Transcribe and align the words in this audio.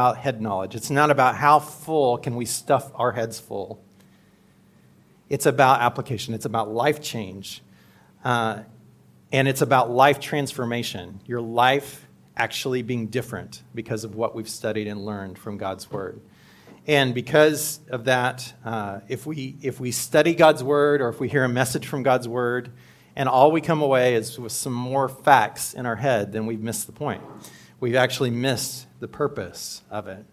about 0.00 0.16
head 0.16 0.40
knowledge. 0.40 0.74
It's 0.74 0.88
not 0.88 1.10
about 1.10 1.36
how 1.36 1.58
full 1.58 2.16
can 2.16 2.34
we 2.34 2.46
stuff 2.46 2.90
our 2.94 3.12
heads 3.12 3.38
full. 3.38 3.82
It's 5.28 5.44
about 5.44 5.82
application. 5.82 6.32
It's 6.32 6.46
about 6.46 6.72
life 6.72 7.02
change. 7.02 7.62
Uh, 8.24 8.60
and 9.30 9.46
it's 9.46 9.60
about 9.60 9.90
life 9.90 10.18
transformation. 10.18 11.20
Your 11.26 11.42
life 11.42 12.06
actually 12.34 12.80
being 12.80 13.08
different 13.08 13.62
because 13.74 14.02
of 14.02 14.14
what 14.14 14.34
we've 14.34 14.48
studied 14.48 14.86
and 14.86 15.04
learned 15.04 15.38
from 15.38 15.58
God's 15.58 15.90
Word. 15.90 16.22
And 16.86 17.14
because 17.14 17.80
of 17.90 18.06
that, 18.06 18.54
uh, 18.64 19.00
if, 19.06 19.26
we, 19.26 19.56
if 19.60 19.80
we 19.80 19.92
study 19.92 20.34
God's 20.34 20.64
Word 20.64 21.02
or 21.02 21.10
if 21.10 21.20
we 21.20 21.28
hear 21.28 21.44
a 21.44 21.48
message 21.48 21.86
from 21.86 22.02
God's 22.02 22.26
Word, 22.26 22.72
and 23.14 23.28
all 23.28 23.52
we 23.52 23.60
come 23.60 23.82
away 23.82 24.14
is 24.14 24.38
with 24.38 24.52
some 24.52 24.72
more 24.72 25.10
facts 25.10 25.74
in 25.74 25.84
our 25.84 25.96
head, 25.96 26.32
then 26.32 26.46
we've 26.46 26.62
missed 26.62 26.86
the 26.86 26.92
point. 26.92 27.22
We've 27.80 27.96
actually 27.96 28.30
missed 28.30 28.86
the 29.00 29.08
purpose 29.08 29.82
of 29.90 30.06
it. 30.06 30.24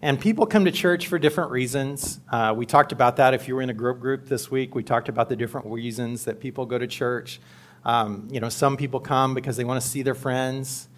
And 0.00 0.20
people 0.20 0.46
come 0.46 0.64
to 0.64 0.70
church 0.70 1.08
for 1.08 1.18
different 1.18 1.50
reasons. 1.50 2.20
Uh, 2.30 2.54
we 2.56 2.64
talked 2.64 2.92
about 2.92 3.16
that 3.16 3.34
if 3.34 3.48
you 3.48 3.56
were 3.56 3.62
in 3.62 3.70
a 3.70 3.74
group 3.74 3.98
group 3.98 4.26
this 4.26 4.48
week. 4.48 4.76
We 4.76 4.84
talked 4.84 5.08
about 5.08 5.28
the 5.28 5.34
different 5.34 5.66
reasons 5.66 6.24
that 6.24 6.38
people 6.38 6.66
go 6.66 6.78
to 6.78 6.86
church. 6.86 7.40
Um, 7.84 8.28
you 8.30 8.38
know, 8.38 8.48
some 8.48 8.76
people 8.76 9.00
come 9.00 9.34
because 9.34 9.56
they 9.56 9.64
want 9.64 9.82
to 9.82 9.86
see 9.86 10.02
their 10.02 10.14
friends. 10.14 10.88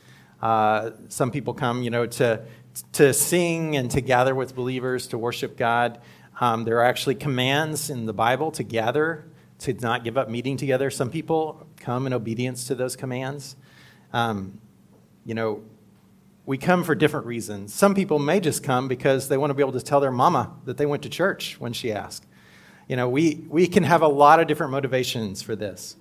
Uh, 0.42 0.90
some 1.08 1.30
people 1.30 1.54
come, 1.54 1.82
you 1.82 1.88
know, 1.88 2.06
to, 2.06 2.44
to 2.92 3.14
sing 3.14 3.76
and 3.76 3.90
to 3.90 4.02
gather 4.02 4.34
with 4.34 4.54
believers, 4.54 5.06
to 5.08 5.18
worship 5.18 5.56
God. 5.56 5.98
Um, 6.38 6.64
there 6.64 6.78
are 6.78 6.84
actually 6.84 7.14
commands 7.14 7.88
in 7.88 8.04
the 8.04 8.14
Bible 8.14 8.50
to 8.52 8.62
gather, 8.62 9.24
to 9.60 9.72
not 9.74 10.04
give 10.04 10.18
up 10.18 10.28
meeting 10.28 10.58
together. 10.58 10.90
Some 10.90 11.10
people 11.10 11.66
come 11.78 12.06
in 12.06 12.12
obedience 12.12 12.66
to 12.66 12.74
those 12.74 12.96
commands. 12.96 13.56
Um, 14.12 14.60
you 15.24 15.34
know, 15.34 15.62
we 16.50 16.58
come 16.58 16.82
for 16.82 16.96
different 16.96 17.26
reasons. 17.26 17.72
Some 17.72 17.94
people 17.94 18.18
may 18.18 18.40
just 18.40 18.64
come 18.64 18.88
because 18.88 19.28
they 19.28 19.36
want 19.36 19.50
to 19.50 19.54
be 19.54 19.62
able 19.62 19.70
to 19.74 19.80
tell 19.80 20.00
their 20.00 20.10
mama 20.10 20.52
that 20.64 20.78
they 20.78 20.84
went 20.84 21.04
to 21.04 21.08
church 21.08 21.54
when 21.60 21.72
she 21.72 21.92
asked. 21.92 22.26
You 22.88 22.96
know, 22.96 23.08
we, 23.08 23.44
we 23.48 23.68
can 23.68 23.84
have 23.84 24.02
a 24.02 24.08
lot 24.08 24.40
of 24.40 24.48
different 24.48 24.72
motivations 24.72 25.42
for 25.42 25.54
this. 25.54 25.94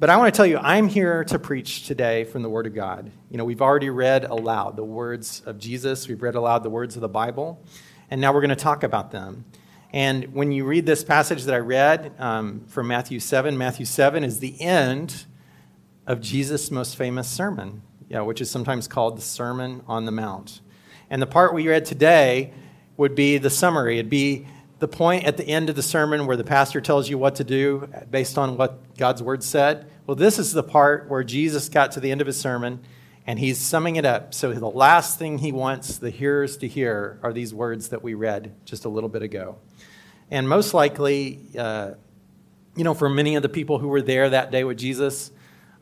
But 0.00 0.10
I 0.10 0.16
want 0.16 0.34
to 0.34 0.36
tell 0.36 0.44
you, 0.44 0.58
I'm 0.58 0.88
here 0.88 1.22
to 1.26 1.38
preach 1.38 1.86
today 1.86 2.24
from 2.24 2.42
the 2.42 2.48
Word 2.50 2.66
of 2.66 2.74
God. 2.74 3.12
You 3.30 3.38
know, 3.38 3.44
we've 3.44 3.62
already 3.62 3.90
read 3.90 4.24
aloud 4.24 4.74
the 4.74 4.82
words 4.82 5.40
of 5.46 5.60
Jesus, 5.60 6.08
we've 6.08 6.20
read 6.20 6.34
aloud 6.34 6.64
the 6.64 6.70
words 6.70 6.96
of 6.96 7.00
the 7.00 7.08
Bible, 7.08 7.62
and 8.10 8.20
now 8.20 8.34
we're 8.34 8.40
going 8.40 8.48
to 8.48 8.56
talk 8.56 8.82
about 8.82 9.12
them. 9.12 9.44
And 9.92 10.34
when 10.34 10.50
you 10.50 10.64
read 10.64 10.84
this 10.84 11.04
passage 11.04 11.44
that 11.44 11.54
I 11.54 11.58
read 11.58 12.12
um, 12.18 12.64
from 12.66 12.88
Matthew 12.88 13.20
7, 13.20 13.56
Matthew 13.56 13.86
7 13.86 14.24
is 14.24 14.40
the 14.40 14.60
end 14.60 15.26
of 16.08 16.20
Jesus' 16.20 16.72
most 16.72 16.96
famous 16.96 17.28
sermon, 17.28 17.82
know, 18.10 18.24
which 18.24 18.40
is 18.40 18.50
sometimes 18.50 18.86
called 18.86 19.16
the 19.16 19.22
Sermon 19.22 19.82
on 19.86 20.04
the 20.04 20.12
Mount. 20.12 20.60
And 21.10 21.22
the 21.22 21.26
part 21.26 21.54
we 21.54 21.68
read 21.68 21.84
today 21.84 22.52
would 22.96 23.14
be 23.14 23.38
the 23.38 23.50
summary. 23.50 23.98
It'd 23.98 24.10
be 24.10 24.46
the 24.78 24.88
point 24.88 25.24
at 25.24 25.36
the 25.36 25.46
end 25.46 25.70
of 25.70 25.76
the 25.76 25.82
sermon 25.82 26.26
where 26.26 26.36
the 26.36 26.44
pastor 26.44 26.80
tells 26.80 27.08
you 27.08 27.16
what 27.16 27.36
to 27.36 27.44
do 27.44 27.88
based 28.10 28.36
on 28.36 28.56
what 28.56 28.96
God's 28.96 29.22
word 29.22 29.42
said. 29.42 29.90
Well, 30.06 30.14
this 30.14 30.38
is 30.38 30.52
the 30.52 30.62
part 30.62 31.08
where 31.08 31.24
Jesus 31.24 31.68
got 31.68 31.92
to 31.92 32.00
the 32.00 32.10
end 32.10 32.20
of 32.20 32.26
his 32.26 32.38
sermon 32.38 32.80
and 33.26 33.38
he's 33.38 33.58
summing 33.58 33.96
it 33.96 34.04
up. 34.04 34.34
So 34.34 34.52
the 34.52 34.68
last 34.68 35.18
thing 35.18 35.38
he 35.38 35.52
wants 35.52 35.96
the 35.96 36.10
hearers 36.10 36.58
to 36.58 36.68
hear 36.68 37.18
are 37.22 37.32
these 37.32 37.54
words 37.54 37.88
that 37.88 38.02
we 38.02 38.14
read 38.14 38.54
just 38.64 38.84
a 38.84 38.88
little 38.88 39.08
bit 39.08 39.22
ago. 39.22 39.56
And 40.30 40.48
most 40.48 40.74
likely, 40.74 41.40
uh, 41.58 41.92
you 42.76 42.84
know, 42.84 42.94
for 42.94 43.08
many 43.08 43.36
of 43.36 43.42
the 43.42 43.48
people 43.48 43.78
who 43.78 43.88
were 43.88 44.02
there 44.02 44.28
that 44.30 44.50
day 44.50 44.64
with 44.64 44.78
Jesus, 44.78 45.30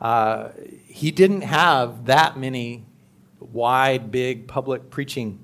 uh, 0.02 0.50
he 0.84 1.12
didn't 1.12 1.42
have 1.42 2.06
that 2.06 2.36
many 2.36 2.84
wide, 3.38 4.10
big 4.10 4.48
public 4.48 4.90
preaching 4.90 5.38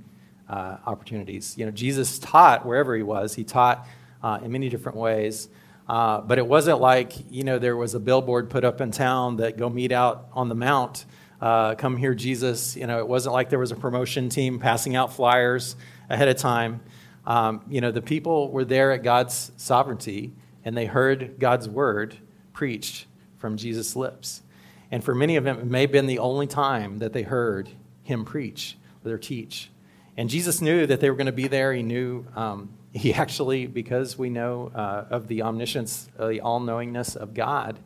uh, 0.48 0.78
opportunities. 0.84 1.56
You 1.56 1.64
know, 1.64 1.70
Jesus 1.70 2.18
taught 2.18 2.66
wherever 2.66 2.96
he 2.96 3.04
was. 3.04 3.34
He 3.34 3.44
taught 3.44 3.86
uh, 4.20 4.40
in 4.42 4.50
many 4.50 4.68
different 4.68 4.98
ways. 4.98 5.48
Uh, 5.88 6.20
but 6.20 6.38
it 6.38 6.46
wasn't 6.46 6.80
like, 6.80 7.12
you 7.30 7.44
know, 7.44 7.60
there 7.60 7.76
was 7.76 7.94
a 7.94 8.00
billboard 8.00 8.50
put 8.50 8.64
up 8.64 8.80
in 8.80 8.90
town 8.90 9.36
that 9.36 9.56
go 9.56 9.70
meet 9.70 9.92
out 9.92 10.28
on 10.32 10.48
the 10.48 10.54
mount, 10.56 11.06
uh, 11.40 11.76
come 11.76 11.96
hear 11.96 12.14
Jesus. 12.14 12.76
You 12.76 12.88
know, 12.88 12.98
it 12.98 13.06
wasn't 13.06 13.34
like 13.34 13.50
there 13.50 13.60
was 13.60 13.70
a 13.70 13.76
promotion 13.76 14.28
team 14.28 14.58
passing 14.58 14.96
out 14.96 15.12
flyers 15.12 15.76
ahead 16.10 16.28
of 16.28 16.36
time. 16.36 16.80
Um, 17.26 17.62
you 17.70 17.80
know, 17.80 17.92
the 17.92 18.02
people 18.02 18.50
were 18.50 18.64
there 18.64 18.90
at 18.90 19.04
God's 19.04 19.52
sovereignty 19.56 20.32
and 20.64 20.76
they 20.76 20.86
heard 20.86 21.36
God's 21.38 21.68
word 21.68 22.16
preached 22.52 23.06
from 23.36 23.56
Jesus' 23.56 23.94
lips. 23.94 24.42
And 24.90 25.04
for 25.04 25.14
many 25.14 25.36
of 25.36 25.44
them, 25.44 25.58
it 25.58 25.66
may 25.66 25.82
have 25.82 25.92
been 25.92 26.06
the 26.06 26.18
only 26.18 26.46
time 26.46 26.98
that 26.98 27.12
they 27.12 27.22
heard 27.22 27.68
him 28.02 28.24
preach 28.24 28.76
or 29.04 29.18
teach. 29.18 29.70
And 30.16 30.28
Jesus 30.28 30.60
knew 30.60 30.86
that 30.86 31.00
they 31.00 31.10
were 31.10 31.16
going 31.16 31.26
to 31.26 31.32
be 31.32 31.48
there. 31.48 31.72
He 31.72 31.82
knew, 31.82 32.26
um, 32.34 32.74
he 32.92 33.14
actually, 33.14 33.66
because 33.66 34.18
we 34.18 34.30
know 34.30 34.70
uh, 34.74 35.04
of 35.10 35.28
the 35.28 35.42
omniscience, 35.42 36.08
uh, 36.18 36.28
the 36.28 36.40
all 36.40 36.60
knowingness 36.60 37.16
of 37.16 37.34
God, 37.34 37.78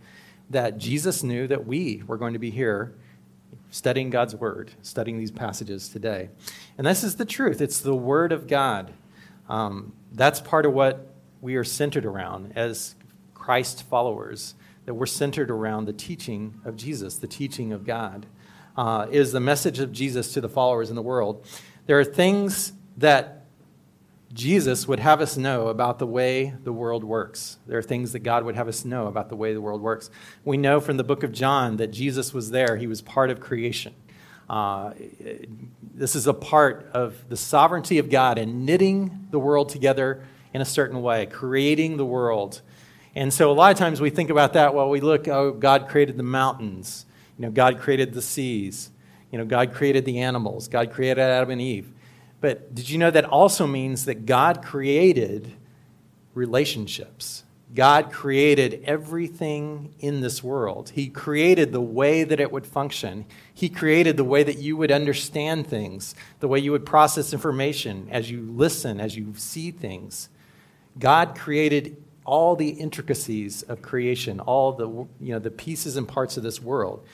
that 0.51 0.79
Jesus 0.79 1.23
knew 1.23 1.47
that 1.47 1.67
we 1.67 2.03
were 2.07 2.17
going 2.17 2.33
to 2.33 2.39
be 2.39 2.51
here 2.51 2.95
studying 3.71 4.11
God's 4.11 4.35
word, 4.35 4.71
studying 4.83 5.19
these 5.19 5.31
passages 5.31 5.89
today. 5.89 6.29
And 6.77 6.87
this 6.87 7.03
is 7.03 7.17
the 7.17 7.25
truth 7.25 7.61
it's 7.61 7.81
the 7.81 7.95
word 7.95 8.33
of 8.33 8.47
God. 8.47 8.93
Um, 9.49 9.93
that's 10.13 10.41
part 10.41 10.67
of 10.67 10.73
what 10.73 11.09
we 11.41 11.57
are 11.57 11.65
centered 11.65 12.07
around 12.07 12.53
as 12.55 12.95
Christ 13.35 13.83
followers, 13.83 14.55
that 14.85 14.95
we're 14.95 15.07
centered 15.07 15.51
around 15.51 15.85
the 15.85 15.93
teaching 15.93 16.61
of 16.65 16.77
Jesus, 16.77 17.17
the 17.17 17.27
teaching 17.27 17.73
of 17.73 17.85
God. 17.85 18.27
Uh, 18.75 19.07
is 19.11 19.33
the 19.33 19.41
message 19.41 19.81
of 19.81 19.93
Jesus 19.93 20.33
to 20.33 20.41
the 20.41 20.49
followers 20.49 20.89
in 20.89 20.97
the 20.97 21.03
world. 21.03 21.47
There 21.85 22.01
are 22.01 22.05
things 22.05 22.73
that 22.97 23.43
Jesus 24.33 24.89
would 24.89 24.99
have 24.99 25.21
us 25.21 25.37
know 25.37 25.69
about 25.69 25.99
the 25.99 26.07
way 26.07 26.55
the 26.65 26.73
world 26.73 27.05
works. 27.05 27.59
There 27.67 27.77
are 27.77 27.83
things 27.83 28.13
that 28.13 28.21
God 28.21 28.45
would 28.45 28.57
have 28.57 28.69
us 28.69 28.85
know 28.85 29.09
about 29.09 29.29
the 29.29 29.37
way 29.37 29.53
the 29.53 29.61
world 29.61 29.83
works. 29.83 30.11
We 30.43 30.57
know 30.57 30.81
from 30.81 30.97
the 30.97 31.05
book 31.05 31.23
of 31.23 31.33
John 31.33 31.77
that 31.77 31.89
Jesus 31.89 32.33
was 32.33 32.51
there, 32.51 32.77
he 32.77 32.87
was 32.87 33.03
part 33.03 33.29
of 33.29 33.41
creation. 33.41 33.95
Uh, 34.49 34.93
this 35.95 36.17
is 36.17 36.27
a 36.27 36.35
part 36.35 36.91
of 36.95 37.29
the 37.29 37.37
sovereignty 37.37 37.99
of 37.99 38.09
God 38.09 38.39
in 38.39 38.65
knitting 38.65 39.29
the 39.31 39.39
world 39.39 39.69
together 39.69 40.25
in 40.55 40.63
a 40.63 40.67
certain 40.67 41.03
way, 41.03 41.27
creating 41.27 41.99
the 41.99 42.07
world. 42.07 42.63
And 43.15 43.33
so 43.33 43.51
a 43.51 43.53
lot 43.53 43.73
of 43.73 43.79
times 43.79 44.01
we 44.01 44.11
think 44.11 44.31
about 44.31 44.55
that, 44.55 44.75
while 44.75 44.89
we 44.89 45.01
look, 45.01 45.29
oh, 45.29 45.53
God 45.53 45.89
created 45.89 46.17
the 46.17 46.23
mountains, 46.23 47.05
you 47.37 47.45
know, 47.45 47.51
God 47.51 47.79
created 47.79 48.15
the 48.15 48.23
seas. 48.23 48.91
You 49.31 49.39
know, 49.39 49.47
God 49.47 49.73
created 49.73 50.05
the 50.05 50.21
animals, 50.21 50.69
God 50.69 50.93
created 50.93 51.19
Adam 51.19 51.51
and 51.51 51.61
Eve. 51.61 51.91
But 52.43 52.75
did 52.75 52.91
you 52.91 52.99
know 52.99 53.11
that 53.11 53.25
also 53.25 53.67
means 53.67 54.05
that 54.05 54.27
God 54.27 54.63
created 54.63 55.53
relationships? 56.35 57.45
God 57.75 58.13
created 58.13 58.83
everything 58.85 59.95
in 59.99 60.21
this 60.21 60.43
world. 60.43 60.91
He 60.91 61.09
created 61.09 61.73
the 61.73 61.81
way 61.81 62.25
that 62.25 62.41
it 62.41 62.53
would 62.53 62.67
function. 62.67 63.25
He 63.55 63.71
created 63.71 64.19
the 64.19 64.25
way 64.25 64.43
that 64.43 64.59
you 64.59 64.77
would 64.77 64.93
understand 64.93 65.67
things, 65.67 66.15
the 66.41 66.49
way 66.49 66.59
you 66.59 66.73
would 66.73 66.85
process 66.85 67.33
information 67.33 68.09
as 68.11 68.31
you 68.31 68.43
listen, 68.43 69.01
as 69.01 69.17
you 69.17 69.33
see 69.37 69.71
things. 69.71 70.29
God 70.99 71.35
created 71.39 72.02
all 72.25 72.57
the 72.57 72.71
intricacies 72.71 73.63
of 73.63 73.83
creation, 73.83 74.41
all 74.41 74.73
the, 74.73 74.89
you 74.89 75.33
know, 75.33 75.39
the 75.39 75.51
pieces 75.51 75.97
and 75.97 76.07
parts 76.07 76.37
of 76.37 76.43
this 76.43 76.61
world 76.61 77.05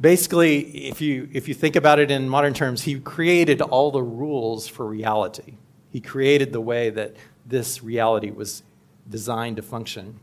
basically, 0.00 0.88
if 0.88 1.00
you, 1.00 1.28
if 1.32 1.48
you 1.48 1.54
think 1.54 1.76
about 1.76 1.98
it 1.98 2.10
in 2.10 2.28
modern 2.28 2.54
terms, 2.54 2.82
he 2.82 2.98
created 3.00 3.60
all 3.60 3.90
the 3.90 4.02
rules 4.02 4.68
for 4.68 4.86
reality. 4.86 5.54
He 5.90 6.00
created 6.00 6.52
the 6.52 6.60
way 6.60 6.90
that 6.90 7.16
this 7.44 7.82
reality 7.82 8.30
was 8.30 8.62
designed 9.08 9.56
to 9.56 9.62
function. 9.62 10.20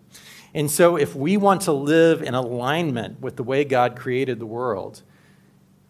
And 0.53 0.69
so, 0.69 0.97
if 0.97 1.15
we 1.15 1.35
want 1.37 1.61
to 1.61 1.71
live 1.71 2.21
in 2.21 2.35
alignment 2.35 3.21
with 3.21 3.37
the 3.37 3.43
way 3.43 3.63
God 3.63 3.95
created 3.95 4.39
the 4.39 4.45
world, 4.45 5.01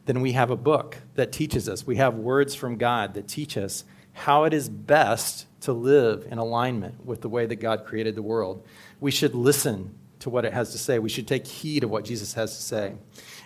then 0.06 0.22
we 0.22 0.34
have 0.34 0.50
a 0.50 0.56
book 0.56 0.98
that 1.16 1.32
teaches 1.34 1.68
us. 1.68 1.86
We 1.86 1.98
have 1.98 2.16
words 2.16 2.56
from 2.56 2.78
God 2.78 3.14
that 3.16 3.28
teach 3.28 3.58
us 3.58 3.84
how 4.14 4.46
it 4.46 4.54
is 4.54 4.70
best 4.70 5.48
to 5.62 5.74
live 5.74 6.28
in 6.30 6.38
alignment 6.38 7.06
with 7.06 7.22
the 7.22 7.30
way 7.30 7.46
that 7.46 7.58
God 7.58 7.86
created 7.86 8.16
the 8.16 8.22
world. 8.22 8.66
We 9.00 9.12
should 9.12 9.36
listen 9.36 9.96
to 10.20 10.30
what 10.30 10.46
it 10.46 10.54
has 10.54 10.72
to 10.72 10.78
say. 10.78 11.00
We 11.00 11.10
should 11.10 11.28
take 11.28 11.46
heed 11.46 11.84
of 11.84 11.90
what 11.90 12.06
Jesus 12.06 12.34
has 12.36 12.56
to 12.56 12.62
say. 12.62 12.94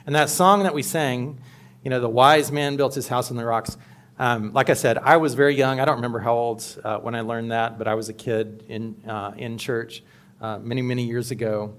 And 0.06 0.16
that 0.16 0.30
song 0.30 0.64
that 0.64 0.74
we 0.74 0.84
sang, 0.84 1.40
you 1.84 1.90
know, 1.90 2.00
the 2.00 2.10
wise 2.10 2.52
man 2.52 2.76
built 2.76 2.94
his 2.94 3.08
house 3.08 3.32
on 3.32 3.38
the 3.38 3.46
rocks. 3.46 3.78
Um, 4.20 4.52
like 4.54 4.70
I 4.70 4.74
said, 4.74 4.98
I 4.98 5.18
was 5.18 5.36
very 5.36 5.56
young. 5.56 5.80
I 5.80 5.86
don't 5.86 5.96
remember 5.96 6.20
how 6.20 6.34
old 6.34 6.82
uh, 6.84 6.98
when 7.00 7.16
I 7.16 7.22
learned 7.22 7.52
that, 7.52 7.78
but 7.78 7.88
I 7.88 7.94
was 7.94 8.10
a 8.10 8.14
kid 8.14 8.64
in, 8.68 9.04
uh, 9.08 9.34
in 9.38 9.58
church 9.58 10.04
uh, 10.42 10.60
many, 10.60 10.82
many 10.82 11.06
years 11.06 11.32
ago. 11.32 11.76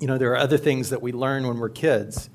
You 0.00 0.06
know, 0.08 0.18
there 0.18 0.32
are 0.32 0.38
other 0.38 0.58
things 0.58 0.90
that 0.90 1.00
we 1.02 1.12
learn 1.12 1.46
when 1.46 1.58
we're 1.58 1.68
kids 1.68 2.28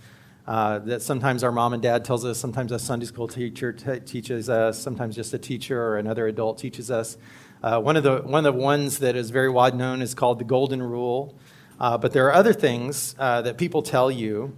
uh, 0.47 0.79
that 0.79 1.01
sometimes 1.01 1.43
our 1.43 1.51
mom 1.51 1.73
and 1.73 1.83
dad 1.83 2.05
tells 2.05 2.23
us, 2.23 2.39
sometimes 2.39 2.71
a 2.71 2.79
Sunday 2.79 3.05
school 3.05 3.27
teacher 3.27 3.73
t- 3.73 3.99
teaches 3.99 4.49
us, 4.49 4.79
sometimes 4.79 5.15
just 5.15 5.33
a 5.33 5.37
teacher 5.37 5.81
or 5.81 5.97
another 5.97 6.27
adult 6.27 6.57
teaches 6.57 6.89
us. 6.89 7.17
Uh, 7.61 7.79
one, 7.81 7.97
of 7.97 8.03
the, 8.03 8.17
one 8.19 8.45
of 8.45 8.53
the 8.53 8.59
ones 8.59 8.99
that 8.99 9.15
is 9.15 9.29
very 9.29 9.49
wide 9.49 9.75
known 9.75 10.01
is 10.01 10.13
called 10.13 10.39
the 10.39 10.45
Golden 10.45 10.81
Rule. 10.81 11.37
Uh, 11.79 11.97
but 11.97 12.13
there 12.13 12.25
are 12.27 12.33
other 12.33 12.53
things 12.53 13.13
that 13.15 13.57
people 13.57 13.81
tell 13.81 14.09
you 14.09 14.55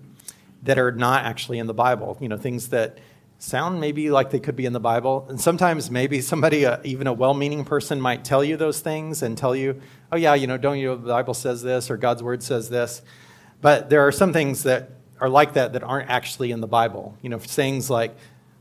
that 0.63 0.77
are 0.77 0.91
not 0.91 1.25
actually 1.25 1.59
in 1.59 1.67
the 1.67 1.73
Bible. 1.73 2.17
You 2.19 2.29
know, 2.29 2.37
things 2.37 2.69
that 2.69 2.99
sound 3.39 3.79
maybe 3.79 4.11
like 4.11 4.29
they 4.29 4.39
could 4.39 4.55
be 4.55 4.65
in 4.65 4.73
the 4.73 4.79
Bible. 4.79 5.25
And 5.29 5.39
sometimes 5.39 5.89
maybe 5.89 6.21
somebody, 6.21 6.65
uh, 6.65 6.79
even 6.83 7.07
a 7.07 7.13
well 7.13 7.33
meaning 7.33 7.63
person, 7.63 7.99
might 7.99 8.23
tell 8.23 8.43
you 8.43 8.57
those 8.57 8.81
things 8.81 9.23
and 9.23 9.37
tell 9.37 9.55
you, 9.55 9.81
oh, 10.11 10.17
yeah, 10.17 10.35
you 10.35 10.45
know, 10.45 10.57
don't 10.57 10.77
you 10.77 10.87
know 10.87 10.95
the 10.97 11.07
Bible 11.07 11.33
says 11.33 11.61
this 11.61 11.89
or 11.89 11.97
God's 11.97 12.21
word 12.21 12.43
says 12.43 12.69
this. 12.69 13.01
But 13.61 13.89
there 13.89 14.05
are 14.05 14.11
some 14.11 14.33
things 14.33 14.63
that 14.63 14.91
are 15.19 15.29
like 15.29 15.53
that 15.53 15.73
that 15.73 15.83
aren't 15.83 16.09
actually 16.09 16.51
in 16.51 16.61
the 16.61 16.67
Bible. 16.67 17.17
You 17.21 17.29
know, 17.29 17.39
sayings 17.39 17.89
like, 17.89 18.15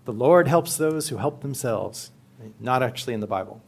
the 0.05 0.13
Lord 0.13 0.49
helps 0.49 0.77
those 0.77 1.09
who 1.09 1.19
help 1.19 1.43
themselves, 1.43 2.11
not 2.59 2.83
actually 2.83 3.15
in 3.15 3.21
the 3.21 3.27
Bible. 3.27 3.63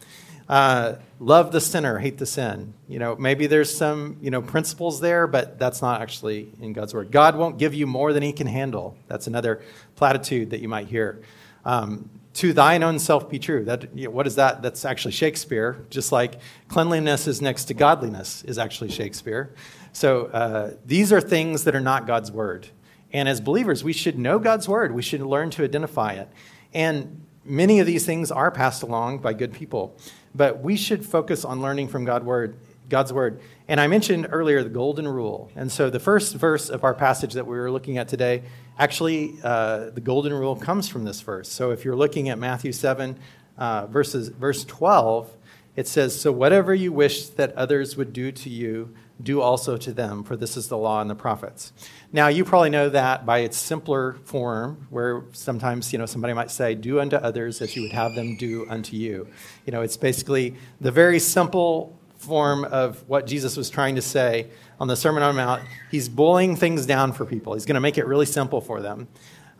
Uh, 0.49 0.97
love 1.21 1.53
the 1.53 1.61
sinner, 1.61 1.99
hate 1.99 2.19
the 2.19 2.27
sin. 2.27 2.75
You 2.89 2.99
know, 2.99 3.15
maybe 3.15 3.47
there's 3.47 3.73
some, 3.73 4.17
you 4.21 4.31
know, 4.31 4.43
principles 4.43 5.01
there, 5.01 5.27
but 5.27 5.59
that's 5.59 5.81
not 5.81 6.01
actually 6.01 6.51
in 6.61 6.73
God's 6.73 6.93
word. 6.93 7.13
God 7.13 7.37
won't 7.37 7.59
give 7.59 7.73
you 7.73 7.87
more 7.87 8.13
than 8.13 8.23
he 8.23 8.33
can 8.33 8.49
handle. 8.49 8.97
That's 9.07 9.29
another 9.29 9.63
platitude 9.95 10.51
that 10.51 10.61
you 10.61 10.69
might 10.69 10.89
hear. 10.89 11.23
Um, 11.65 12.11
to 12.35 12.53
thine 12.53 12.83
own 12.83 12.99
self 12.99 13.29
be 13.29 13.39
true. 13.39 13.65
That, 13.65 13.97
you 13.97 14.05
know, 14.05 14.11
what 14.11 14.27
is 14.27 14.37
that? 14.37 14.63
That's 14.63 14.85
actually 14.85 15.13
Shakespeare. 15.13 15.85
Just 15.91 16.11
like 16.11 16.41
cleanliness 16.69 17.29
is 17.29 17.41
next 17.41 17.67
to 17.67 17.75
godliness 17.75 18.43
is 18.45 18.59
actually 18.59 18.91
Shakespeare. 18.91 19.55
So 19.93 20.27
uh, 20.27 20.73
these 20.87 21.13
are 21.13 21.21
things 21.21 21.65
that 21.65 21.77
are 21.77 21.81
not 21.81 22.07
God's 22.07 22.33
word. 22.33 22.69
And 23.12 23.29
as 23.29 23.41
believers, 23.41 23.83
we 23.83 23.93
should 23.93 24.19
know 24.19 24.39
God's 24.39 24.69
word. 24.69 24.93
We 24.93 25.03
should 25.03 25.21
learn 25.21 25.51
to 25.51 25.65
identify 25.65 26.12
it. 26.12 26.29
And 26.73 27.27
many 27.45 27.81
of 27.81 27.87
these 27.87 28.07
things 28.07 28.31
are 28.31 28.51
passed 28.51 28.83
along 28.83 29.19
by 29.19 29.33
good 29.33 29.53
people. 29.53 29.97
But 30.35 30.61
we 30.61 30.77
should 30.77 31.05
focus 31.05 31.45
on 31.45 31.61
learning 31.61 31.89
from 31.89 32.05
God 32.05 32.25
word, 32.25 32.57
God's 32.89 33.12
word. 33.12 33.41
And 33.69 33.81
I 33.81 33.87
mentioned 33.87 34.29
earlier 34.31 34.62
the 34.62 34.69
golden 34.69 35.09
rule. 35.09 35.51
And 35.57 35.71
so 35.71 35.91
the 35.91 36.01
first 36.01 36.35
verse 36.35 36.69
of 36.69 36.85
our 36.85 36.95
passage 36.95 37.35
that 37.35 37.47
we 37.47 37.59
were 37.59 37.71
looking 37.71 37.99
at 37.99 38.09
today, 38.09 38.43
actually, 38.79 39.39
uh, 39.43 39.91
the 39.91 40.01
golden 40.01 40.33
rule 40.33 40.55
comes 40.55 40.89
from 40.89 41.05
this 41.05 41.21
verse. 41.21 41.49
So 41.49 41.71
if 41.71 41.85
you're 41.85 41.97
looking 41.97 42.29
at 42.29 42.39
Matthew 42.39 42.73
7, 42.73 43.19
uh, 43.59 43.87
verses, 43.87 44.29
verse 44.29 44.65
12, 44.65 45.37
it 45.77 45.87
says, 45.87 46.19
So 46.19 46.33
whatever 46.33 46.75
you 46.75 46.93
wish 46.93 47.29
that 47.29 47.55
others 47.55 47.97
would 47.97 48.13
do 48.13 48.33
to 48.33 48.49
you, 48.51 48.95
do 49.23 49.41
also 49.41 49.77
to 49.77 49.93
them, 49.93 50.25
for 50.25 50.37
this 50.37 50.56
is 50.56 50.69
the 50.69 50.79
law 50.79 51.01
and 51.01 51.11
the 51.11 51.15
prophets. 51.15 51.73
Now, 52.12 52.27
you 52.27 52.45
probably 52.45 52.71
know 52.71 52.89
that 52.89 53.25
by 53.25 53.39
its 53.41 53.57
simpler 53.57 54.15
form, 54.25 54.89
where 54.91 55.23
sometimes, 55.33 55.93
you 55.93 55.99
know, 55.99 56.07
somebody 56.07 56.35
might 56.35 56.51
say, 56.51 56.75
do 56.75 56.99
unto 56.99 57.15
others 57.15 57.62
as 57.62 57.77
you 57.77 57.83
would 57.83 57.93
have 57.93 58.17
them 58.17 58.37
do 58.37 58.67
unto 58.69 58.97
you. 58.97 59.29
You 59.65 59.71
know, 59.73 59.83
it's 59.83 59.97
basically 59.97 60.57
the 60.81 60.91
very 60.91 61.21
simple 61.21 61.97
form 62.19 62.65
of 62.65 63.09
what 63.09 63.29
Jesus 63.29 63.57
was 63.57 63.71
trying 63.71 63.95
to 63.95 64.03
say 64.03 64.49
on 64.81 64.89
the 64.89 64.97
Sermon 64.97 65.23
on 65.23 65.37
the 65.37 65.41
Mount. 65.41 65.62
He's 65.93 66.09
boiling 66.09 66.57
things 66.57 66.85
down 66.85 67.12
for 67.12 67.25
people. 67.25 67.55
He's 67.55 67.65
going 67.65 67.75
to 67.77 67.81
make 67.81 67.97
it 67.97 68.07
really 68.07 68.27
simple 68.27 68.61
for 68.61 68.81
them. 68.81 69.06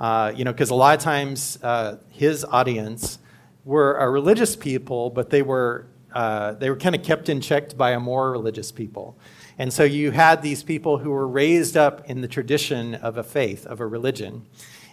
Uh, 0.01 0.33
you 0.35 0.45
know, 0.45 0.53
because 0.53 0.71
a 0.71 0.75
lot 0.75 0.99
of 0.99 1.05
times 1.05 1.57
uh, 1.63 1.99
his 2.09 2.45
audience 2.45 3.21
were 3.65 3.97
a 3.99 4.11
religious 4.11 4.57
people, 4.57 5.11
but 5.11 5.31
they 5.31 5.43
were 5.43 5.87
uh, 6.13 6.55
they 6.55 6.69
were 6.69 6.77
kind 6.77 6.97
of 6.97 7.05
kept 7.05 7.29
in 7.29 7.41
check 7.41 7.77
by 7.77 7.93
a 7.93 8.01
more 8.01 8.33
religious 8.33 8.73
people. 8.73 9.17
And 9.61 9.71
so 9.71 9.85
you 9.85 10.11
had 10.11 10.41
these 10.41 10.63
people 10.63 10.97
who 10.97 11.11
were 11.11 11.29
raised 11.29 11.77
up 11.77 12.09
in 12.09 12.23
the 12.23 12.29
tradition 12.29 12.95
of 12.95 13.19
a 13.19 13.23
faith, 13.23 13.67
of 13.67 13.79
a 13.79 13.87
religion. 13.87 14.47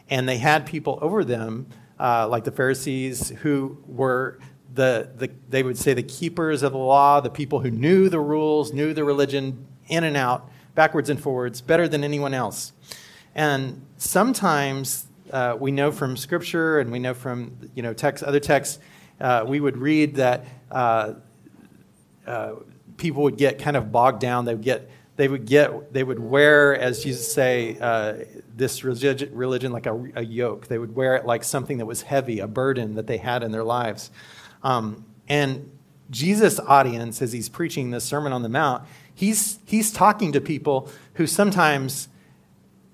And 0.09 0.27
they 0.27 0.39
had 0.39 0.65
people 0.65 0.99
over 1.01 1.23
them, 1.23 1.67
uh, 1.97 2.27
like 2.27 2.43
the 2.43 2.51
Pharisees, 2.51 3.29
who 3.29 3.77
were 3.87 4.39
the, 4.73 5.09
the, 5.15 5.31
they 5.47 5.63
would 5.63 5.77
say, 5.77 5.93
the 5.93 6.03
keepers 6.03 6.63
of 6.63 6.73
the 6.73 6.79
law, 6.79 7.21
the 7.21 7.29
people 7.29 7.61
who 7.61 7.71
knew 7.71 8.09
the 8.09 8.19
rules, 8.19 8.73
knew 8.73 8.93
the 8.93 9.05
religion 9.05 9.65
in 9.87 10.03
and 10.03 10.17
out, 10.17 10.49
backwards 10.75 11.09
and 11.09 11.21
forwards, 11.21 11.61
better 11.61 11.87
than 11.87 12.03
anyone 12.03 12.33
else. 12.33 12.73
And 13.35 13.85
sometimes 13.95 15.05
uh, 15.31 15.55
we 15.57 15.71
know 15.71 15.93
from 15.93 16.17
Scripture 16.17 16.81
and 16.81 16.91
we 16.91 16.99
know 16.99 17.13
from 17.13 17.69
you 17.73 17.83
know 17.83 17.93
text, 17.93 18.21
other 18.21 18.41
texts, 18.41 18.79
uh, 19.21 19.45
we 19.47 19.61
would 19.61 19.77
read 19.77 20.15
that 20.15 20.45
uh, 20.69 21.13
uh 22.25 22.55
people 22.97 23.23
would 23.23 23.38
get 23.38 23.59
kind 23.59 23.77
of 23.77 23.91
bogged 23.91 24.19
down. 24.19 24.45
They 24.45 24.55
would 24.55 24.63
get, 24.63 24.89
they 25.15 25.27
would 25.27 25.45
get, 25.45 25.94
they 25.94 26.03
would 26.03 26.19
wear, 26.19 26.75
as 26.75 27.05
you 27.05 27.13
say, 27.13 27.77
uh, 27.79 28.25
this 28.55 28.83
religion 28.83 29.71
like 29.71 29.85
a, 29.85 30.11
a, 30.15 30.23
yoke. 30.23 30.67
They 30.67 30.77
would 30.77 30.95
wear 30.95 31.15
it 31.15 31.25
like 31.25 31.44
something 31.44 31.77
that 31.77 31.85
was 31.85 32.01
heavy, 32.01 32.39
a 32.39 32.47
burden 32.47 32.95
that 32.95 33.07
they 33.07 33.17
had 33.17 33.44
in 33.44 33.51
their 33.51 33.63
lives. 33.63 34.11
Um, 34.63 35.05
and 35.29 35.71
Jesus' 36.09 36.59
audience, 36.59 37.21
as 37.21 37.33
he's 37.33 37.49
preaching 37.49 37.91
this 37.91 38.03
Sermon 38.03 38.33
on 38.33 38.41
the 38.41 38.49
Mount, 38.49 38.83
he's, 39.13 39.59
he's 39.65 39.91
talking 39.91 40.31
to 40.33 40.41
people 40.41 40.89
who 41.15 41.27
sometimes 41.27 42.09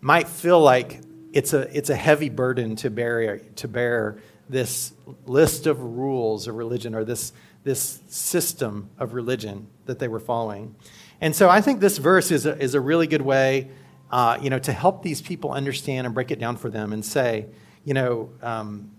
might 0.01 0.27
feel 0.27 0.59
like 0.59 1.01
it's 1.31 1.53
a, 1.53 1.75
it's 1.75 1.89
a 1.89 1.95
heavy 1.95 2.29
burden 2.29 2.75
to 2.77 2.89
bear, 2.89 3.39
to 3.55 3.67
bear 3.67 4.17
this 4.49 4.93
list 5.25 5.67
of 5.67 5.79
rules 5.79 6.47
of 6.47 6.55
religion 6.55 6.93
or 6.93 7.03
this, 7.03 7.33
this 7.63 8.01
system 8.07 8.89
of 8.99 9.13
religion 9.13 9.67
that 9.85 9.99
they 9.99 10.07
were 10.07 10.19
following. 10.19 10.75
And 11.21 11.35
so 11.35 11.49
I 11.49 11.61
think 11.61 11.79
this 11.79 11.97
verse 11.97 12.31
is 12.31 12.45
a, 12.45 12.57
is 12.57 12.75
a 12.75 12.81
really 12.81 13.07
good 13.07 13.21
way, 13.21 13.69
uh, 14.11 14.37
you 14.41 14.49
know, 14.49 14.59
to 14.59 14.73
help 14.73 15.03
these 15.03 15.21
people 15.21 15.51
understand 15.51 16.05
and 16.05 16.13
break 16.13 16.31
it 16.31 16.39
down 16.39 16.57
for 16.57 16.69
them 16.69 16.93
and 16.93 17.03
say, 17.03 17.47
you 17.85 17.93
know, 17.93 18.29
um, 18.41 18.91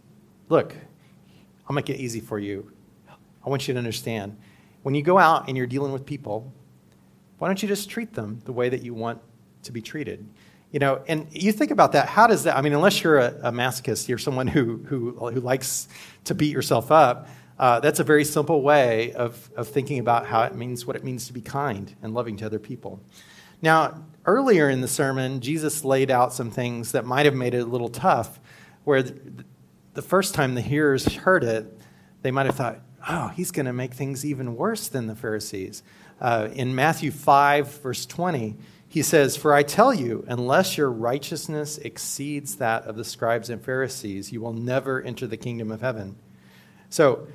look, 0.49 0.75
I'll 1.69 1.75
make 1.75 1.89
it 1.91 1.99
easy 1.99 2.21
for 2.21 2.39
you. 2.39 2.71
I 3.45 3.49
want 3.49 3.69
you 3.69 3.75
to 3.75 3.79
understand. 3.79 4.37
When 4.83 4.95
you 4.95 5.03
go 5.03 5.19
out 5.19 5.49
and 5.49 5.57
you're 5.57 5.67
dealing 5.67 5.93
with 5.93 6.05
people, 6.05 6.53
why 7.39 7.49
don't 7.49 7.63
you 7.63 7.69
just 7.69 7.91
treat 7.91 8.15
them 8.15 8.41
the 8.45 8.53
way 8.53 8.69
that 8.69 8.83
you 8.83 8.95
want 8.95 9.21
to 9.65 9.73
be 9.73 9.81
treated? 9.81 10.27
You 10.71 10.81
know, 10.81 11.03
and 11.07 11.29
you 11.31 11.53
think 11.53 11.71
about 11.71 11.93
that. 11.93 12.09
How 12.09 12.27
does 12.27 12.45
that? 12.45 12.57
I 12.57 12.61
mean, 12.61 12.73
unless 12.73 13.03
you're 13.03 13.19
a, 13.19 13.35
a 13.45 13.53
masochist, 13.53 14.09
you're 14.09 14.19
someone 14.19 14.47
who, 14.47 14.79
who, 14.87 15.13
who 15.13 15.41
likes 15.41 15.89
to 16.25 16.35
beat 16.35 16.53
yourself 16.53 16.91
up. 16.91 17.29
Uh, 17.59 17.81
that's 17.81 18.01
a 18.01 18.05
very 18.05 18.25
simple 18.25 18.63
way 18.63 19.13
of, 19.13 19.51
of 19.57 19.69
thinking 19.69 19.99
about 19.99 20.27
how 20.27 20.43
it 20.43 20.55
means 20.55 20.87
what 20.87 20.97
it 20.97 21.05
means 21.05 21.27
to 21.27 21.33
be 21.33 21.41
kind 21.41 21.95
and 22.03 22.13
loving 22.13 22.37
to 22.37 22.47
other 22.47 22.59
people. 22.59 23.01
Now, 23.63 24.05
earlier 24.27 24.69
in 24.69 24.81
the 24.81 24.89
sermon, 24.89 25.41
Jesus 25.41 25.85
laid 25.85 26.11
out 26.11 26.33
some 26.33 26.51
things 26.51 26.93
that 26.93 27.05
might 27.05 27.27
have 27.27 27.35
made 27.35 27.55
it 27.55 27.61
a 27.61 27.65
little 27.65 27.89
tough, 27.89 28.41
where 28.83 29.03
the, 29.03 29.45
the 29.95 30.03
first 30.03 30.35
time 30.35 30.55
the 30.55 30.61
hearers 30.61 31.05
heard 31.15 31.45
it, 31.45 31.81
they 32.23 32.31
might 32.31 32.47
have 32.47 32.57
thought, 32.57 32.81
oh, 33.09 33.29
he's 33.29 33.51
going 33.51 33.67
to 33.67 33.73
make 33.73 33.95
things 33.95 34.25
even 34.25 34.57
worse 34.57 34.89
than 34.89 35.07
the 35.07 35.15
Pharisees. 35.15 35.83
Uh, 36.21 36.49
in 36.53 36.75
Matthew 36.75 37.11
5, 37.11 37.81
verse 37.81 38.07
20, 38.07 38.57
he 38.89 39.03
says, 39.03 39.37
For 39.37 39.53
I 39.53 39.63
tell 39.63 39.93
you, 39.93 40.25
unless 40.29 40.79
your 40.79 40.91
righteousness 40.91 41.79
exceeds 41.79 42.57
that 42.57 42.85
of 42.85 42.97
the 42.97 43.05
scribes 43.05 43.51
and 43.51 43.63
Pharisees, 43.63 44.33
you 44.33 44.41
will 44.41 44.53
never 44.53 45.03
enter 45.03 45.27
the 45.27 45.37
kingdom 45.37 45.71
of 45.71 45.81
heaven. 45.81 46.17
So, 46.91 47.27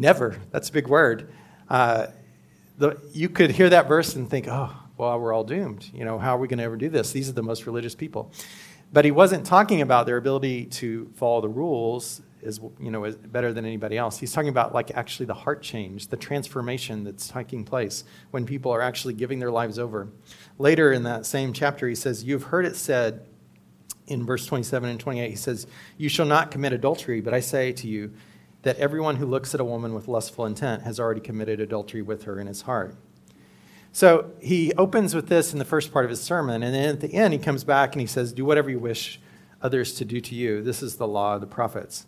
Never. 0.00 0.40
That's 0.50 0.70
a 0.70 0.72
big 0.72 0.88
word. 0.88 1.30
Uh, 1.68 2.06
the, 2.78 2.98
you 3.12 3.28
could 3.28 3.50
hear 3.50 3.68
that 3.68 3.86
verse 3.86 4.16
and 4.16 4.30
think, 4.30 4.48
oh, 4.48 4.74
well, 4.96 5.20
we're 5.20 5.34
all 5.34 5.44
doomed. 5.44 5.90
You 5.92 6.06
know, 6.06 6.18
how 6.18 6.36
are 6.36 6.38
we 6.38 6.48
going 6.48 6.56
to 6.56 6.64
ever 6.64 6.78
do 6.78 6.88
this? 6.88 7.12
These 7.12 7.28
are 7.28 7.34
the 7.34 7.42
most 7.42 7.66
religious 7.66 7.94
people. 7.94 8.32
But 8.94 9.04
he 9.04 9.10
wasn't 9.10 9.44
talking 9.44 9.82
about 9.82 10.06
their 10.06 10.16
ability 10.16 10.64
to 10.66 11.12
follow 11.16 11.42
the 11.42 11.50
rules 11.50 12.22
is 12.42 12.58
you 12.80 12.90
know 12.90 13.04
is 13.04 13.16
better 13.16 13.52
than 13.52 13.66
anybody 13.66 13.98
else. 13.98 14.18
He's 14.18 14.32
talking 14.32 14.48
about 14.48 14.72
like 14.72 14.90
actually 14.92 15.26
the 15.26 15.34
heart 15.34 15.60
change, 15.60 16.06
the 16.06 16.16
transformation 16.16 17.04
that's 17.04 17.28
taking 17.28 17.64
place 17.64 18.04
when 18.30 18.46
people 18.46 18.72
are 18.72 18.80
actually 18.80 19.12
giving 19.12 19.38
their 19.38 19.50
lives 19.50 19.78
over. 19.78 20.08
Later 20.58 20.90
in 20.90 21.02
that 21.02 21.26
same 21.26 21.52
chapter, 21.52 21.86
he 21.86 21.94
says, 21.94 22.24
"You've 22.24 22.44
heard 22.44 22.64
it 22.64 22.76
said." 22.76 23.26
In 24.06 24.26
verse 24.26 24.44
27 24.44 24.88
and 24.88 24.98
28, 24.98 25.30
he 25.30 25.36
says, 25.36 25.68
You 25.96 26.08
shall 26.08 26.26
not 26.26 26.50
commit 26.50 26.72
adultery, 26.72 27.20
but 27.20 27.32
I 27.32 27.38
say 27.38 27.70
to 27.74 27.86
you, 27.86 28.12
that 28.62 28.76
everyone 28.76 29.16
who 29.16 29.26
looks 29.26 29.54
at 29.54 29.60
a 29.60 29.64
woman 29.64 29.94
with 29.94 30.08
lustful 30.08 30.44
intent 30.44 30.82
has 30.82 31.00
already 31.00 31.20
committed 31.20 31.60
adultery 31.60 32.02
with 32.02 32.24
her 32.24 32.38
in 32.38 32.46
his 32.46 32.62
heart. 32.62 32.96
So 33.92 34.32
he 34.40 34.72
opens 34.74 35.14
with 35.14 35.28
this 35.28 35.52
in 35.52 35.58
the 35.58 35.64
first 35.64 35.92
part 35.92 36.04
of 36.04 36.10
his 36.10 36.20
sermon, 36.20 36.62
and 36.62 36.74
then 36.74 36.90
at 36.90 37.00
the 37.00 37.14
end 37.14 37.32
he 37.32 37.38
comes 37.38 37.64
back 37.64 37.94
and 37.94 38.00
he 38.00 38.06
says, 38.06 38.32
Do 38.32 38.44
whatever 38.44 38.70
you 38.70 38.78
wish 38.78 39.20
others 39.62 39.94
to 39.94 40.04
do 40.04 40.20
to 40.20 40.34
you. 40.34 40.62
This 40.62 40.82
is 40.82 40.96
the 40.96 41.08
law 41.08 41.34
of 41.34 41.40
the 41.40 41.46
prophets. 41.46 42.06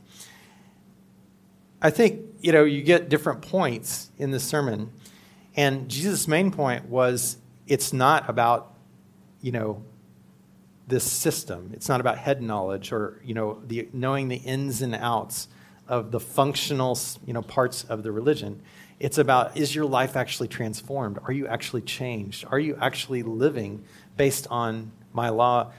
I 1.81 1.91
think, 1.91 2.21
you 2.41 2.53
know, 2.53 2.65
you 2.65 2.83
get 2.83 3.09
different 3.09 3.43
points 3.43 4.11
in 4.17 4.31
this 4.31 4.45
sermon. 4.45 4.93
And 5.57 5.89
Jesus' 5.89 6.29
main 6.29 6.51
point 6.51 6.89
was 6.89 7.39
it's 7.67 7.93
not 7.93 8.31
about, 8.31 8.75
you 9.41 9.53
know, 9.53 9.83
this 10.87 11.05
system. 11.05 11.73
It's 11.75 11.89
not 11.89 12.01
about 12.01 12.19
head 12.19 12.41
knowledge 12.41 12.93
or, 12.93 13.21
you 13.25 13.35
know, 13.35 13.61
the, 13.67 13.89
knowing 13.93 14.29
the 14.29 14.37
ins 14.37 14.81
and 14.81 14.95
outs 14.95 15.49
of 15.89 16.11
the 16.11 16.21
functional 16.21 16.99
you 17.27 17.33
know, 17.33 17.43
parts 17.43 17.85
of 17.85 18.03
the 18.03 18.13
religion. 18.13 18.63
It's 18.99 19.19
about 19.19 19.57
is 19.57 19.75
your 19.75 19.85
life 19.85 20.17
actually 20.17 20.49
transformed? 20.49 21.19
Are 21.25 21.33
you 21.33 21.47
actually 21.47 21.83
changed? 21.83 22.45
Are 22.49 22.59
you 22.59 22.79
actually 22.81 23.23
living 23.23 23.85
based 24.17 24.47
on 24.51 24.93
my 25.13 25.29
law? 25.29 25.73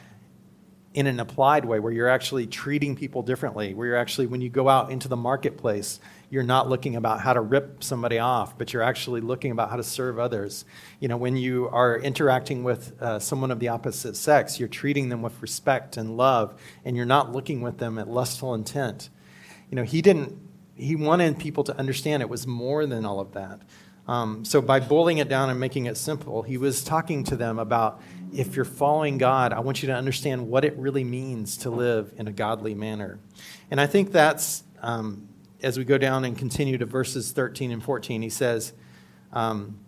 in 0.94 1.08
an 1.08 1.20
applied 1.20 1.66
way 1.66 1.80
where 1.80 1.92
you're 1.92 2.10
actually 2.10 2.46
treating 2.46 2.96
people 2.96 3.24
differently, 3.24 3.74
where 3.74 3.88
you're 3.88 3.98
actually, 3.98 4.28
when 4.28 4.42
you 4.42 4.50
go 4.50 4.70
out 4.70 4.92
into 4.92 5.08
the 5.08 5.16
marketplace, 5.16 6.00
you're 6.30 6.44
not 6.44 6.70
looking 6.70 6.96
about 6.96 7.20
how 7.20 7.34
to 7.34 7.42
rip 7.42 7.84
somebody 7.84 8.20
off, 8.20 8.58
but 8.58 8.74
you're 8.74 8.84
actually 8.84 9.22
looking 9.22 9.52
about 9.52 9.70
how 9.70 9.76
to 9.76 9.84
serve 9.84 10.20
others. 10.20 10.66
You 11.00 11.08
know, 11.08 11.18
when 11.18 11.36
you 11.36 11.68
are 11.70 11.98
interacting 11.98 12.64
with 12.64 13.00
uh, 13.02 13.20
someone 13.20 13.52
of 13.52 13.60
the 13.60 13.70
opposite 13.70 14.16
sex, 14.16 14.60
you're 14.60 14.70
treating 14.70 15.10
them 15.10 15.22
with 15.22 15.42
respect 15.42 15.98
and 15.98 16.16
love, 16.16 16.60
and 16.86 16.96
you're 16.96 17.06
not 17.06 17.32
looking 17.32 17.62
with 17.62 17.80
them 17.80 17.98
at 17.98 18.08
lustful 18.08 18.54
intent. 18.54 19.10
You 19.74 19.78
know, 19.78 19.84
he 19.84 20.04
didn't, 20.04 20.38
he 20.76 20.96
wanted 20.96 21.40
people 21.40 21.64
to 21.64 21.76
understand 21.76 22.22
it 22.22 22.30
was 22.30 22.46
more 22.46 22.86
than 22.86 23.06
all 23.06 23.20
of 23.20 23.32
that. 23.32 23.60
Um, 24.08 24.46
so 24.46 24.62
by 24.62 24.80
boiling 24.80 25.18
it 25.18 25.28
down 25.28 25.50
and 25.50 25.60
making 25.60 25.88
it 25.88 25.98
simple, 25.98 26.44
he 26.44 26.60
was 26.60 26.84
talking 26.84 27.24
to 27.24 27.36
them 27.36 27.58
about 27.58 28.00
if 28.32 28.56
you're 28.56 28.66
following 28.66 29.18
God, 29.18 29.52
I 29.52 29.62
want 29.62 29.82
you 29.82 29.88
to 29.88 29.96
understand 29.96 30.48
what 30.48 30.64
it 30.64 30.78
really 30.78 31.04
means 31.04 31.58
to 31.58 31.72
live 31.72 32.14
in 32.18 32.28
a 32.28 32.32
godly 32.32 32.76
manner. 32.76 33.18
And 33.72 33.82
I 33.82 33.88
think 33.88 34.12
that's, 34.12 34.64
um, 34.84 35.28
as 35.64 35.76
we 35.76 35.86
go 35.86 35.98
down 35.98 36.24
and 36.24 36.38
continue 36.38 36.78
to 36.78 36.86
verses 36.86 37.32
13 37.32 37.72
and 37.72 37.82
14, 37.82 38.22
he 38.22 38.30
says 38.30 38.74
um, 39.32 39.80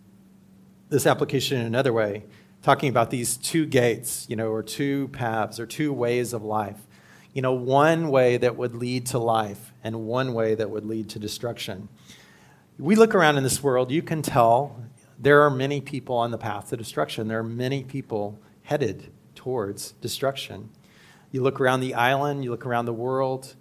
this 0.89 1.06
application 1.06 1.60
in 1.60 1.68
another 1.68 1.94
way, 1.94 2.25
talking 2.63 2.89
about 2.89 3.12
these 3.12 3.38
two 3.38 3.68
gates, 3.68 4.25
you 4.27 4.36
know, 4.36 4.48
or 4.48 4.63
two 4.63 5.10
paths 5.10 5.60
or 5.60 5.68
two 5.68 5.94
ways 5.94 6.34
of 6.34 6.44
life. 6.44 6.80
You 7.36 7.44
know, 7.44 7.54
one 7.54 8.10
way 8.10 8.38
that 8.38 8.58
would 8.58 8.74
lead 8.74 9.06
to 9.08 9.20
life 9.20 9.74
and 9.84 10.08
one 10.08 10.34
way 10.34 10.56
that 10.56 10.72
would 10.72 10.86
lead 10.86 11.10
to 11.10 11.20
destruction 11.20 11.89
we 12.77 12.96
look 12.96 13.15
around 13.15 13.38
in 13.38 13.44
this 13.44 13.63
world, 13.63 13.92
you 13.92 14.01
can 14.01 14.22
tell 14.22 14.84
there 15.18 15.42
are 15.44 15.50
many 15.50 15.80
people 15.80 16.15
on 16.18 16.32
the 16.32 16.38
path 16.38 16.70
to 16.70 16.77
destruction. 16.77 17.27
There 17.27 17.39
are 17.39 17.44
many 17.44 17.84
people 17.84 18.39
headed 18.63 19.12
towards 19.34 19.94
destruction. 19.94 20.70
You 21.32 21.42
look 21.42 21.62
around 21.62 21.80
the 21.80 21.94
island, 21.94 22.44
you 22.44 22.51
look 22.51 22.65
around 22.65 22.86
the 22.86 22.94
world, 22.94 23.56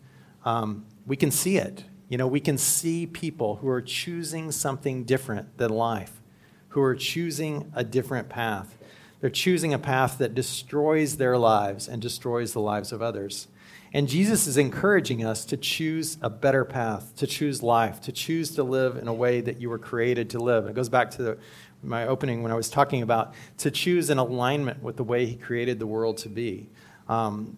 um, 0.44 0.84
we 1.06 1.16
can 1.16 1.30
see 1.30 1.56
it. 1.56 1.84
You 2.08 2.18
know, 2.18 2.26
we 2.26 2.40
can 2.40 2.58
see 2.58 3.06
people 3.06 3.56
who 3.56 3.68
are 3.68 3.80
choosing 3.80 4.50
something 4.52 5.04
different 5.04 5.58
than 5.58 5.70
life, 5.70 6.20
who 6.68 6.82
are 6.82 6.94
choosing 6.94 7.72
a 7.74 7.84
different 7.84 8.28
path. 8.28 8.76
They're 9.20 9.30
choosing 9.30 9.72
a 9.72 9.78
path 9.78 10.18
that 10.18 10.34
destroys 10.34 11.16
their 11.16 11.38
lives 11.38 11.88
and 11.88 12.02
destroys 12.02 12.52
the 12.52 12.60
lives 12.60 12.92
of 12.92 13.00
others. 13.00 13.48
And 13.94 14.08
Jesus 14.08 14.48
is 14.48 14.56
encouraging 14.56 15.24
us 15.24 15.44
to 15.44 15.56
choose 15.56 16.18
a 16.20 16.28
better 16.28 16.64
path, 16.64 17.14
to 17.18 17.28
choose 17.28 17.62
life, 17.62 18.00
to 18.02 18.12
choose 18.12 18.50
to 18.56 18.64
live 18.64 18.96
in 18.96 19.06
a 19.06 19.14
way 19.14 19.40
that 19.40 19.60
you 19.60 19.70
were 19.70 19.78
created 19.78 20.30
to 20.30 20.40
live. 20.40 20.66
It 20.66 20.74
goes 20.74 20.88
back 20.88 21.12
to 21.12 21.22
the, 21.22 21.38
my 21.80 22.08
opening 22.08 22.42
when 22.42 22.50
I 22.50 22.56
was 22.56 22.68
talking 22.68 23.02
about 23.02 23.34
to 23.58 23.70
choose 23.70 24.10
in 24.10 24.18
alignment 24.18 24.82
with 24.82 24.96
the 24.96 25.04
way 25.04 25.26
He 25.26 25.36
created 25.36 25.78
the 25.78 25.86
world 25.86 26.18
to 26.18 26.28
be. 26.28 26.68
Um, 27.08 27.56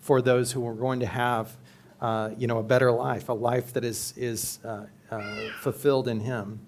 for 0.00 0.20
those 0.20 0.50
who 0.50 0.66
are 0.66 0.74
going 0.74 0.98
to 1.00 1.06
have, 1.06 1.56
uh, 2.00 2.30
you 2.36 2.48
know, 2.48 2.58
a 2.58 2.64
better 2.64 2.90
life, 2.90 3.28
a 3.28 3.32
life 3.32 3.74
that 3.74 3.84
is 3.84 4.12
is 4.16 4.58
uh, 4.64 4.86
uh, 5.12 5.34
fulfilled 5.60 6.08
in 6.08 6.18
Him. 6.18 6.58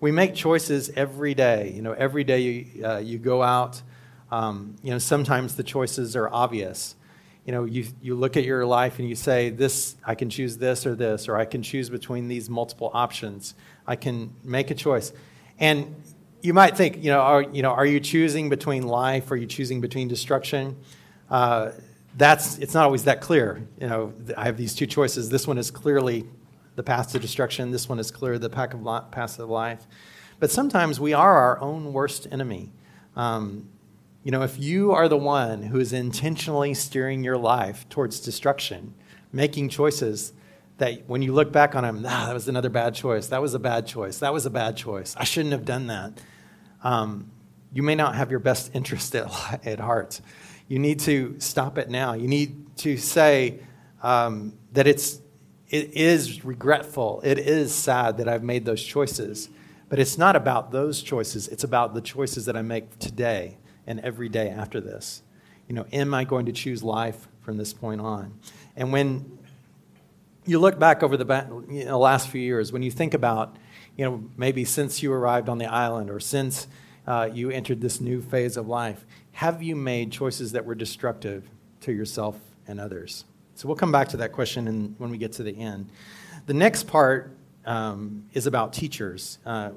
We 0.00 0.10
make 0.10 0.34
choices 0.34 0.90
every 0.96 1.34
day. 1.34 1.72
You 1.72 1.82
know, 1.82 1.92
every 1.92 2.24
day 2.24 2.40
you, 2.40 2.84
uh, 2.84 2.98
you 2.98 3.18
go 3.18 3.40
out. 3.40 3.82
Um, 4.32 4.74
you 4.82 4.90
know, 4.90 4.98
sometimes 4.98 5.54
the 5.54 5.62
choices 5.62 6.16
are 6.16 6.28
obvious 6.28 6.96
you 7.44 7.52
know, 7.52 7.64
you, 7.64 7.86
you 8.00 8.14
look 8.14 8.36
at 8.36 8.44
your 8.44 8.64
life 8.64 8.98
and 8.98 9.08
you 9.08 9.14
say, 9.14 9.50
this, 9.50 9.96
I 10.04 10.14
can 10.14 10.30
choose 10.30 10.56
this 10.56 10.86
or 10.86 10.94
this, 10.94 11.28
or 11.28 11.36
I 11.36 11.44
can 11.44 11.62
choose 11.62 11.90
between 11.90 12.28
these 12.28 12.48
multiple 12.48 12.90
options. 12.94 13.54
I 13.86 13.96
can 13.96 14.34
make 14.42 14.70
a 14.70 14.74
choice. 14.74 15.12
And 15.58 15.94
you 16.40 16.54
might 16.54 16.76
think, 16.76 16.96
you 17.02 17.10
know, 17.10 17.20
are, 17.20 17.42
you 17.42 17.62
know, 17.62 17.70
are 17.70 17.86
you 17.86 18.00
choosing 18.00 18.48
between 18.48 18.84
life? 18.84 19.30
Are 19.30 19.36
you 19.36 19.46
choosing 19.46 19.80
between 19.80 20.08
destruction? 20.08 20.76
Uh, 21.30 21.72
that's, 22.16 22.58
it's 22.58 22.74
not 22.74 22.84
always 22.84 23.04
that 23.04 23.20
clear. 23.20 23.66
You 23.80 23.88
know, 23.88 24.12
I 24.36 24.44
have 24.44 24.56
these 24.56 24.74
two 24.74 24.86
choices. 24.86 25.28
This 25.28 25.46
one 25.46 25.58
is 25.58 25.70
clearly 25.70 26.26
the 26.76 26.82
path 26.82 27.12
to 27.12 27.18
destruction. 27.18 27.70
This 27.70 27.88
one 27.88 27.98
is 27.98 28.10
clear 28.10 28.38
the 28.38 28.50
path 28.50 28.74
of, 28.74 29.10
path 29.10 29.38
of 29.38 29.50
life. 29.50 29.86
But 30.40 30.50
sometimes 30.50 30.98
we 30.98 31.12
are 31.12 31.36
our 31.36 31.60
own 31.60 31.92
worst 31.92 32.26
enemy. 32.30 32.72
Um, 33.16 33.68
you 34.24 34.30
know, 34.30 34.42
if 34.42 34.58
you 34.58 34.92
are 34.92 35.06
the 35.06 35.18
one 35.18 35.64
who 35.64 35.78
is 35.78 35.92
intentionally 35.92 36.72
steering 36.72 37.22
your 37.22 37.36
life 37.36 37.86
towards 37.90 38.18
destruction, 38.20 38.94
making 39.32 39.68
choices 39.68 40.32
that 40.78 41.06
when 41.06 41.20
you 41.20 41.34
look 41.34 41.52
back 41.52 41.74
on 41.74 41.84
them, 41.84 42.02
ah, 42.08 42.24
that 42.26 42.32
was 42.32 42.48
another 42.48 42.70
bad 42.70 42.94
choice. 42.94 43.28
That 43.28 43.42
was 43.42 43.52
a 43.52 43.58
bad 43.58 43.86
choice. 43.86 44.18
That 44.20 44.32
was 44.32 44.46
a 44.46 44.50
bad 44.50 44.78
choice. 44.78 45.14
I 45.18 45.24
shouldn't 45.24 45.52
have 45.52 45.66
done 45.66 45.88
that. 45.88 46.22
Um, 46.82 47.30
you 47.70 47.82
may 47.82 47.94
not 47.94 48.14
have 48.14 48.30
your 48.30 48.40
best 48.40 48.74
interest 48.74 49.14
at, 49.14 49.26
at 49.66 49.78
heart. 49.78 50.22
You 50.68 50.78
need 50.78 51.00
to 51.00 51.36
stop 51.38 51.76
it 51.76 51.90
now. 51.90 52.14
You 52.14 52.26
need 52.26 52.78
to 52.78 52.96
say 52.96 53.60
um, 54.02 54.54
that 54.72 54.86
it's, 54.86 55.20
it 55.68 55.92
is 55.92 56.46
regretful. 56.46 57.20
It 57.24 57.38
is 57.38 57.74
sad 57.74 58.16
that 58.16 58.28
I've 58.28 58.42
made 58.42 58.64
those 58.64 58.82
choices. 58.82 59.50
But 59.90 59.98
it's 59.98 60.16
not 60.16 60.34
about 60.34 60.72
those 60.72 61.02
choices, 61.02 61.46
it's 61.46 61.62
about 61.62 61.92
the 61.92 62.00
choices 62.00 62.46
that 62.46 62.56
I 62.56 62.62
make 62.62 62.98
today 62.98 63.58
and 63.86 64.00
every 64.00 64.28
day 64.28 64.48
after 64.48 64.80
this. 64.80 65.22
You 65.68 65.74
know, 65.74 65.86
am 65.92 66.12
I 66.12 66.24
going 66.24 66.46
to 66.46 66.52
choose 66.52 66.82
life 66.82 67.28
from 67.40 67.56
this 67.56 67.72
point 67.72 68.00
on? 68.00 68.38
And 68.76 68.92
when 68.92 69.38
you 70.46 70.58
look 70.58 70.78
back 70.78 71.02
over 71.02 71.16
the 71.16 71.64
you 71.70 71.86
know, 71.86 71.98
last 71.98 72.28
few 72.28 72.40
years, 72.40 72.72
when 72.72 72.82
you 72.82 72.90
think 72.90 73.14
about, 73.14 73.56
you 73.96 74.04
know, 74.04 74.24
maybe 74.36 74.64
since 74.64 75.02
you 75.02 75.12
arrived 75.12 75.48
on 75.48 75.58
the 75.58 75.66
island 75.66 76.10
or 76.10 76.20
since 76.20 76.66
uh, 77.06 77.28
you 77.32 77.50
entered 77.50 77.80
this 77.80 78.00
new 78.00 78.20
phase 78.20 78.56
of 78.56 78.68
life, 78.68 79.06
have 79.32 79.62
you 79.62 79.74
made 79.74 80.12
choices 80.12 80.52
that 80.52 80.64
were 80.64 80.74
destructive 80.74 81.48
to 81.80 81.92
yourself 81.92 82.38
and 82.66 82.78
others? 82.78 83.24
So 83.54 83.68
we'll 83.68 83.76
come 83.76 83.92
back 83.92 84.08
to 84.08 84.16
that 84.18 84.32
question 84.32 84.68
in, 84.68 84.94
when 84.98 85.10
we 85.10 85.18
get 85.18 85.32
to 85.34 85.42
the 85.42 85.58
end. 85.58 85.88
The 86.46 86.54
next 86.54 86.86
part 86.86 87.36
um, 87.64 88.24
is 88.32 88.46
about 88.46 88.72
teachers 88.72 89.38
uh, 89.46 89.70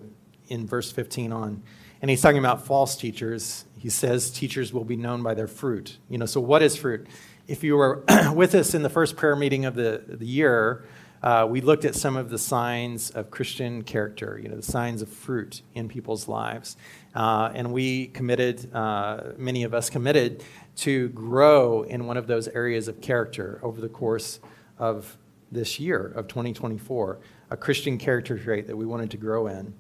in 0.49 0.67
verse 0.67 0.91
15 0.91 1.31
on. 1.31 1.63
And 2.01 2.11
he's 2.11 2.21
talking 2.21 2.39
about 2.39 2.65
false 2.65 2.95
teachers 2.95 3.65
he 3.87 3.91
says 3.91 4.29
teachers 4.29 4.73
will 4.73 4.83
be 4.83 4.97
known 4.97 5.23
by 5.23 5.33
their 5.33 5.47
fruit. 5.47 5.97
You 6.09 6.17
know, 6.17 6.25
so 6.25 6.41
what 6.41 6.61
is 6.61 6.75
fruit? 6.75 7.07
If 7.47 7.63
you 7.63 7.77
were 7.77 8.03
with 8.33 8.53
us 8.53 8.73
in 8.73 8.83
the 8.83 8.89
first 8.89 9.15
prayer 9.15 9.33
meeting 9.33 9.63
of 9.63 9.75
the, 9.75 10.03
the 10.05 10.25
year, 10.25 10.83
uh, 11.23 11.47
we 11.49 11.61
looked 11.61 11.85
at 11.85 11.95
some 11.95 12.17
of 12.17 12.29
the 12.29 12.37
signs 12.37 13.11
of 13.11 13.31
Christian 13.31 13.83
character, 13.83 14.41
you 14.43 14.49
know, 14.49 14.57
the 14.57 14.61
signs 14.61 15.01
of 15.01 15.07
fruit 15.07 15.61
in 15.73 15.87
people's 15.87 16.27
lives. 16.27 16.75
Uh, 17.15 17.49
and 17.55 17.71
we 17.71 18.07
committed, 18.07 18.69
uh, 18.75 19.31
many 19.37 19.63
of 19.63 19.73
us 19.73 19.89
committed, 19.89 20.43
to 20.75 21.07
grow 21.07 21.83
in 21.83 22.07
one 22.07 22.17
of 22.17 22.27
those 22.27 22.49
areas 22.49 22.89
of 22.89 22.99
character 22.99 23.57
over 23.63 23.79
the 23.79 23.87
course 23.87 24.41
of 24.77 25.17
this 25.49 25.79
year 25.79 26.11
of 26.13 26.27
2024, 26.27 27.19
a 27.51 27.55
Christian 27.55 27.97
character 27.97 28.37
trait 28.37 28.67
that 28.67 28.75
we 28.75 28.85
wanted 28.85 29.11
to 29.11 29.17
grow 29.17 29.47
in. 29.47 29.73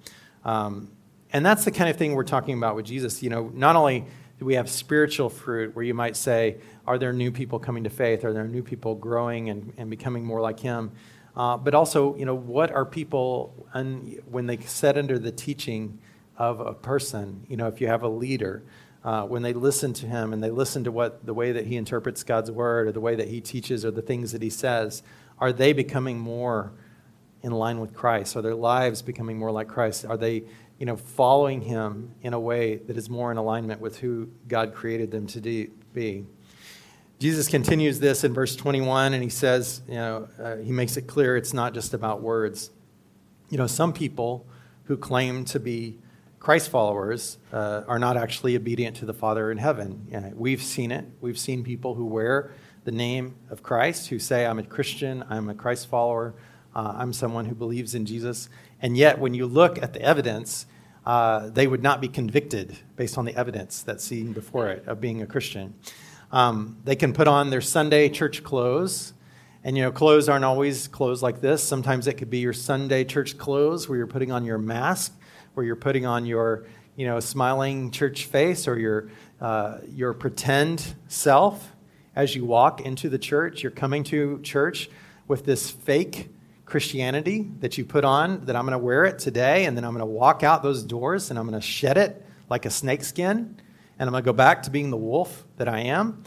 Um, 0.45 0.91
and 1.33 1.45
that's 1.45 1.65
the 1.65 1.71
kind 1.71 1.89
of 1.89 1.97
thing 1.97 2.13
we're 2.15 2.23
talking 2.23 2.57
about 2.57 2.75
with 2.75 2.85
Jesus. 2.85 3.21
You 3.21 3.29
know, 3.29 3.51
not 3.53 3.75
only 3.75 4.05
do 4.39 4.45
we 4.45 4.55
have 4.55 4.69
spiritual 4.69 5.29
fruit 5.29 5.75
where 5.75 5.83
you 5.83 5.93
might 5.93 6.15
say, 6.15 6.57
are 6.85 6.97
there 6.97 7.11
new 7.11 7.31
people 7.31 7.59
coming 7.59 7.83
to 7.83 7.89
faith? 7.89 8.23
Are 8.23 8.33
there 8.33 8.47
new 8.47 8.63
people 8.63 8.95
growing 8.95 9.49
and, 9.49 9.73
and 9.77 9.89
becoming 9.89 10.23
more 10.23 10.41
like 10.41 10.59
him? 10.59 10.91
Uh, 11.35 11.57
but 11.57 11.73
also, 11.73 12.15
you 12.15 12.25
know, 12.25 12.35
what 12.35 12.71
are 12.71 12.85
people, 12.85 13.67
un, 13.73 14.17
when 14.29 14.47
they 14.47 14.57
sit 14.57 14.97
under 14.97 15.19
the 15.19 15.31
teaching 15.31 15.99
of 16.37 16.59
a 16.59 16.73
person, 16.73 17.45
you 17.47 17.57
know, 17.57 17.67
if 17.67 17.81
you 17.81 17.87
have 17.87 18.03
a 18.03 18.07
leader, 18.07 18.63
uh, 19.03 19.23
when 19.23 19.41
they 19.41 19.53
listen 19.53 19.93
to 19.93 20.05
him 20.05 20.33
and 20.33 20.43
they 20.43 20.49
listen 20.49 20.83
to 20.83 20.91
what 20.91 21.25
the 21.25 21.33
way 21.33 21.51
that 21.51 21.65
he 21.65 21.75
interprets 21.75 22.23
God's 22.23 22.51
word 22.51 22.87
or 22.87 22.91
the 22.91 22.99
way 22.99 23.15
that 23.15 23.27
he 23.27 23.39
teaches 23.41 23.85
or 23.85 23.91
the 23.91 24.01
things 24.01 24.31
that 24.31 24.41
he 24.41 24.49
says, 24.49 25.03
are 25.39 25.53
they 25.53 25.73
becoming 25.73 26.19
more 26.19 26.73
in 27.43 27.51
line 27.51 27.79
with 27.79 27.93
Christ? 27.93 28.35
Are 28.35 28.41
their 28.41 28.55
lives 28.55 29.01
becoming 29.01 29.37
more 29.37 29.51
like 29.51 29.67
Christ? 29.67 30.05
Are 30.05 30.17
they 30.17 30.43
you 30.79 30.85
know, 30.85 30.95
following 30.95 31.61
him 31.61 32.13
in 32.21 32.33
a 32.33 32.39
way 32.39 32.75
that 32.75 32.97
is 32.97 33.09
more 33.09 33.31
in 33.31 33.37
alignment 33.37 33.81
with 33.81 33.97
who 33.97 34.29
God 34.47 34.73
created 34.73 35.11
them 35.11 35.27
to 35.27 35.41
be. 35.93 36.25
Jesus 37.19 37.47
continues 37.47 37.99
this 37.99 38.23
in 38.23 38.33
verse 38.33 38.55
21, 38.55 39.13
and 39.13 39.23
he 39.23 39.29
says, 39.29 39.81
you 39.87 39.95
know, 39.95 40.27
uh, 40.39 40.57
he 40.57 40.71
makes 40.71 40.97
it 40.97 41.07
clear 41.07 41.35
it's 41.35 41.53
not 41.53 41.73
just 41.73 41.95
about 41.95 42.21
words. 42.21 42.69
You 43.49 43.57
know, 43.57 43.65
some 43.65 43.91
people 43.91 44.45
who 44.83 44.97
claim 44.97 45.43
to 45.45 45.59
be 45.59 45.97
Christ 46.39 46.69
followers 46.69 47.39
uh, 47.51 47.81
are 47.87 47.97
not 47.97 48.15
actually 48.15 48.55
obedient 48.55 48.97
to 48.97 49.05
the 49.05 49.13
Father 49.13 49.51
in 49.51 49.57
heaven. 49.57 50.33
We've 50.35 50.61
seen 50.61 50.91
it. 50.91 51.05
We've 51.19 51.39
seen 51.39 51.63
people 51.63 51.95
who 51.95 52.05
wear 52.05 52.51
the 52.83 52.91
name 52.91 53.35
of 53.49 53.63
Christ, 53.63 54.09
who 54.09 54.19
say, 54.19 54.45
I'm 54.45 54.59
a 54.59 54.63
Christian, 54.63 55.25
I'm 55.29 55.49
a 55.49 55.55
Christ 55.55 55.89
follower, 55.89 56.35
uh, 56.77 56.93
I'm 56.95 57.11
someone 57.11 57.45
who 57.45 57.55
believes 57.55 57.95
in 57.95 58.05
Jesus. 58.05 58.49
And 58.79 58.95
yet, 58.95 59.17
when 59.17 59.33
you 59.33 59.47
look 59.47 59.81
at 59.81 59.93
the 59.93 60.01
evidence, 60.01 60.67
uh, 61.07 61.49
they 61.49 61.65
would 61.65 61.81
not 61.81 62.01
be 62.01 62.07
convicted 62.07 62.77
based 62.95 63.17
on 63.17 63.25
the 63.25 63.35
evidence 63.35 63.81
that's 63.81 64.03
seen 64.03 64.31
before 64.31 64.69
it 64.69 64.87
of 64.87 65.01
being 65.01 65.23
a 65.23 65.25
Christian. 65.25 65.73
Um, 66.31 66.77
they 66.83 66.95
can 66.95 67.13
put 67.13 67.27
on 67.27 67.49
their 67.49 67.61
Sunday 67.61 68.09
church 68.09 68.43
clothes. 68.43 69.13
And, 69.63 69.75
you 69.75 69.81
know, 69.81 69.91
clothes 69.91 70.29
aren't 70.29 70.45
always 70.45 70.87
clothes 70.87 71.23
like 71.23 71.41
this. 71.41 71.63
Sometimes 71.63 72.05
it 72.05 72.13
could 72.13 72.29
be 72.29 72.37
your 72.37 72.53
Sunday 72.53 73.03
church 73.05 73.39
clothes 73.39 73.89
where 73.89 73.97
you're 73.97 74.05
putting 74.05 74.31
on 74.31 74.45
your 74.45 74.59
mask, 74.59 75.17
where 75.55 75.65
you're 75.65 75.75
putting 75.75 76.05
on 76.05 76.27
your, 76.27 76.67
you 76.95 77.07
know, 77.07 77.19
smiling 77.19 77.89
church 77.89 78.25
face 78.25 78.67
or 78.67 78.77
your, 78.77 79.09
uh, 79.41 79.79
your 79.89 80.13
pretend 80.13 80.93
self 81.07 81.73
as 82.15 82.35
you 82.35 82.45
walk 82.45 82.81
into 82.81 83.09
the 83.09 83.17
church. 83.17 83.63
You're 83.63 83.71
coming 83.71 84.03
to 84.05 84.39
church 84.43 84.91
with 85.27 85.43
this 85.43 85.71
fake 85.71 86.29
Christianity 86.67 87.49
that 87.61 87.77
you 87.77 87.85
put 87.85 88.03
on, 88.03 88.45
that 88.45 88.55
I'm 88.55 88.65
going 88.65 88.77
to 88.77 88.85
wear 88.85 89.05
it 89.05 89.19
today, 89.19 89.65
and 89.65 89.75
then 89.75 89.85
I'm 89.85 89.93
going 89.93 90.01
to 90.01 90.05
walk 90.05 90.43
out 90.43 90.63
those 90.63 90.83
doors 90.83 91.29
and 91.29 91.39
I'm 91.39 91.47
going 91.47 91.59
to 91.59 91.65
shed 91.65 91.97
it 91.97 92.23
like 92.49 92.65
a 92.65 92.69
snakeskin, 92.69 93.55
and 93.97 94.07
I'm 94.07 94.11
going 94.11 94.21
to 94.21 94.25
go 94.25 94.33
back 94.33 94.63
to 94.63 94.69
being 94.69 94.89
the 94.89 94.97
wolf 94.97 95.45
that 95.55 95.69
I 95.69 95.79
am. 95.79 96.23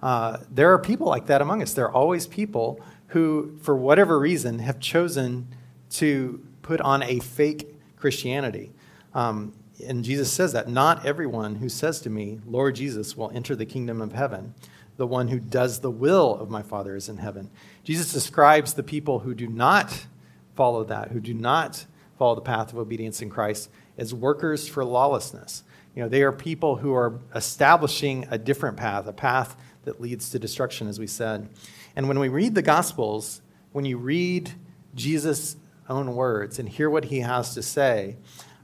Uh, 0.00 0.38
there 0.50 0.72
are 0.72 0.78
people 0.78 1.08
like 1.08 1.26
that 1.26 1.42
among 1.42 1.60
us. 1.60 1.74
There 1.74 1.86
are 1.86 1.92
always 1.92 2.28
people 2.28 2.80
who, 3.08 3.58
for 3.62 3.76
whatever 3.76 4.18
reason, 4.18 4.60
have 4.60 4.78
chosen 4.78 5.48
to 5.90 6.40
put 6.62 6.80
on 6.80 7.02
a 7.02 7.18
fake 7.18 7.74
Christianity. 7.96 8.72
Um, 9.12 9.52
and 9.84 10.04
Jesus 10.04 10.32
says 10.32 10.52
that 10.52 10.68
not 10.68 11.04
everyone 11.04 11.56
who 11.56 11.68
says 11.68 12.00
to 12.02 12.10
me, 12.10 12.38
Lord 12.46 12.76
Jesus, 12.76 13.16
will 13.16 13.30
enter 13.34 13.56
the 13.56 13.66
kingdom 13.66 14.00
of 14.00 14.12
heaven. 14.12 14.54
The 15.00 15.06
one 15.06 15.28
who 15.28 15.40
does 15.40 15.80
the 15.80 15.90
will 15.90 16.34
of 16.34 16.50
my 16.50 16.60
Father 16.60 16.94
is 16.94 17.08
in 17.08 17.16
heaven. 17.16 17.48
Jesus 17.84 18.12
describes 18.12 18.74
the 18.74 18.82
people 18.82 19.20
who 19.20 19.34
do 19.34 19.46
not 19.46 20.06
follow 20.54 20.84
that, 20.84 21.10
who 21.10 21.20
do 21.20 21.32
not 21.32 21.86
follow 22.18 22.34
the 22.34 22.42
path 22.42 22.70
of 22.70 22.78
obedience 22.78 23.22
in 23.22 23.30
Christ, 23.30 23.70
as 23.96 24.12
workers 24.12 24.68
for 24.68 24.84
lawlessness. 24.84 25.62
You 25.96 26.02
know, 26.02 26.10
they 26.10 26.22
are 26.22 26.32
people 26.32 26.76
who 26.76 26.92
are 26.92 27.18
establishing 27.34 28.26
a 28.30 28.36
different 28.36 28.76
path, 28.76 29.06
a 29.06 29.14
path 29.14 29.56
that 29.84 30.02
leads 30.02 30.28
to 30.32 30.38
destruction, 30.38 30.86
as 30.86 30.98
we 30.98 31.06
said. 31.06 31.48
And 31.96 32.06
when 32.06 32.18
we 32.18 32.28
read 32.28 32.54
the 32.54 32.60
Gospels, 32.60 33.40
when 33.72 33.86
you 33.86 33.96
read 33.96 34.52
Jesus' 34.94 35.56
own 35.88 36.14
words 36.14 36.58
and 36.58 36.68
hear 36.68 36.90
what 36.90 37.06
he 37.06 37.20
has 37.20 37.54
to 37.54 37.62
say, 37.62 38.16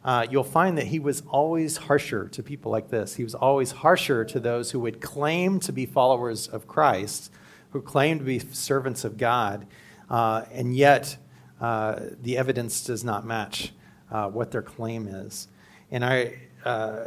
uh, 0.07 0.25
you'll 0.31 0.45
find 0.45 0.79
that 0.79 0.87
he 0.87 1.01
was 1.01 1.25
always 1.29 1.77
harsher 1.77 2.29
to 2.29 2.41
people 2.41 2.71
like 2.71 2.91
this. 2.91 3.17
He 3.17 3.25
was 3.25 3.35
always 3.35 3.73
harsher 3.73 4.25
to 4.27 4.39
those 4.39 4.71
who 4.71 4.79
would 4.79 5.01
claim 5.01 5.59
to 5.61 5.73
be 5.73 5.85
followers 5.85 6.47
of 6.47 6.69
Christ, 6.69 7.33
who 7.71 7.83
claim 7.83 8.21
to 8.21 8.25
be 8.25 8.39
servants 8.39 9.05
of 9.05 9.19
God, 9.19 9.67
uh, 10.09 10.45
and 10.53 10.77
yet 10.77 11.17
uh, 11.61 11.99
the 12.23 12.39
evidence 12.39 12.85
does 12.85 13.03
not 13.03 13.27
match 13.27 13.73
uh, 14.13 14.29
what 14.29 14.53
their 14.53 14.63
claim 14.63 15.09
is. 15.09 15.49
And 15.91 16.05
I 16.05 16.39
uh, 16.65 17.07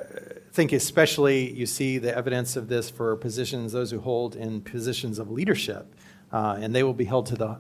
think, 0.52 0.74
especially, 0.74 1.54
you 1.54 1.66
see 1.66 2.00
the 2.00 2.14
evidence 2.14 2.58
of 2.58 2.68
this 2.68 2.90
for 2.90 3.16
positions, 3.16 3.72
those 3.72 3.92
who 3.92 4.02
hold 4.02 4.36
in 4.36 4.60
positions 4.60 5.20
of 5.20 5.32
leadership, 5.32 5.96
uh, 6.34 6.58
and 6.60 6.76
they 6.76 6.84
will 6.84 6.94
be 6.94 7.06
held 7.06 7.28
to 7.28 7.36
the, 7.36 7.58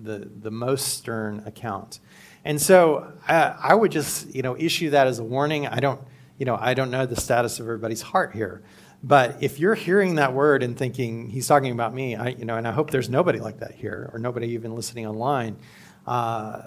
the, 0.00 0.28
the 0.42 0.50
most 0.50 0.94
stern 0.98 1.44
account. 1.46 2.00
And 2.44 2.60
so 2.60 3.12
I, 3.26 3.54
I 3.62 3.74
would 3.74 3.92
just, 3.92 4.34
you 4.34 4.42
know, 4.42 4.56
issue 4.56 4.90
that 4.90 5.06
as 5.06 5.18
a 5.18 5.24
warning. 5.24 5.66
I 5.66 5.80
don't, 5.80 6.00
you 6.38 6.46
know, 6.46 6.56
I 6.58 6.74
don't 6.74 6.90
know 6.90 7.06
the 7.06 7.20
status 7.20 7.60
of 7.60 7.66
everybody's 7.66 8.02
heart 8.02 8.32
here. 8.32 8.62
But 9.02 9.42
if 9.42 9.58
you're 9.58 9.74
hearing 9.74 10.16
that 10.16 10.34
word 10.34 10.62
and 10.62 10.76
thinking 10.76 11.30
he's 11.30 11.46
talking 11.46 11.72
about 11.72 11.94
me, 11.94 12.16
I, 12.16 12.28
you 12.28 12.44
know, 12.44 12.56
and 12.56 12.68
I 12.68 12.72
hope 12.72 12.90
there's 12.90 13.08
nobody 13.08 13.38
like 13.38 13.60
that 13.60 13.72
here 13.72 14.10
or 14.12 14.18
nobody 14.18 14.48
even 14.48 14.74
listening 14.74 15.06
online, 15.06 15.56
uh, 16.06 16.62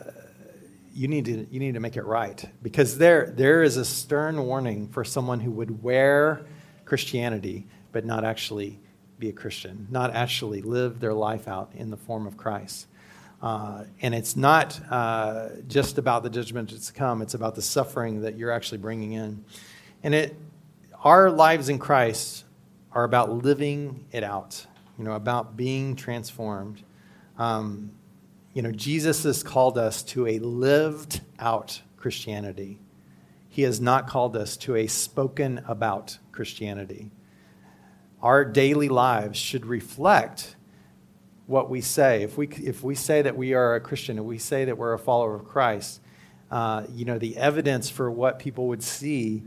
you 0.93 1.07
need 1.07 1.25
to 1.25 1.47
you 1.49 1.59
need 1.59 1.73
to 1.73 1.79
make 1.79 1.97
it 1.97 2.05
right 2.05 2.45
because 2.61 2.99
there 2.99 3.33
there 3.35 3.63
is 3.63 3.77
a 3.77 3.85
stern 3.85 4.45
warning 4.45 4.87
for 4.89 5.03
someone 5.03 5.39
who 5.39 5.49
would 5.49 5.81
wear 5.81 6.45
Christianity 6.85 7.65
but 7.91 8.05
not 8.05 8.23
actually 8.23 8.79
be 9.17 9.29
a 9.29 9.33
Christian, 9.33 9.87
not 9.89 10.13
actually 10.13 10.61
live 10.61 10.99
their 10.99 11.13
life 11.13 11.47
out 11.47 11.71
in 11.73 11.89
the 11.89 11.97
form 11.97 12.27
of 12.27 12.37
Christ. 12.37 12.87
Uh, 13.43 13.83
and 14.01 14.15
it's 14.15 14.37
not 14.37 14.79
uh, 14.89 15.49
just 15.67 15.97
about 15.97 16.23
the 16.23 16.29
judgment 16.29 16.71
that's 16.71 16.87
to 16.87 16.93
come, 16.93 17.21
it's 17.21 17.33
about 17.33 17.55
the 17.55 17.61
suffering 17.61 18.21
that 18.21 18.37
you're 18.37 18.51
actually 18.51 18.77
bringing 18.77 19.11
in. 19.11 19.43
And 20.01 20.15
it, 20.15 20.37
our 21.03 21.29
lives 21.29 21.67
in 21.67 21.77
Christ 21.77 22.45
are 22.93 23.03
about 23.03 23.43
living 23.43 24.05
it 24.13 24.23
out, 24.23 24.65
you 24.97 25.03
know, 25.03 25.11
about 25.11 25.57
being 25.57 25.97
transformed. 25.97 26.83
Um, 27.37 27.91
you 28.53 28.61
know, 28.61 28.71
Jesus 28.71 29.23
has 29.23 29.43
called 29.43 29.77
us 29.77 30.03
to 30.03 30.25
a 30.25 30.39
lived 30.39 31.19
out 31.37 31.81
Christianity. 31.97 32.79
He 33.49 33.63
has 33.63 33.81
not 33.81 34.07
called 34.07 34.37
us 34.37 34.55
to 34.57 34.77
a 34.77 34.87
spoken 34.87 35.61
about 35.67 36.17
Christianity. 36.31 37.11
Our 38.21 38.45
daily 38.45 38.87
lives 38.87 39.37
should 39.37 39.65
reflect 39.65 40.55
what 41.45 41.69
we 41.69 41.81
say. 41.81 42.23
If 42.23 42.37
we, 42.37 42.47
if 42.47 42.83
we 42.83 42.95
say 42.95 43.21
that 43.21 43.35
we 43.35 43.53
are 43.53 43.75
a 43.75 43.81
Christian, 43.81 44.17
if 44.17 44.23
we 44.23 44.37
say 44.37 44.65
that 44.65 44.77
we're 44.77 44.93
a 44.93 44.99
follower 44.99 45.35
of 45.35 45.45
Christ, 45.45 46.01
uh, 46.51 46.85
you 46.93 47.05
know, 47.05 47.17
the 47.17 47.37
evidence 47.37 47.89
for 47.89 48.09
what 48.09 48.39
people 48.39 48.67
would 48.67 48.83
see, 48.83 49.43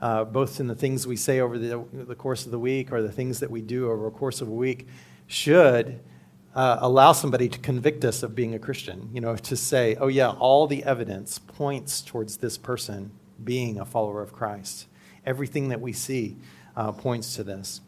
uh, 0.00 0.24
both 0.24 0.60
in 0.60 0.66
the 0.66 0.74
things 0.74 1.06
we 1.06 1.16
say 1.16 1.40
over 1.40 1.58
the, 1.58 1.84
the 1.92 2.14
course 2.14 2.44
of 2.46 2.52
the 2.52 2.58
week 2.58 2.92
or 2.92 3.02
the 3.02 3.12
things 3.12 3.40
that 3.40 3.50
we 3.50 3.60
do 3.60 3.90
over 3.90 4.04
the 4.04 4.10
course 4.10 4.40
of 4.40 4.48
a 4.48 4.52
week, 4.52 4.86
should 5.26 6.00
uh, 6.54 6.78
allow 6.80 7.12
somebody 7.12 7.48
to 7.48 7.58
convict 7.58 8.04
us 8.04 8.22
of 8.22 8.34
being 8.34 8.54
a 8.54 8.58
Christian. 8.58 9.10
You 9.12 9.20
know, 9.20 9.36
to 9.36 9.56
say, 9.56 9.96
oh, 9.96 10.06
yeah, 10.06 10.30
all 10.30 10.66
the 10.66 10.84
evidence 10.84 11.38
points 11.38 12.00
towards 12.00 12.36
this 12.36 12.56
person 12.56 13.10
being 13.42 13.80
a 13.80 13.84
follower 13.84 14.22
of 14.22 14.32
Christ. 14.32 14.86
Everything 15.26 15.68
that 15.68 15.80
we 15.80 15.92
see 15.92 16.36
uh, 16.76 16.92
points 16.92 17.34
to 17.36 17.44
this. 17.44 17.80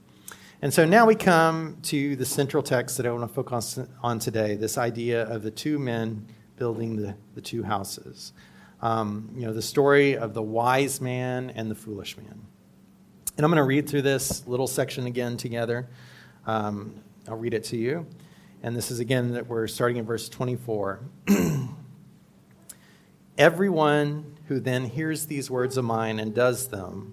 And 0.62 0.72
so 0.72 0.86
now 0.86 1.04
we 1.04 1.14
come 1.14 1.76
to 1.82 2.16
the 2.16 2.24
central 2.24 2.62
text 2.62 2.96
that 2.96 3.04
I 3.06 3.12
want 3.12 3.28
to 3.28 3.34
focus 3.34 3.78
on 4.02 4.18
today 4.18 4.54
this 4.54 4.78
idea 4.78 5.24
of 5.24 5.42
the 5.42 5.50
two 5.50 5.78
men 5.78 6.26
building 6.56 6.96
the, 6.96 7.14
the 7.34 7.42
two 7.42 7.62
houses. 7.62 8.32
Um, 8.80 9.30
you 9.34 9.44
know, 9.44 9.52
the 9.52 9.60
story 9.60 10.16
of 10.16 10.32
the 10.32 10.42
wise 10.42 10.98
man 10.98 11.50
and 11.50 11.70
the 11.70 11.74
foolish 11.74 12.16
man. 12.16 12.40
And 13.36 13.44
I'm 13.44 13.50
going 13.50 13.62
to 13.62 13.64
read 13.64 13.86
through 13.86 14.02
this 14.02 14.46
little 14.46 14.66
section 14.66 15.04
again 15.04 15.36
together. 15.36 15.90
Um, 16.46 17.02
I'll 17.28 17.36
read 17.36 17.52
it 17.52 17.64
to 17.64 17.76
you. 17.76 18.06
And 18.62 18.74
this 18.74 18.90
is 18.90 18.98
again 18.98 19.32
that 19.32 19.46
we're 19.46 19.66
starting 19.66 19.98
in 19.98 20.06
verse 20.06 20.30
24. 20.30 21.00
Everyone 23.38 24.38
who 24.46 24.58
then 24.58 24.86
hears 24.86 25.26
these 25.26 25.50
words 25.50 25.76
of 25.76 25.84
mine 25.84 26.18
and 26.18 26.34
does 26.34 26.68
them 26.68 27.12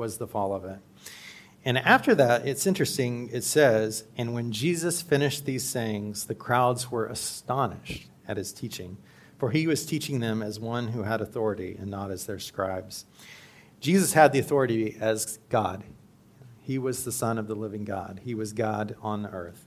was 0.00 0.18
the 0.18 0.26
fall 0.26 0.52
of 0.52 0.64
it. 0.64 0.78
And 1.64 1.78
after 1.78 2.14
that, 2.14 2.48
it's 2.48 2.66
interesting, 2.66 3.28
it 3.32 3.44
says, 3.44 4.04
And 4.16 4.34
when 4.34 4.50
Jesus 4.50 5.02
finished 5.02 5.44
these 5.44 5.62
sayings, 5.62 6.24
the 6.24 6.34
crowds 6.34 6.90
were 6.90 7.06
astonished 7.06 8.08
at 8.26 8.36
his 8.38 8.52
teaching, 8.52 8.96
for 9.38 9.50
he 9.50 9.66
was 9.66 9.86
teaching 9.86 10.20
them 10.20 10.42
as 10.42 10.58
one 10.58 10.88
who 10.88 11.02
had 11.02 11.20
authority 11.20 11.76
and 11.78 11.90
not 11.90 12.10
as 12.10 12.26
their 12.26 12.38
scribes. 12.38 13.04
Jesus 13.78 14.14
had 14.14 14.32
the 14.32 14.38
authority 14.38 14.96
as 14.98 15.38
God. 15.48 15.84
He 16.62 16.78
was 16.78 17.04
the 17.04 17.12
Son 17.12 17.38
of 17.38 17.46
the 17.46 17.54
living 17.54 17.84
God, 17.84 18.20
he 18.24 18.34
was 18.34 18.52
God 18.52 18.96
on 19.02 19.26
earth. 19.26 19.66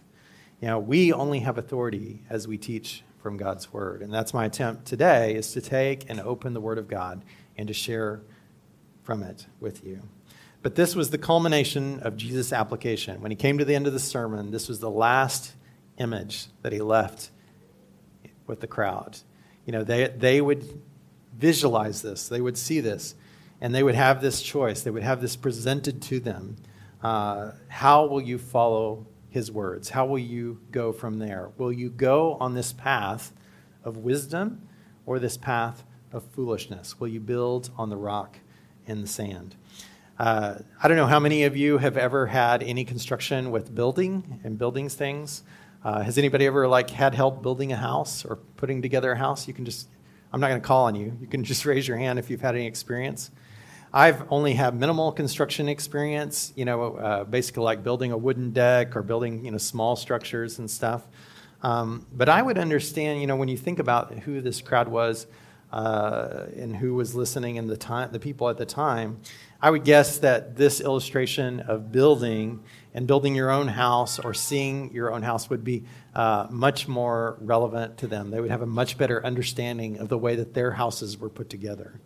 Know, 0.62 0.80
we 0.80 1.12
only 1.12 1.39
have 1.39 1.58
authority 1.58 2.22
as 2.30 2.48
we 2.48 2.58
teach 2.58 3.04
from 3.22 3.36
God's 3.36 3.74
word. 3.74 4.02
And 4.02 4.13
that's 4.13 4.34
my 4.34 4.46
attempt 4.46 4.86
today 4.86 5.36
is 5.36 5.52
to 5.54 5.62
take 5.62 6.10
and 6.10 6.22
open 6.22 6.54
the 6.54 6.62
word 6.62 6.78
of 6.78 6.88
God 6.88 7.24
and 7.58 7.67
to 7.67 7.74
share 7.74 8.22
from 9.02 9.24
it 9.24 9.48
with 9.60 9.86
you. 9.86 10.02
But 10.63 10.76
this 10.76 10.95
was 10.95 11.10
the 11.10 11.17
culmination 11.17 11.99
of 11.99 12.15
Jesus' 12.15 12.54
application. 12.54 13.21
When 13.21 13.32
he 13.32 13.36
came 13.36 13.58
to 13.58 13.65
the 13.65 13.76
end 13.76 13.86
of 13.86 13.93
the 13.93 13.99
sermon, 13.99 14.52
this 14.52 14.69
was 14.69 14.80
the 14.80 14.89
last 14.89 15.54
image 15.97 16.47
that 16.62 16.71
he 16.71 16.80
left 16.80 17.30
with 18.47 18.62
the 18.62 18.67
crowd. 18.67 19.19
You 19.65 19.73
know, 19.73 19.84
they, 19.84 20.08
they 20.08 20.41
would 20.41 20.82
visualize 21.38 22.02
this, 22.02 22.30
they 22.30 22.41
would 22.41 22.58
see 22.58 22.80
this, 22.80 23.15
and 23.60 23.76
they 23.76 23.84
would 23.84 23.95
have 23.95 24.21
this 24.21 24.41
choice. 24.41 24.82
They 24.82 24.91
would 24.91 25.04
have 25.04 25.21
this 25.21 25.36
presented 25.36 26.02
to 26.04 26.19
them. 26.19 26.56
Uh, 27.02 27.52
how 27.67 28.06
will 28.06 28.21
you 28.21 28.38
follow 28.38 29.06
his 29.30 29.52
words? 29.52 29.89
How 29.89 30.06
will 30.06 30.19
you 30.19 30.60
go 30.71 30.93
from 30.93 31.19
there? 31.19 31.52
Will 31.58 31.71
you 31.73 31.89
go 31.89 32.36
on 32.36 32.54
this 32.54 32.71
path 32.71 33.34
of 33.84 33.97
wisdom 33.97 34.67
or 35.06 35.19
this 35.19 35.38
path 35.38 35.84
of 36.12 36.23
foolishness? 36.32 36.99
Will 36.99 37.08
you 37.10 37.19
build 37.19 37.69
on 37.78 37.89
the 37.89 37.97
rock 37.97 38.38
in 38.86 39.02
the 39.02 39.08
sand? 39.08 39.56
Uh, 40.19 40.60
I 40.82 40.88
don't 40.88 40.97
know 40.97 41.08
how 41.08 41.19
many 41.19 41.43
of 41.43 41.58
you 41.58 41.80
have 41.80 41.97
ever 41.97 42.28
had 42.28 42.62
any 42.62 42.86
construction 42.86 43.49
with 43.49 43.73
building 43.73 44.39
and 44.43 44.58
building 44.58 44.88
things. 44.88 45.41
Uh, 45.84 46.02
has 46.02 46.17
anybody 46.17 46.45
ever 46.45 46.67
like 46.67 46.91
had 46.91 47.15
help 47.15 47.41
building 47.41 47.71
a 47.71 47.76
house 47.76 48.23
or 48.23 48.36
putting 48.58 48.82
together 48.82 49.13
a 49.13 49.17
house? 49.17 49.47
You 49.47 49.56
can 49.56 49.65
just, 49.65 49.88
I'm 50.32 50.39
not 50.39 50.49
going 50.49 50.62
to 50.62 50.67
call 50.67 50.86
on 50.86 50.95
you. 50.95 51.17
You 51.19 51.28
can 51.28 51.43
just 51.43 51.65
raise 51.67 51.88
your 51.88 51.97
hand 51.97 52.19
if 52.19 52.30
you've 52.30 52.41
had 52.41 52.56
any 52.56 52.67
experience. 52.67 53.32
I've 53.91 54.23
only 54.32 54.54
had 54.54 54.76
minimal 54.76 55.12
construction 55.12 55.67
experience, 55.67 56.54
you 56.56 56.65
know, 56.65 56.95
uh, 56.95 57.23
basically 57.26 57.63
like 57.63 57.84
building 57.84 58.12
a 58.12 58.17
wooden 58.17 58.52
deck 58.52 58.95
or 58.95 59.02
building, 59.02 59.45
you 59.45 59.52
know, 59.52 59.58
small 59.58 59.95
structures 59.95 60.60
and 60.60 60.69
stuff. 60.69 61.08
Um, 61.63 62.06
but 62.13 62.30
I 62.30 62.41
would 62.41 62.58
understand, 62.58 63.21
you 63.21 63.28
know, 63.28 63.36
when 63.36 63.49
you 63.49 63.58
think 63.58 63.80
about 63.80 64.13
who 64.13 64.41
this 64.41 64.62
crowd 64.62 64.88
was 64.88 65.28
uh, 65.71 66.45
and 66.56 66.76
who 66.76 66.93
was 66.93 67.15
listening 67.15 67.58
and 67.58 67.69
the 67.69 67.78
time, 67.78 68.12
the 68.12 68.19
people 68.19 68.49
at 68.49 68.58
the 68.58 68.65
time, 68.65 69.19
I 69.63 69.69
would 69.69 69.86
guess 69.86 70.17
that 70.17 70.58
this 70.58 70.82
illustration 70.82 71.62
of 71.62 71.89
building 71.89 72.65
and 72.93 73.08
building 73.08 73.34
your 73.34 73.49
own 73.49 73.69
house 73.69 74.19
or 74.19 74.34
seeing 74.34 74.91
your 74.91 75.13
own 75.13 75.23
house 75.23 75.49
would 75.49 75.63
be 75.63 75.86
uh, 76.13 76.47
much 76.49 76.89
more 76.89 77.38
relevant 77.39 77.97
to 77.99 78.08
them. 78.08 78.30
They 78.30 78.41
would 78.41 78.52
have 78.52 78.62
a 78.62 78.65
much 78.65 78.97
better 78.97 79.26
understanding 79.26 79.99
of 79.99 80.10
the 80.10 80.17
way 80.17 80.36
that 80.36 80.54
their 80.54 80.71
houses 80.71 81.17
were 81.17 81.30
put 81.30 81.49
together. 81.49 82.02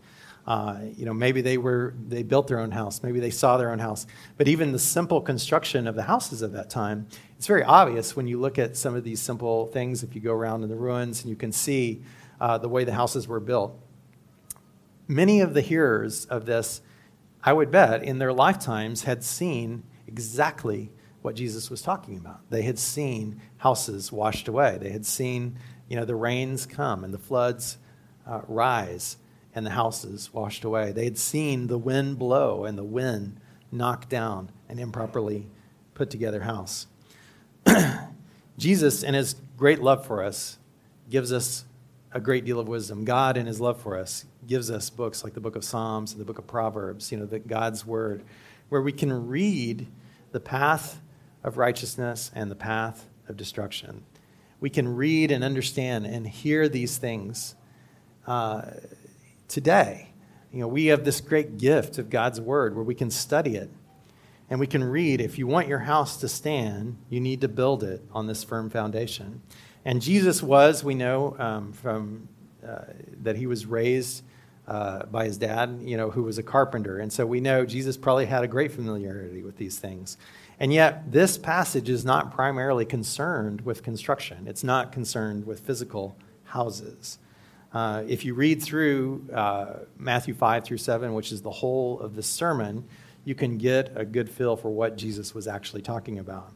Uh, 0.46 0.82
you 0.96 1.04
know, 1.04 1.16
maybe 1.16 1.42
they 1.42 1.58
were 1.58 1.96
they 2.08 2.22
built 2.22 2.48
their 2.48 2.60
own 2.60 2.70
house, 2.70 3.02
maybe 3.02 3.20
they 3.20 3.32
saw 3.32 3.58
their 3.58 3.72
own 3.72 3.80
house. 3.80 4.06
But 4.38 4.48
even 4.48 4.72
the 4.72 4.78
simple 4.78 5.20
construction 5.20 5.88
of 5.88 5.96
the 5.96 6.04
houses 6.04 6.44
of 6.44 6.52
that 6.52 6.70
time, 6.70 7.08
it's 7.38 7.48
very 7.48 7.64
obvious 7.64 8.16
when 8.16 8.28
you 8.28 8.40
look 8.40 8.60
at 8.60 8.78
some 8.78 8.96
of 8.96 9.04
these 9.04 9.20
simple 9.20 9.66
things. 9.66 10.04
If 10.04 10.14
you 10.14 10.22
go 10.22 10.32
around 10.32 10.62
in 10.62 10.70
the 10.70 10.76
ruins 10.76 11.22
and 11.22 11.30
you 11.32 11.36
can 11.36 11.52
see 11.52 12.04
uh, 12.40 12.60
the 12.60 12.70
way 12.70 12.84
the 12.84 12.94
houses 12.94 13.28
were 13.28 13.40
built, 13.40 13.76
many 15.08 15.42
of 15.42 15.56
the 15.56 15.62
hearers 15.62 16.26
of 16.26 16.46
this, 16.46 16.82
I 17.48 17.54
would 17.54 17.72
bet, 17.72 18.04
in 18.04 18.20
their 18.20 18.34
lifetimes 18.34 19.04
had 19.04 19.24
seen 19.24 19.84
exactly 20.06 20.92
what 21.22 21.34
Jesus 21.34 21.70
was 21.70 21.82
talking 21.82 22.18
about. 22.18 22.42
They 22.50 22.64
had 22.64 22.78
seen 22.78 23.40
houses 23.56 24.12
washed 24.12 24.50
away. 24.50 24.78
They 24.82 24.90
had 24.90 25.06
seen, 25.06 25.58
you 25.88 25.96
know, 25.96 26.04
the 26.04 26.14
rains 26.14 26.66
come 26.66 27.06
and 27.06 27.14
the 27.14 27.18
floods 27.18 27.78
uh, 28.28 28.42
rise 28.50 29.16
and 29.56 29.66
the 29.66 29.70
houses 29.70 30.34
washed 30.34 30.66
away. 30.66 30.92
They 30.92 31.06
had 31.06 31.18
seen 31.18 31.68
the 31.68 31.78
wind 31.78 32.20
blow 32.20 32.66
and 32.66 32.78
the 32.78 32.84
wind 32.84 33.40
knock 33.72 34.10
down 34.10 34.52
an 34.68 34.78
improperly 34.78 35.48
put 35.94 36.10
together 36.10 36.42
house. 36.42 36.88
Jesus, 38.58 39.04
in 39.04 39.14
his 39.14 39.38
great 39.56 39.82
love 39.82 40.06
for 40.06 40.22
us, 40.22 40.58
gives 41.10 41.32
us 41.32 41.64
a 42.12 42.20
great 42.20 42.46
deal 42.46 42.60
of 42.60 42.68
wisdom. 42.68 43.06
God, 43.06 43.38
in 43.38 43.46
his 43.46 43.60
love 43.60 43.82
for 43.82 43.98
us, 43.98 44.26
gives 44.46 44.72
us 44.72 44.90
books 44.90 45.24
like 45.24 45.34
the 45.34 45.40
book 45.40 45.56
of 45.56 45.64
Psalms 45.64 46.12
and 46.12 46.22
the 46.22 46.26
book 46.26 46.38
of 46.38 46.48
Proverbs, 46.48 47.12
you 47.12 47.18
know, 47.18 47.26
the, 47.26 47.40
God's 47.40 47.86
word, 47.86 48.24
where 48.70 48.82
we 48.82 48.92
can 48.92 49.28
read 49.28 49.88
the 50.32 50.40
path 50.40 51.02
of 51.44 51.58
righteousness 51.58 52.32
and 52.34 52.50
the 52.50 52.56
path 52.56 53.08
of 53.28 53.38
destruction. 53.38 54.04
We 54.60 54.70
can 54.70 54.96
read 54.96 55.32
and 55.32 55.44
understand 55.44 56.06
and 56.06 56.28
hear 56.28 56.68
these 56.68 56.98
things 56.98 57.56
uh, 58.26 58.72
today. 59.48 60.10
You 60.52 60.62
know, 60.62 60.68
we 60.68 60.88
have 60.88 61.06
this 61.06 61.22
great 61.22 61.58
gift 61.58 61.98
of 61.98 62.10
God's 62.10 62.42
Word 62.42 62.76
where 62.76 62.84
we 62.84 62.96
can 62.96 63.12
study 63.12 63.56
it 63.56 63.70
and 64.50 64.60
we 64.60 64.68
can 64.68 64.84
read 64.84 65.20
if 65.20 65.38
you 65.38 65.46
want 65.46 65.68
your 65.68 65.80
house 65.80 66.18
to 66.18 66.28
stand, 66.28 66.98
you 67.10 67.20
need 67.20 67.42
to 67.42 67.48
build 67.48 67.84
it 67.84 68.02
on 68.12 68.28
this 68.28 68.44
firm 68.44 68.70
foundation. 68.70 69.42
And 69.88 70.02
Jesus 70.02 70.44
was, 70.44 70.84
we 70.84 70.96
know 70.96 71.38
um, 71.40 71.72
from 71.72 72.28
uh, 72.62 72.82
that 73.22 73.38
he 73.38 73.48
was 73.48 73.66
raised 73.66 74.22
uh, 74.68 75.06
by 75.06 75.24
his 75.24 75.38
dad, 75.38 75.80
you 75.82 75.96
know, 75.96 76.10
who 76.10 76.24
was 76.24 76.38
a 76.38 76.44
carpenter. 76.44 77.00
And 77.00 77.12
so 77.12 77.26
we 77.26 77.40
know 77.40 77.66
Jesus 77.66 77.96
probably 77.96 78.26
had 78.26 78.44
a 78.44 78.50
great 78.50 78.74
familiarity 78.74 79.44
with 79.44 79.56
these 79.56 79.80
things. 79.80 80.18
And 80.60 80.74
yet, 80.74 81.10
this 81.14 81.38
passage 81.38 81.88
is 81.88 82.04
not 82.04 82.34
primarily 82.34 82.84
concerned 82.84 83.62
with 83.62 83.82
construction, 83.82 84.46
it's 84.46 84.62
not 84.62 84.92
concerned 84.92 85.48
with 85.48 85.62
physical 85.62 86.18
houses. 86.44 87.18
Uh, 87.72 88.04
if 88.10 88.26
you 88.26 88.34
read 88.34 88.62
through 88.62 89.26
uh, 89.34 89.68
Matthew 89.98 90.34
5 90.34 90.66
through 90.66 90.80
7, 90.80 91.14
which 91.14 91.32
is 91.32 91.42
the 91.44 91.50
whole 91.50 92.02
of 92.02 92.14
the 92.14 92.24
sermon, 92.24 92.84
you 93.24 93.36
can 93.36 93.58
get 93.58 93.94
a 93.96 94.04
good 94.04 94.30
feel 94.30 94.58
for 94.58 94.70
what 94.70 94.98
Jesus 94.98 95.34
was 95.34 95.48
actually 95.48 95.82
talking 95.82 96.20
about. 96.20 96.52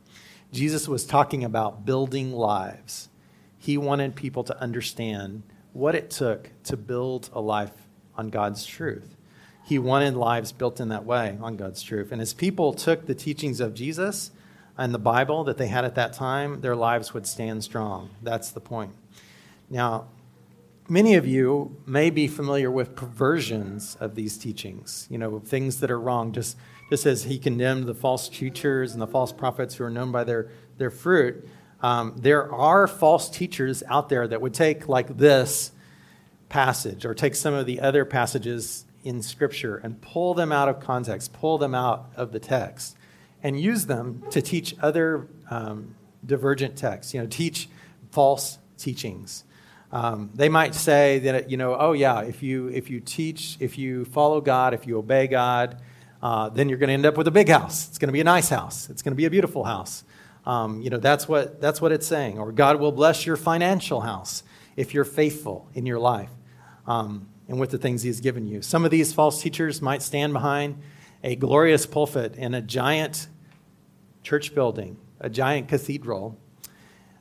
Jesus 0.51 0.85
was 0.85 1.05
talking 1.05 1.45
about 1.45 1.85
building 1.85 2.33
lives. 2.33 3.07
He 3.61 3.77
wanted 3.77 4.15
people 4.15 4.43
to 4.45 4.59
understand 4.59 5.43
what 5.71 5.93
it 5.93 6.09
took 6.09 6.49
to 6.63 6.75
build 6.75 7.29
a 7.31 7.39
life 7.39 7.87
on 8.17 8.29
God's 8.29 8.65
truth. 8.65 9.15
He 9.63 9.77
wanted 9.77 10.15
lives 10.15 10.51
built 10.51 10.79
in 10.79 10.89
that 10.89 11.05
way 11.05 11.37
on 11.39 11.57
God's 11.57 11.83
truth. 11.83 12.11
And 12.11 12.19
as 12.19 12.33
people 12.33 12.73
took 12.73 13.05
the 13.05 13.13
teachings 13.13 13.59
of 13.59 13.75
Jesus 13.75 14.31
and 14.79 14.95
the 14.95 14.99
Bible 14.99 15.43
that 15.43 15.59
they 15.59 15.67
had 15.67 15.85
at 15.85 15.93
that 15.93 16.11
time, 16.11 16.61
their 16.61 16.75
lives 16.75 17.13
would 17.13 17.27
stand 17.27 17.63
strong. 17.63 18.09
That's 18.23 18.49
the 18.49 18.59
point. 18.59 18.93
Now, 19.69 20.07
Many 20.91 21.15
of 21.15 21.25
you 21.25 21.77
may 21.85 22.09
be 22.09 22.27
familiar 22.27 22.69
with 22.69 22.97
perversions 22.97 23.95
of 24.01 24.15
these 24.15 24.37
teachings, 24.37 25.07
you 25.09 25.17
know, 25.17 25.39
things 25.39 25.79
that 25.79 25.89
are 25.89 25.97
wrong, 25.97 26.33
just, 26.33 26.57
just 26.89 27.05
as 27.05 27.23
he 27.23 27.39
condemned 27.39 27.85
the 27.85 27.93
false 27.93 28.27
teachers 28.27 28.91
and 28.91 29.01
the 29.01 29.07
false 29.07 29.31
prophets 29.31 29.75
who 29.75 29.85
are 29.85 29.89
known 29.89 30.11
by 30.11 30.25
their, 30.25 30.49
their 30.77 30.89
fruit. 30.89 31.47
Um, 31.81 32.15
there 32.17 32.51
are 32.53 32.87
false 32.87 33.29
teachers 33.29 33.83
out 33.87 34.09
there 34.09 34.27
that 34.27 34.39
would 34.41 34.53
take, 34.53 34.87
like 34.87 35.17
this 35.17 35.71
passage, 36.49 37.05
or 37.05 37.13
take 37.13 37.35
some 37.35 37.53
of 37.53 37.65
the 37.65 37.79
other 37.79 38.05
passages 38.05 38.85
in 39.03 39.21
Scripture 39.21 39.77
and 39.77 39.99
pull 40.01 40.33
them 40.33 40.51
out 40.51 40.69
of 40.69 40.79
context, 40.79 41.33
pull 41.33 41.57
them 41.57 41.73
out 41.73 42.11
of 42.15 42.31
the 42.31 42.39
text, 42.39 42.95
and 43.41 43.59
use 43.59 43.87
them 43.87 44.23
to 44.29 44.41
teach 44.41 44.75
other 44.79 45.27
um, 45.49 45.95
divergent 46.25 46.77
texts, 46.77 47.13
you 47.13 47.19
know, 47.19 47.27
teach 47.27 47.67
false 48.11 48.59
teachings. 48.77 49.43
Um, 49.91 50.29
they 50.35 50.49
might 50.49 50.75
say 50.75 51.19
that, 51.19 51.49
you 51.49 51.57
know, 51.57 51.75
oh, 51.77 51.93
yeah, 51.93 52.21
if 52.21 52.43
you, 52.43 52.67
if 52.67 52.89
you 52.89 52.99
teach, 52.99 53.57
if 53.59 53.77
you 53.77 54.05
follow 54.05 54.39
God, 54.39 54.73
if 54.73 54.87
you 54.87 54.97
obey 54.97 55.27
God, 55.27 55.81
uh, 56.21 56.49
then 56.49 56.69
you're 56.69 56.77
going 56.77 56.89
to 56.89 56.93
end 56.93 57.05
up 57.05 57.17
with 57.17 57.27
a 57.27 57.31
big 57.31 57.49
house. 57.49 57.89
It's 57.89 57.97
going 57.97 58.07
to 58.07 58.13
be 58.13 58.21
a 58.21 58.25
nice 58.25 58.49
house. 58.49 58.89
It's 58.89 59.01
going 59.01 59.11
to 59.11 59.17
be 59.17 59.25
a 59.25 59.29
beautiful 59.29 59.63
house. 59.63 60.03
Um, 60.45 60.81
you 60.81 60.89
know, 60.89 60.97
that's 60.97 61.27
what, 61.27 61.61
that's 61.61 61.81
what 61.81 61.91
it's 61.91 62.07
saying. 62.07 62.39
Or 62.39 62.51
God 62.51 62.79
will 62.79 62.91
bless 62.91 63.25
your 63.25 63.37
financial 63.37 64.01
house 64.01 64.43
if 64.75 64.93
you're 64.93 65.05
faithful 65.05 65.69
in 65.73 65.85
your 65.85 65.99
life 65.99 66.31
um, 66.87 67.27
and 67.47 67.59
with 67.59 67.71
the 67.71 67.77
things 67.77 68.01
He's 68.01 68.21
given 68.21 68.47
you. 68.47 68.61
Some 68.61 68.85
of 68.85 68.91
these 68.91 69.13
false 69.13 69.41
teachers 69.41 69.81
might 69.81 70.01
stand 70.01 70.33
behind 70.33 70.81
a 71.23 71.35
glorious 71.35 71.85
pulpit 71.85 72.35
in 72.35 72.53
a 72.53 72.61
giant 72.61 73.27
church 74.23 74.55
building, 74.55 74.97
a 75.19 75.29
giant 75.29 75.67
cathedral, 75.67 76.37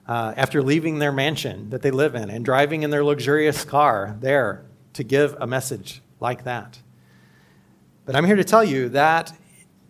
uh, 0.07 0.35
after 0.37 0.63
leaving 0.63 0.99
their 0.99 1.13
mansion 1.13 1.71
that 1.71 1.83
they 1.83 1.91
live 1.91 2.15
in 2.15 2.31
and 2.31 2.45
driving 2.45 2.83
in 2.83 2.91
their 2.91 3.05
luxurious 3.05 3.65
car 3.65 4.17
there 4.21 4.65
to 4.95 5.05
give 5.05 5.37
a 5.41 5.47
message 5.47 6.03
like 6.19 6.45
that. 6.45 6.81
But 8.07 8.17
I'm 8.17 8.25
here 8.25 8.37
to 8.37 8.45
tell 8.45 8.65
you 8.65 8.89
that 8.91 9.33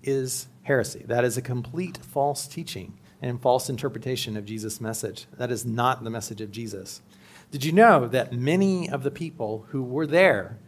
is 0.02 0.48
heresy. 0.62 1.04
That 1.06 1.24
is 1.24 1.36
a 1.36 1.42
complete 1.42 1.98
false 1.98 2.46
teaching 2.46 2.98
and 3.22 3.40
false 3.40 3.68
interpretation 3.68 4.37
of 4.37 4.44
Jesus' 4.44 4.80
message. 4.80 5.26
That 5.37 5.50
is 5.50 5.64
not 5.64 6.02
the 6.04 6.11
message 6.11 6.40
of 6.40 6.50
Jesus. 6.50 7.02
Did 7.50 7.64
you 7.64 7.72
know 7.72 8.06
that 8.09 8.33
many 8.33 8.88
of 8.88 9.02
the 9.02 9.11
people 9.11 9.66
who 9.68 9.83
were 9.83 10.06
there, 10.06 10.59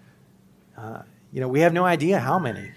uh, 0.76 1.02
you 1.32 1.40
know, 1.40 1.48
we 1.48 1.60
have 1.60 1.72
no 1.72 1.84
idea 1.84 2.18
how 2.18 2.38
many, 2.38 2.70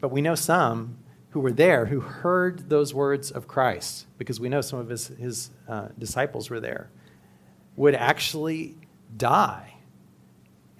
but 0.00 0.12
we 0.12 0.20
know 0.20 0.34
some 0.34 0.98
who 1.30 1.40
were 1.40 1.52
there 1.52 1.86
who 1.86 2.00
heard 2.00 2.68
those 2.68 2.94
words 2.94 3.30
of 3.30 3.48
Christ, 3.48 4.06
because 4.18 4.38
we 4.38 4.48
know 4.48 4.60
some 4.60 4.78
of 4.78 4.88
his, 4.88 5.08
his 5.08 5.50
uh, 5.68 5.88
disciples 5.98 6.48
were 6.48 6.60
there, 6.60 6.90
would 7.76 7.94
actually 7.94 8.76
die 9.16 9.74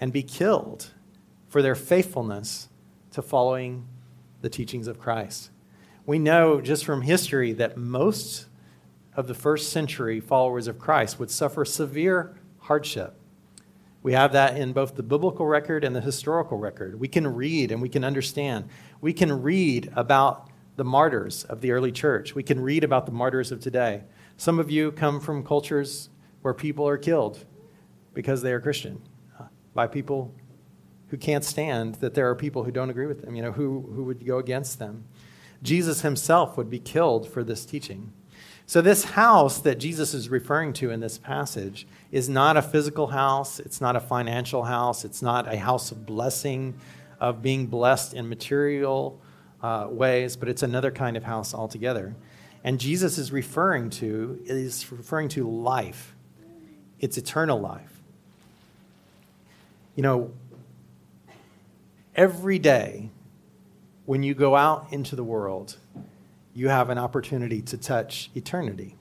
and 0.01 0.13
be 0.13 0.23
killed 0.23 0.93
for 1.49 1.63
their 1.63 1.75
faithfulness 1.75 2.69
to 3.11 3.23
following 3.23 3.87
the 4.43 4.49
teachings 4.49 4.87
of 4.87 4.99
Christ. 4.99 5.51
We 6.07 6.21
know 6.21 6.61
just 6.61 6.85
from 6.85 7.03
history 7.03 7.53
that 7.55 7.77
most 7.77 8.47
of 9.17 9.27
the 9.27 9.35
first 9.35 9.71
century 9.71 10.21
followers 10.21 10.69
of 10.69 10.79
Christ 10.79 11.19
would 11.19 11.33
suffer 11.33 11.65
severe 11.65 12.39
hardship. 12.61 13.19
We 14.05 14.13
have 14.13 14.33
that 14.33 14.57
in 14.57 14.73
both 14.73 14.95
the 14.95 15.03
biblical 15.03 15.47
record 15.47 15.83
and 15.83 15.97
the 15.97 16.01
historical 16.01 16.59
record. 16.59 17.01
We 17.01 17.09
can 17.09 17.27
read 17.27 17.73
and 17.73 17.83
we 17.83 17.89
can 17.89 18.05
understand 18.05 18.69
we 19.01 19.13
can 19.13 19.43
read 19.43 19.93
about 19.97 20.49
the 20.77 20.85
martyrs 20.85 21.43
of 21.45 21.61
the 21.61 21.73
early 21.73 21.91
church. 21.91 22.35
We 22.35 22.45
can 22.45 22.61
read 22.61 22.85
about 22.85 23.07
the 23.07 23.13
martyrs 23.13 23.51
of 23.51 23.61
today. 23.61 24.05
Some 24.37 24.61
of 24.61 24.71
you 24.71 24.93
come 24.93 25.21
from 25.21 25.43
cultures 25.43 26.11
where 26.43 26.55
people 26.55 26.87
are 26.87 26.99
killed 26.99 27.45
because 28.15 28.43
they 28.43 28.53
are 28.53 28.61
Christian 28.61 29.03
uh, 29.41 29.45
by 29.75 29.89
people 29.89 30.33
who 31.09 31.17
can't 31.17 31.45
stand 31.45 31.97
that 31.97 32.15
there 32.15 32.29
are 32.29 32.35
people 32.35 32.65
who 32.65 32.71
don't 32.71 32.91
agree 32.91 33.07
with 33.07 33.23
them, 33.23 33.35
you 33.35 33.43
know, 33.43 33.53
who, 33.53 33.91
who 33.95 34.05
would 34.05 34.25
go 34.25 34.39
against 34.39 34.79
them. 34.79 35.05
Jesus 35.67 36.01
himself 36.01 36.57
would 36.57 36.71
be 36.71 36.79
killed 36.79 37.29
for 37.29 37.45
this 37.45 37.67
teaching. 37.67 38.13
So, 38.69 38.81
this 38.81 39.05
house 39.05 39.61
that 39.61 39.79
Jesus 39.79 40.13
is 40.13 40.29
referring 40.29 40.73
to 40.75 40.91
in 40.91 41.01
this 41.01 41.19
passage 41.19 41.87
is 42.11 42.29
not 42.29 42.57
a 42.57 42.63
physical 42.63 43.09
house, 43.09 43.61
it's 43.61 43.81
not 43.81 43.95
a 43.95 44.01
financial 44.01 44.65
house, 44.65 45.05
it's 45.05 45.23
not 45.23 45.53
a 45.53 45.57
house 45.57 45.93
of 45.93 46.05
blessing 46.05 46.75
of 47.21 47.43
being 47.43 47.67
blessed 47.67 48.15
in 48.15 48.29
material 48.29 49.21
uh, 49.63 49.87
ways, 49.89 50.37
but 50.37 50.49
it's 50.49 50.63
another 50.63 50.91
kind 50.91 51.17
of 51.17 51.25
house 51.25 51.55
altogether. 51.55 52.15
And 52.65 52.81
Jesus 52.81 53.19
is 53.19 53.31
referring 53.31 53.91
to 53.91 54.41
is 54.45 54.91
referring 54.91 55.29
to 55.31 55.49
life. 55.49 56.17
It's 56.99 57.17
eternal 57.17 57.61
life. 57.61 58.03
You 59.95 60.03
know, 60.03 60.33
every 62.17 62.59
day 62.59 63.11
when 64.07 64.23
you 64.23 64.35
go 64.35 64.57
out 64.57 64.87
into 64.91 65.15
the 65.15 65.25
world, 65.25 65.77
you 66.55 66.69
have 66.69 66.89
an 66.89 66.97
opportunity 66.97 67.61
to 67.61 67.77
touch 67.77 68.31
eternity. 68.35 68.97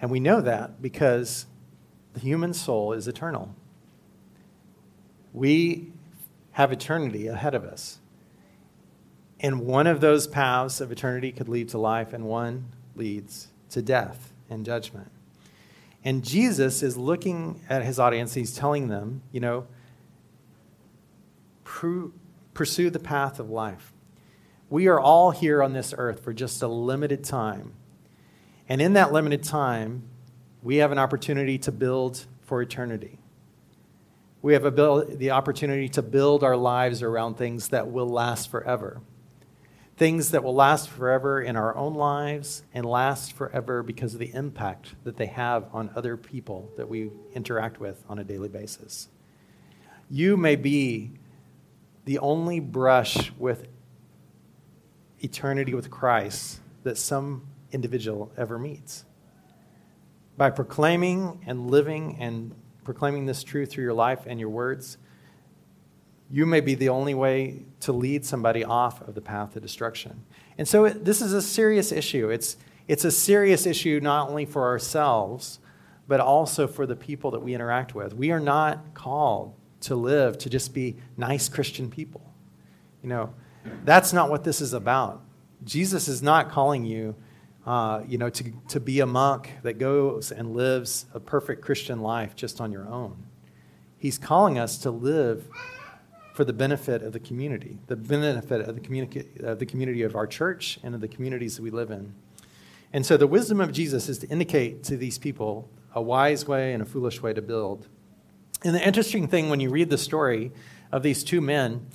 And 0.00 0.10
we 0.10 0.20
know 0.20 0.40
that 0.42 0.82
because 0.82 1.46
the 2.12 2.20
human 2.20 2.52
soul 2.52 2.92
is 2.92 3.08
eternal. 3.08 3.54
We 5.32 5.92
have 6.52 6.72
eternity 6.72 7.28
ahead 7.28 7.54
of 7.54 7.64
us. 7.64 7.98
And 9.40 9.60
one 9.60 9.86
of 9.86 10.00
those 10.00 10.26
paths 10.26 10.80
of 10.80 10.90
eternity 10.90 11.30
could 11.30 11.48
lead 11.48 11.68
to 11.70 11.78
life, 11.78 12.12
and 12.12 12.24
one 12.24 12.66
leads 12.94 13.48
to 13.70 13.82
death 13.82 14.32
and 14.48 14.64
judgment. 14.64 15.10
And 16.04 16.24
Jesus 16.24 16.82
is 16.82 16.96
looking 16.96 17.60
at 17.68 17.82
his 17.82 17.98
audience, 17.98 18.34
he's 18.34 18.54
telling 18.54 18.88
them, 18.88 19.22
you 19.32 19.40
know, 19.40 19.66
pursue 22.56 22.88
the 22.88 22.98
path 22.98 23.38
of 23.38 23.50
life. 23.50 23.92
We 24.70 24.88
are 24.88 24.98
all 24.98 25.30
here 25.30 25.62
on 25.62 25.74
this 25.74 25.94
earth 25.96 26.24
for 26.24 26.32
just 26.32 26.62
a 26.62 26.66
limited 26.66 27.22
time. 27.22 27.74
And 28.66 28.80
in 28.80 28.94
that 28.94 29.12
limited 29.12 29.44
time, 29.44 30.04
we 30.62 30.76
have 30.76 30.90
an 30.90 30.98
opportunity 30.98 31.58
to 31.58 31.70
build 31.70 32.24
for 32.40 32.62
eternity. 32.62 33.18
We 34.40 34.54
have 34.54 34.74
build, 34.74 35.18
the 35.18 35.32
opportunity 35.32 35.88
to 35.90 36.02
build 36.02 36.42
our 36.42 36.56
lives 36.56 37.02
around 37.02 37.34
things 37.34 37.68
that 37.68 37.92
will 37.92 38.08
last 38.08 38.50
forever. 38.50 39.02
Things 39.98 40.30
that 40.30 40.42
will 40.42 40.54
last 40.54 40.88
forever 40.88 41.40
in 41.42 41.56
our 41.56 41.76
own 41.76 41.94
lives 41.94 42.62
and 42.72 42.86
last 42.86 43.34
forever 43.34 43.82
because 43.82 44.14
of 44.14 44.20
the 44.20 44.32
impact 44.32 44.94
that 45.04 45.18
they 45.18 45.26
have 45.26 45.66
on 45.72 45.90
other 45.94 46.16
people 46.16 46.70
that 46.76 46.88
we 46.88 47.10
interact 47.34 47.80
with 47.80 48.02
on 48.08 48.18
a 48.18 48.24
daily 48.24 48.48
basis. 48.48 49.08
You 50.10 50.36
may 50.36 50.56
be 50.56 51.12
the 52.06 52.20
only 52.20 52.60
brush 52.60 53.32
with 53.36 53.66
eternity 55.18 55.74
with 55.74 55.90
Christ 55.90 56.60
that 56.84 56.96
some 56.96 57.46
individual 57.72 58.32
ever 58.36 58.58
meets. 58.58 59.04
By 60.36 60.50
proclaiming 60.50 61.42
and 61.46 61.68
living 61.70 62.16
and 62.20 62.54
proclaiming 62.84 63.26
this 63.26 63.42
truth 63.42 63.72
through 63.72 63.84
your 63.84 63.92
life 63.92 64.20
and 64.26 64.38
your 64.38 64.48
words, 64.50 64.98
you 66.30 66.46
may 66.46 66.60
be 66.60 66.76
the 66.76 66.88
only 66.88 67.14
way 67.14 67.64
to 67.80 67.92
lead 67.92 68.24
somebody 68.24 68.64
off 68.64 69.02
of 69.02 69.14
the 69.16 69.20
path 69.20 69.56
of 69.56 69.62
destruction. 69.62 70.24
And 70.58 70.66
so 70.66 70.84
it, 70.84 71.04
this 71.04 71.20
is 71.20 71.32
a 71.32 71.42
serious 71.42 71.90
issue. 71.90 72.30
It's, 72.30 72.56
it's 72.86 73.04
a 73.04 73.10
serious 73.10 73.66
issue 73.66 73.98
not 74.00 74.28
only 74.28 74.44
for 74.44 74.64
ourselves, 74.64 75.58
but 76.06 76.20
also 76.20 76.68
for 76.68 76.86
the 76.86 76.94
people 76.94 77.32
that 77.32 77.40
we 77.40 77.52
interact 77.52 77.96
with. 77.96 78.14
We 78.14 78.30
are 78.30 78.40
not 78.40 78.94
called 78.94 79.54
to 79.86 79.96
live 79.96 80.38
to 80.38 80.50
just 80.50 80.72
be 80.72 80.96
nice 81.16 81.48
Christian 81.48 81.90
people. 81.90 82.22
You 83.02 83.08
know, 83.08 83.34
that's 83.84 84.12
not 84.12 84.30
what 84.30 84.44
this 84.44 84.60
is 84.60 84.72
about. 84.72 85.22
Jesus 85.64 86.08
is 86.08 86.22
not 86.22 86.50
calling 86.50 86.84
you, 86.84 87.14
uh, 87.66 88.02
you 88.06 88.18
know, 88.18 88.30
to, 88.30 88.52
to 88.68 88.80
be 88.80 89.00
a 89.00 89.06
monk 89.06 89.50
that 89.62 89.78
goes 89.78 90.30
and 90.30 90.54
lives 90.54 91.06
a 91.14 91.20
perfect 91.20 91.62
Christian 91.62 92.00
life 92.00 92.36
just 92.36 92.60
on 92.60 92.72
your 92.72 92.88
own. 92.88 93.16
He's 93.98 94.18
calling 94.18 94.58
us 94.58 94.78
to 94.78 94.90
live 94.90 95.48
for 96.34 96.44
the 96.44 96.52
benefit 96.52 97.02
of 97.02 97.12
the 97.12 97.20
community, 97.20 97.78
the 97.86 97.96
benefit 97.96 98.60
of 98.60 98.74
the, 98.74 98.80
communi- 98.80 99.42
of 99.42 99.58
the 99.58 99.66
community 99.66 100.02
of 100.02 100.14
our 100.14 100.26
church 100.26 100.78
and 100.82 100.94
of 100.94 101.00
the 101.00 101.08
communities 101.08 101.56
that 101.56 101.62
we 101.62 101.70
live 101.70 101.90
in. 101.90 102.12
And 102.92 103.04
so 103.06 103.16
the 103.16 103.26
wisdom 103.26 103.60
of 103.60 103.72
Jesus 103.72 104.08
is 104.08 104.18
to 104.18 104.28
indicate 104.28 104.84
to 104.84 104.96
these 104.96 105.18
people 105.18 105.68
a 105.94 106.02
wise 106.02 106.46
way 106.46 106.74
and 106.74 106.82
a 106.82 106.86
foolish 106.86 107.22
way 107.22 107.32
to 107.32 107.42
build. 107.42 107.88
And 108.64 108.74
the 108.74 108.84
interesting 108.84 109.28
thing 109.28 109.48
when 109.48 109.60
you 109.60 109.70
read 109.70 109.90
the 109.90 109.98
story 109.98 110.52
of 110.90 111.02
these 111.02 111.22
two 111.22 111.40
men, 111.40 111.86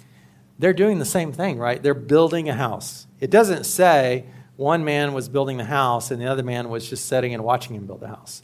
they're 0.60 0.74
doing 0.74 1.00
the 1.00 1.06
same 1.06 1.32
thing, 1.32 1.58
right? 1.58 1.82
They're 1.82 1.93
building 1.93 2.47
a 2.50 2.54
house. 2.54 3.08
It 3.19 3.32
doesn't 3.32 3.65
say 3.65 4.26
one 4.58 4.86
man 4.86 5.13
was 5.13 5.28
building 5.28 5.58
the 5.58 5.65
house 5.65 6.12
and 6.12 6.21
the 6.21 6.28
other 6.28 6.43
man 6.43 6.69
was 6.69 6.88
just 6.88 7.06
sitting 7.06 7.34
and 7.34 7.43
watching 7.43 7.76
him 7.76 7.88
build 7.88 8.02
the 8.02 8.08
house. 8.08 8.43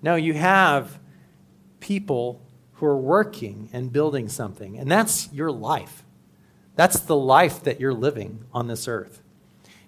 No, 0.00 0.14
you 0.14 0.34
have 0.34 0.98
people 1.80 2.40
who 2.74 2.86
are 2.86 2.96
working 2.96 3.68
and 3.72 3.92
building 3.92 4.28
something, 4.28 4.78
and 4.78 4.90
that's 4.90 5.32
your 5.32 5.50
life. 5.50 6.04
That's 6.76 7.00
the 7.00 7.16
life 7.16 7.64
that 7.64 7.80
you're 7.80 7.92
living 7.92 8.44
on 8.52 8.68
this 8.68 8.86
earth. 8.86 9.20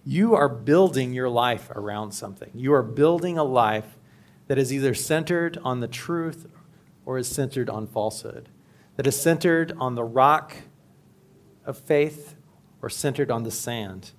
You 0.05 0.35
are 0.35 0.49
building 0.49 1.13
your 1.13 1.29
life 1.29 1.71
around 1.71 2.13
something. 2.13 2.51
You 2.55 2.75
are 2.75 2.83
building 2.83 3.39
a 3.39 3.45
life 3.45 3.97
that 4.49 4.59
is 4.59 4.73
either 4.73 4.93
centered 4.93 5.57
on 5.63 5.81
the 5.81 5.87
truth 5.87 6.49
or 7.05 7.19
is 7.19 7.29
centered 7.29 7.69
on 7.71 7.87
falsehood, 7.87 8.49
that 8.97 9.07
is 9.07 9.21
centered 9.21 9.73
on 9.79 9.95
the 9.95 10.05
rock 10.05 10.55
of 11.65 11.79
faith 11.79 12.35
or 12.83 12.89
centered 12.89 13.31
on 13.31 13.43
the 13.43 13.51
sand. 13.51 14.11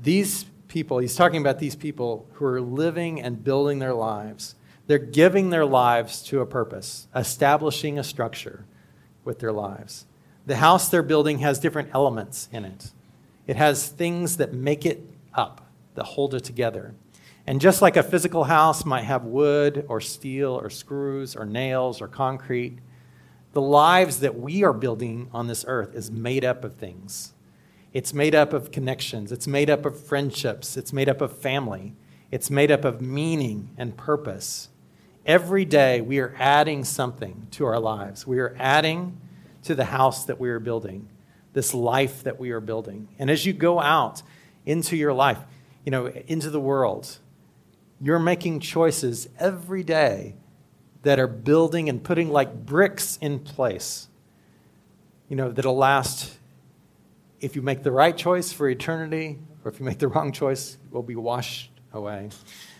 These 0.00 0.46
people, 0.68 0.98
he's 0.98 1.16
talking 1.16 1.40
about 1.40 1.58
these 1.58 1.76
people 1.76 2.26
who 2.34 2.44
are 2.44 2.60
living 2.60 3.20
and 3.20 3.42
building 3.42 3.78
their 3.78 3.94
lives. 3.94 4.54
They're 4.86 4.98
giving 4.98 5.50
their 5.50 5.66
lives 5.66 6.22
to 6.24 6.40
a 6.40 6.46
purpose, 6.46 7.08
establishing 7.14 7.98
a 7.98 8.04
structure 8.04 8.64
with 9.24 9.40
their 9.40 9.52
lives. 9.52 10.06
The 10.46 10.56
house 10.56 10.88
they're 10.88 11.02
building 11.02 11.40
has 11.40 11.58
different 11.58 11.90
elements 11.92 12.48
in 12.52 12.64
it. 12.64 12.92
It 13.46 13.56
has 13.56 13.88
things 13.88 14.38
that 14.38 14.52
make 14.52 14.86
it 14.86 15.04
up, 15.34 15.66
that 15.94 16.04
hold 16.04 16.34
it 16.34 16.44
together. 16.44 16.94
And 17.48 17.62
just 17.62 17.80
like 17.80 17.96
a 17.96 18.02
physical 18.02 18.44
house 18.44 18.84
might 18.84 19.04
have 19.04 19.24
wood 19.24 19.86
or 19.88 20.02
steel 20.02 20.50
or 20.50 20.68
screws 20.68 21.34
or 21.34 21.46
nails 21.46 22.02
or 22.02 22.06
concrete, 22.06 22.76
the 23.54 23.60
lives 23.62 24.20
that 24.20 24.38
we 24.38 24.64
are 24.64 24.74
building 24.74 25.30
on 25.32 25.46
this 25.46 25.64
earth 25.66 25.94
is 25.94 26.10
made 26.10 26.44
up 26.44 26.62
of 26.62 26.74
things. 26.74 27.32
It's 27.94 28.12
made 28.12 28.34
up 28.34 28.52
of 28.52 28.70
connections, 28.70 29.32
it's 29.32 29.46
made 29.46 29.70
up 29.70 29.86
of 29.86 29.98
friendships, 29.98 30.76
it's 30.76 30.92
made 30.92 31.08
up 31.08 31.22
of 31.22 31.38
family, 31.38 31.94
it's 32.30 32.50
made 32.50 32.70
up 32.70 32.84
of 32.84 33.00
meaning 33.00 33.70
and 33.78 33.96
purpose. 33.96 34.68
Every 35.24 35.64
day 35.64 36.02
we 36.02 36.18
are 36.18 36.34
adding 36.38 36.84
something 36.84 37.46
to 37.52 37.64
our 37.64 37.80
lives. 37.80 38.26
We 38.26 38.40
are 38.40 38.54
adding 38.58 39.18
to 39.62 39.74
the 39.74 39.86
house 39.86 40.26
that 40.26 40.38
we 40.38 40.50
are 40.50 40.60
building, 40.60 41.08
this 41.54 41.72
life 41.72 42.24
that 42.24 42.38
we 42.38 42.50
are 42.50 42.60
building. 42.60 43.08
And 43.18 43.30
as 43.30 43.46
you 43.46 43.54
go 43.54 43.80
out 43.80 44.22
into 44.66 44.98
your 44.98 45.14
life, 45.14 45.38
you 45.86 45.90
know, 45.90 46.08
into 46.26 46.50
the 46.50 46.60
world, 46.60 47.20
you're 48.00 48.18
making 48.18 48.60
choices 48.60 49.28
every 49.38 49.82
day 49.82 50.34
that 51.02 51.18
are 51.18 51.26
building 51.26 51.88
and 51.88 52.02
putting 52.02 52.30
like 52.30 52.66
bricks 52.66 53.18
in 53.20 53.38
place, 53.38 54.08
you 55.28 55.36
know, 55.36 55.50
that'll 55.50 55.76
last 55.76 56.38
if 57.40 57.54
you 57.54 57.62
make 57.62 57.82
the 57.82 57.92
right 57.92 58.16
choice 58.16 58.52
for 58.52 58.68
eternity, 58.68 59.38
or 59.64 59.70
if 59.70 59.78
you 59.78 59.86
make 59.86 59.98
the 59.98 60.08
wrong 60.08 60.32
choice, 60.32 60.76
will 60.90 61.02
be 61.02 61.14
washed 61.14 61.70
away. 61.92 62.30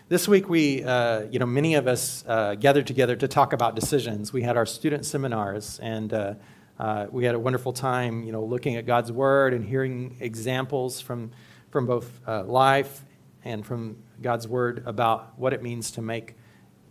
This 0.09 0.27
week, 0.27 0.49
we, 0.49 0.83
uh, 0.83 1.21
you 1.31 1.39
know, 1.39 1.45
many 1.45 1.75
of 1.75 1.87
us 1.87 2.23
uh, 2.27 2.55
gathered 2.55 2.87
together 2.87 3.15
to 3.15 3.27
talk 3.27 3.53
about 3.53 3.75
decisions. 3.75 4.33
We 4.33 4.41
had 4.41 4.57
our 4.57 4.65
student 4.65 5.05
seminars, 5.05 5.79
and 5.79 6.13
uh, 6.13 6.33
uh 6.79 7.07
we 7.11 7.25
had 7.25 7.35
a 7.35 7.39
wonderful 7.39 7.73
time, 7.73 8.23
you 8.23 8.31
know, 8.31 8.43
looking 8.43 8.75
at 8.75 8.85
God's 8.85 9.11
Word 9.11 9.53
and 9.53 9.63
hearing 9.63 10.17
examples 10.19 10.99
from, 10.99 11.31
from 11.69 11.85
both 11.85 12.09
uh, 12.27 12.43
life 12.43 13.05
and 13.45 13.65
from 13.65 13.97
God's 14.21 14.47
Word 14.47 14.83
about 14.85 15.37
what 15.37 15.53
it 15.53 15.61
means 15.61 15.91
to 15.91 16.01
make 16.01 16.35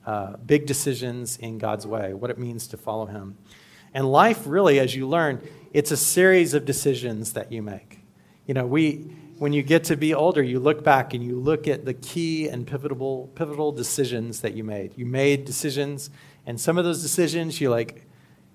uh, 0.07 0.37
big 0.37 0.67
decisions 0.67 1.37
in 1.37 1.59
God's 1.59 1.87
way, 1.87 2.15
what 2.15 2.31
it 2.31 2.39
means 2.39 2.67
to 2.69 2.77
follow 2.77 3.07
Him. 3.07 3.37
And 3.93 4.11
life, 4.11 4.43
really, 4.47 4.79
as 4.79 4.95
you 4.95 5.09
learn, 5.09 5.47
it's 5.73 5.91
a 5.91 5.97
series 5.97 6.55
of 6.55 6.65
decisions 6.65 7.33
that 7.35 7.53
you 7.53 7.63
make. 7.63 8.01
You 8.47 8.55
know, 8.55 8.67
we, 8.67 9.11
when 9.39 9.53
you 9.53 9.63
get 9.63 9.85
to 9.85 9.97
be 9.97 10.15
older, 10.15 10.43
you 10.43 10.59
look 10.59 10.83
back 10.83 11.15
and 11.15 11.23
you 11.23 11.39
look 11.39 11.69
at 11.69 11.85
the 11.85 11.95
key 11.95 12.49
and 12.49 12.67
pivotal, 12.67 13.31
pivotal 13.35 13.73
decisions 13.73 14.41
that 14.41 14.55
you 14.55 14.65
made. 14.65 14.97
You 14.97 15.07
made 15.07 15.45
decisions, 15.45 16.11
and 16.47 16.61
some 16.61 16.79
of 16.79 16.85
those 16.85 17.03
decisions 17.03 17.61
you 17.61 17.71
like, 17.71 18.07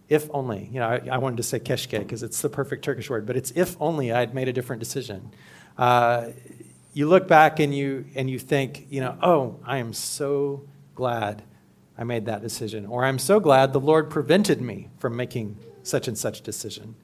if 0.09 0.29
only, 0.31 0.69
you 0.71 0.79
know, 0.79 0.87
I, 0.87 1.01
I 1.11 1.17
wanted 1.17 1.37
to 1.37 1.43
say 1.43 1.59
keşke 1.59 1.99
because 1.99 2.23
it's 2.23 2.41
the 2.41 2.49
perfect 2.49 2.83
Turkish 2.83 3.09
word, 3.09 3.25
but 3.25 3.37
it's 3.37 3.51
if 3.55 3.75
only 3.79 4.11
I 4.11 4.19
had 4.19 4.33
made 4.33 4.47
a 4.47 4.53
different 4.53 4.79
decision. 4.79 5.31
Uh, 5.77 6.27
you 6.93 7.07
look 7.07 7.27
back 7.27 7.59
and 7.59 7.75
you 7.75 8.05
and 8.15 8.29
you 8.29 8.39
think, 8.39 8.87
you 8.89 9.01
know, 9.01 9.17
oh, 9.21 9.59
I 9.65 9.77
am 9.77 9.93
so 9.93 10.67
glad 10.95 11.43
I 11.97 12.03
made 12.03 12.25
that 12.25 12.41
decision, 12.41 12.85
or 12.85 13.05
I'm 13.05 13.19
so 13.19 13.39
glad 13.39 13.73
the 13.73 13.79
Lord 13.79 14.09
prevented 14.09 14.61
me 14.61 14.89
from 14.97 15.15
making 15.15 15.57
such 15.83 16.07
and 16.07 16.17
such 16.17 16.41
decision. 16.41 16.95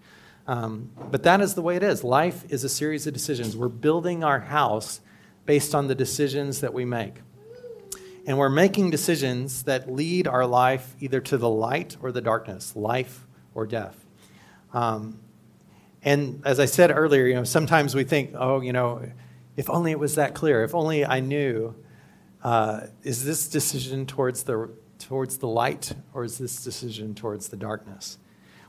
Um, 0.47 0.89
but 1.11 1.23
that 1.23 1.41
is 1.41 1.53
the 1.53 1.61
way 1.61 1.75
it 1.75 1.83
is. 1.83 2.03
Life 2.03 2.43
is 2.49 2.63
a 2.63 2.69
series 2.69 3.05
of 3.05 3.13
decisions. 3.13 3.55
We're 3.55 3.67
building 3.67 4.23
our 4.23 4.39
house 4.39 5.01
based 5.45 5.75
on 5.75 5.87
the 5.87 5.95
decisions 5.95 6.61
that 6.61 6.73
we 6.73 6.85
make. 6.85 7.15
And 8.25 8.37
we're 8.37 8.49
making 8.49 8.89
decisions 8.89 9.63
that 9.63 9.91
lead 9.91 10.27
our 10.27 10.45
life 10.45 10.95
either 10.99 11.19
to 11.21 11.37
the 11.37 11.49
light 11.49 11.97
or 12.01 12.11
the 12.11 12.21
darkness, 12.21 12.75
life 12.75 13.27
or 13.53 13.65
death. 13.65 14.05
Um, 14.73 15.19
and 16.03 16.41
as 16.45 16.59
I 16.59 16.65
said 16.65 16.91
earlier, 16.91 17.25
you 17.25 17.35
know, 17.35 17.43
sometimes 17.43 17.93
we 17.95 18.03
think, 18.03 18.31
oh, 18.35 18.61
you 18.61 18.73
know, 18.73 19.03
if 19.55 19.69
only 19.69 19.91
it 19.91 19.99
was 19.99 20.15
that 20.15 20.33
clear, 20.35 20.63
if 20.63 20.73
only 20.73 21.05
I 21.05 21.19
knew. 21.19 21.75
Uh, 22.43 22.87
is 23.03 23.25
this 23.25 23.49
decision 23.49 24.05
towards 24.05 24.43
the, 24.43 24.69
towards 24.97 25.37
the 25.39 25.47
light 25.47 25.93
or 26.13 26.23
is 26.23 26.37
this 26.37 26.63
decision 26.63 27.13
towards 27.13 27.49
the 27.49 27.57
darkness? 27.57 28.17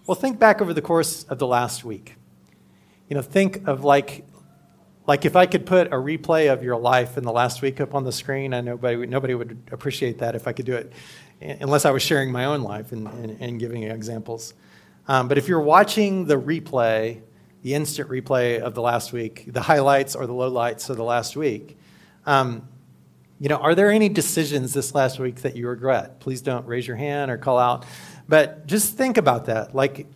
Well, 0.06 0.14
think 0.16 0.38
back 0.38 0.60
over 0.60 0.74
the 0.74 0.82
course 0.82 1.24
of 1.24 1.38
the 1.38 1.46
last 1.46 1.84
week. 1.84 2.16
You 3.08 3.16
know, 3.16 3.22
think 3.22 3.68
of 3.68 3.84
like, 3.84 4.26
like 5.06 5.24
if 5.24 5.36
I 5.36 5.46
could 5.46 5.66
put 5.66 5.88
a 5.88 5.96
replay 5.96 6.52
of 6.52 6.62
your 6.62 6.76
life 6.76 7.16
in 7.16 7.24
the 7.24 7.32
last 7.32 7.62
week 7.62 7.80
up 7.80 7.94
on 7.94 8.04
the 8.04 8.12
screen, 8.12 8.54
I 8.54 8.60
nobody, 8.60 9.06
nobody 9.06 9.34
would 9.34 9.62
appreciate 9.70 10.18
that 10.18 10.34
if 10.34 10.48
I 10.48 10.52
could 10.52 10.66
do 10.66 10.74
it, 10.74 10.92
unless 11.40 11.84
I 11.84 11.90
was 11.90 12.02
sharing 12.02 12.32
my 12.32 12.44
own 12.44 12.62
life 12.62 12.92
and, 12.92 13.06
and, 13.06 13.36
and 13.40 13.60
giving 13.60 13.84
examples. 13.84 14.54
Um, 15.08 15.28
but 15.28 15.38
if 15.38 15.48
you're 15.48 15.60
watching 15.60 16.26
the 16.26 16.40
replay, 16.40 17.20
the 17.62 17.74
instant 17.74 18.08
replay 18.08 18.60
of 18.60 18.74
the 18.74 18.82
last 18.82 19.12
week, 19.12 19.44
the 19.52 19.62
highlights 19.62 20.14
or 20.14 20.26
the 20.26 20.32
lowlights 20.32 20.88
of 20.90 20.96
the 20.96 21.04
last 21.04 21.36
week, 21.36 21.78
um, 22.26 22.68
you 23.38 23.48
know, 23.48 23.56
are 23.56 23.74
there 23.74 23.90
any 23.90 24.10
decisions 24.10 24.74
this 24.74 24.94
last 24.94 25.18
week 25.18 25.36
that 25.36 25.56
you 25.56 25.66
regret? 25.66 26.20
Please 26.20 26.42
don't 26.42 26.66
raise 26.66 26.86
your 26.86 26.96
hand 26.96 27.30
or 27.30 27.38
call 27.38 27.58
out. 27.58 27.86
But 28.28 28.66
just 28.66 28.96
think 28.96 29.16
about 29.16 29.46
that. 29.46 29.74
Like, 29.74 30.06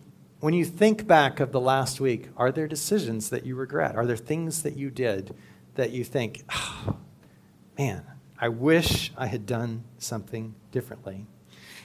when 0.41 0.53
you 0.53 0.63
think 0.63 1.07
back 1.07 1.39
of 1.39 1.51
the 1.51 1.59
last 1.59 1.99
week, 1.99 2.29
are 2.37 2.51
there 2.51 2.67
decisions 2.67 3.31
that 3.31 3.43
you 3.43 3.55
regret? 3.55 3.95
Are 3.95 4.05
there 4.05 4.15
things 4.15 4.61
that 4.61 4.77
you 4.77 4.91
did 4.91 5.33
that 5.73 5.89
you 5.89 6.03
think, 6.03 6.43
oh, 6.53 6.97
man, 7.79 8.03
I 8.39 8.49
wish 8.49 9.11
I 9.17 9.25
had 9.25 9.47
done 9.47 9.85
something 9.97 10.53
differently? 10.71 11.25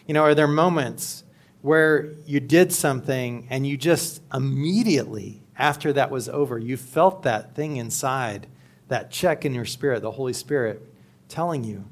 You 0.07 0.13
know, 0.13 0.23
are 0.23 0.35
there 0.35 0.47
moments 0.47 1.25
where 1.63 2.13
you 2.27 2.41
did 2.41 2.71
something 2.71 3.47
and 3.49 3.67
you 3.67 3.79
just 3.79 4.21
immediately, 4.33 5.43
after 5.61 5.93
that 5.93 6.11
was 6.11 6.29
over, 6.29 6.59
you 6.59 6.77
felt 6.79 7.23
that 7.25 7.55
thing 7.55 7.77
inside, 7.77 8.47
that 8.89 9.11
check 9.11 9.45
in 9.45 9.53
your 9.53 9.67
spirit, 9.67 10.01
the 10.01 10.13
Holy 10.13 10.33
Spirit 10.33 10.83
telling 11.29 11.65
you, 11.65 11.85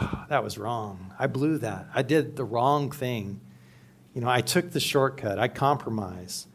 oh, 0.00 0.24
that 0.28 0.44
was 0.44 0.56
wrong. 0.56 1.12
I 1.18 1.26
blew 1.26 1.58
that. 1.58 1.88
I 1.92 2.02
did 2.02 2.36
the 2.36 2.44
wrong 2.44 2.92
thing. 2.92 3.40
You 4.14 4.20
know, 4.20 4.28
I 4.28 4.40
took 4.40 4.70
the 4.70 4.78
shortcut. 4.78 5.38
I 5.38 5.48
compromised. 5.48 6.46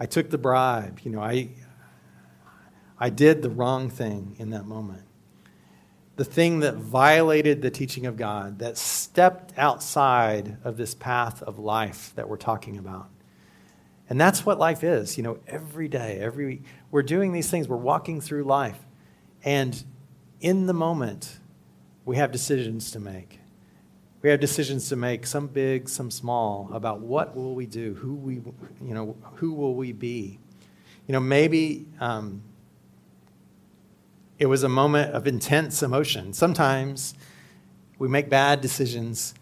I 0.00 0.06
took 0.06 0.30
the 0.30 0.38
bribe. 0.38 1.00
You 1.04 1.10
know, 1.10 1.20
I, 1.20 1.50
I 2.98 3.10
did 3.10 3.42
the 3.42 3.50
wrong 3.50 3.90
thing 3.90 4.36
in 4.38 4.50
that 4.50 4.64
moment. 4.64 5.02
The 6.16 6.24
thing 6.24 6.60
that 6.60 6.76
violated 6.76 7.60
the 7.60 7.70
teaching 7.70 8.06
of 8.06 8.16
God, 8.16 8.58
that 8.60 8.78
stepped 8.78 9.52
outside 9.58 10.56
of 10.64 10.78
this 10.78 10.94
path 10.94 11.42
of 11.42 11.58
life 11.58 12.12
that 12.16 12.26
we're 12.26 12.38
talking 12.38 12.78
about. 12.78 13.10
And 14.08 14.20
that's 14.20 14.46
what 14.46 14.58
life 14.58 14.84
is. 14.84 15.16
You 15.16 15.22
know, 15.24 15.38
every 15.46 15.88
day, 15.88 16.18
every 16.20 16.62
we're 16.90 17.02
doing 17.02 17.32
these 17.32 17.50
things, 17.50 17.68
we're 17.68 17.76
walking 17.76 18.20
through 18.20 18.44
life. 18.44 18.78
And 19.44 19.82
in 20.40 20.66
the 20.66 20.72
moment, 20.72 21.38
we 22.04 22.16
have 22.16 22.30
decisions 22.30 22.90
to 22.92 23.00
make. 23.00 23.40
We 24.22 24.30
have 24.30 24.40
decisions 24.40 24.88
to 24.88 24.96
make, 24.96 25.26
some 25.26 25.46
big, 25.46 25.88
some 25.88 26.10
small, 26.10 26.70
about 26.72 27.00
what 27.00 27.36
will 27.36 27.54
we 27.54 27.66
do, 27.66 27.94
who 27.94 28.14
we, 28.14 28.34
you 28.34 28.94
know, 28.94 29.16
who 29.34 29.52
will 29.52 29.74
we 29.74 29.92
be. 29.92 30.38
You 31.06 31.12
know, 31.12 31.20
maybe 31.20 31.86
um, 32.00 32.42
it 34.38 34.46
was 34.46 34.62
a 34.62 34.68
moment 34.68 35.12
of 35.12 35.26
intense 35.26 35.82
emotion. 35.82 36.32
Sometimes 36.32 37.14
we 37.98 38.08
make 38.08 38.28
bad 38.28 38.60
decisions 38.60 39.34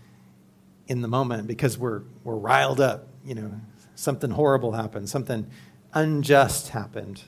in 0.87 1.01
the 1.01 1.09
moment 1.09 1.47
because 1.47 1.79
we're, 1.79 2.03
we're 2.23 2.37
riled 2.37 2.81
up. 2.81 3.09
You 3.25 3.37
know, 3.37 3.61
something 3.95 4.31
horrible 4.31 4.73
happened, 4.73 5.09
something 5.09 5.51
unjust 5.93 6.71
happened 6.71 7.23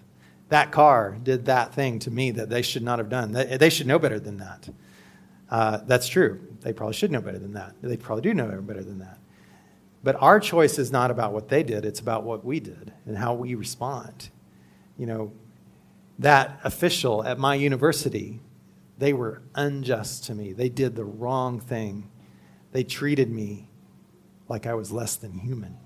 that 0.48 0.70
car 0.70 1.16
did 1.22 1.46
that 1.46 1.74
thing 1.74 1.98
to 2.00 2.10
me 2.10 2.30
that 2.32 2.48
they 2.48 2.62
should 2.62 2.82
not 2.82 2.98
have 2.98 3.08
done. 3.08 3.32
They, 3.32 3.70
should 3.70 3.86
know 3.86 3.98
better 3.98 4.20
than 4.20 4.38
that. 4.38 4.68
Uh, 5.50 5.78
that's 5.86 6.06
true. 6.06 6.40
They 6.60 6.72
probably 6.72 6.94
should 6.94 7.10
know 7.10 7.20
better 7.20 7.38
than 7.38 7.54
that. 7.54 7.74
They 7.82 7.96
probably 7.96 8.22
do 8.22 8.34
know 8.34 8.60
better 8.60 8.82
than 8.82 9.00
that. 9.00 9.18
But 10.04 10.16
our 10.20 10.38
choice 10.38 10.78
is 10.78 10.92
not 10.92 11.10
about 11.10 11.32
what 11.32 11.48
they 11.48 11.64
did, 11.64 11.84
it's 11.84 11.98
about 11.98 12.22
what 12.22 12.44
we 12.44 12.60
did 12.60 12.92
and 13.06 13.18
how 13.18 13.34
we 13.34 13.54
respond. 13.56 14.30
You 14.96 15.06
know, 15.06 15.32
that 16.20 16.60
official 16.62 17.24
at 17.24 17.38
my 17.38 17.56
university, 17.56 18.40
they 18.98 19.12
were 19.12 19.42
unjust 19.56 20.24
to 20.24 20.34
me. 20.34 20.52
They 20.52 20.68
did 20.68 20.94
the 20.94 21.04
wrong 21.04 21.58
thing. 21.58 22.08
They 22.70 22.84
treated 22.84 23.30
me 23.30 23.68
like 24.48 24.64
I 24.64 24.74
was 24.74 24.92
less 24.92 25.16
than 25.16 25.38
human. 25.38 25.76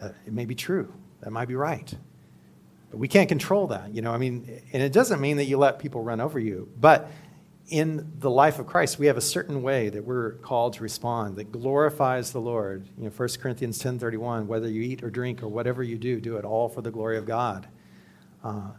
It 0.00 0.32
may 0.32 0.44
be 0.44 0.54
true. 0.54 0.92
That 1.20 1.30
might 1.30 1.48
be 1.48 1.54
right. 1.54 1.92
But 2.90 2.98
we 2.98 3.08
can't 3.08 3.28
control 3.28 3.66
that, 3.68 3.94
you 3.94 4.02
know. 4.02 4.12
I 4.12 4.18
mean, 4.18 4.62
and 4.72 4.82
it 4.82 4.92
doesn't 4.92 5.20
mean 5.20 5.38
that 5.38 5.44
you 5.44 5.58
let 5.58 5.78
people 5.78 6.02
run 6.02 6.20
over 6.20 6.38
you, 6.38 6.68
but 6.80 7.10
in 7.68 8.12
the 8.20 8.30
life 8.30 8.60
of 8.60 8.66
Christ, 8.66 8.98
we 8.98 9.06
have 9.06 9.16
a 9.16 9.22
certain 9.22 9.60
way 9.60 9.88
that 9.88 10.04
we're 10.04 10.32
called 10.34 10.74
to 10.74 10.82
respond 10.82 11.36
that 11.36 11.50
glorifies 11.50 12.30
the 12.30 12.40
Lord. 12.40 12.88
You 12.96 13.04
know, 13.04 13.10
1 13.10 13.40
Corinthians 13.40 13.78
10:31, 13.78 14.46
whether 14.46 14.68
you 14.68 14.82
eat 14.82 15.02
or 15.02 15.10
drink 15.10 15.42
or 15.42 15.48
whatever 15.48 15.82
you 15.82 15.98
do, 15.98 16.20
do 16.20 16.36
it 16.36 16.44
all 16.44 16.68
for 16.68 16.80
the 16.80 16.92
glory 16.92 17.18
of 17.18 17.26
God. 17.26 17.66
Uh, 18.44 18.70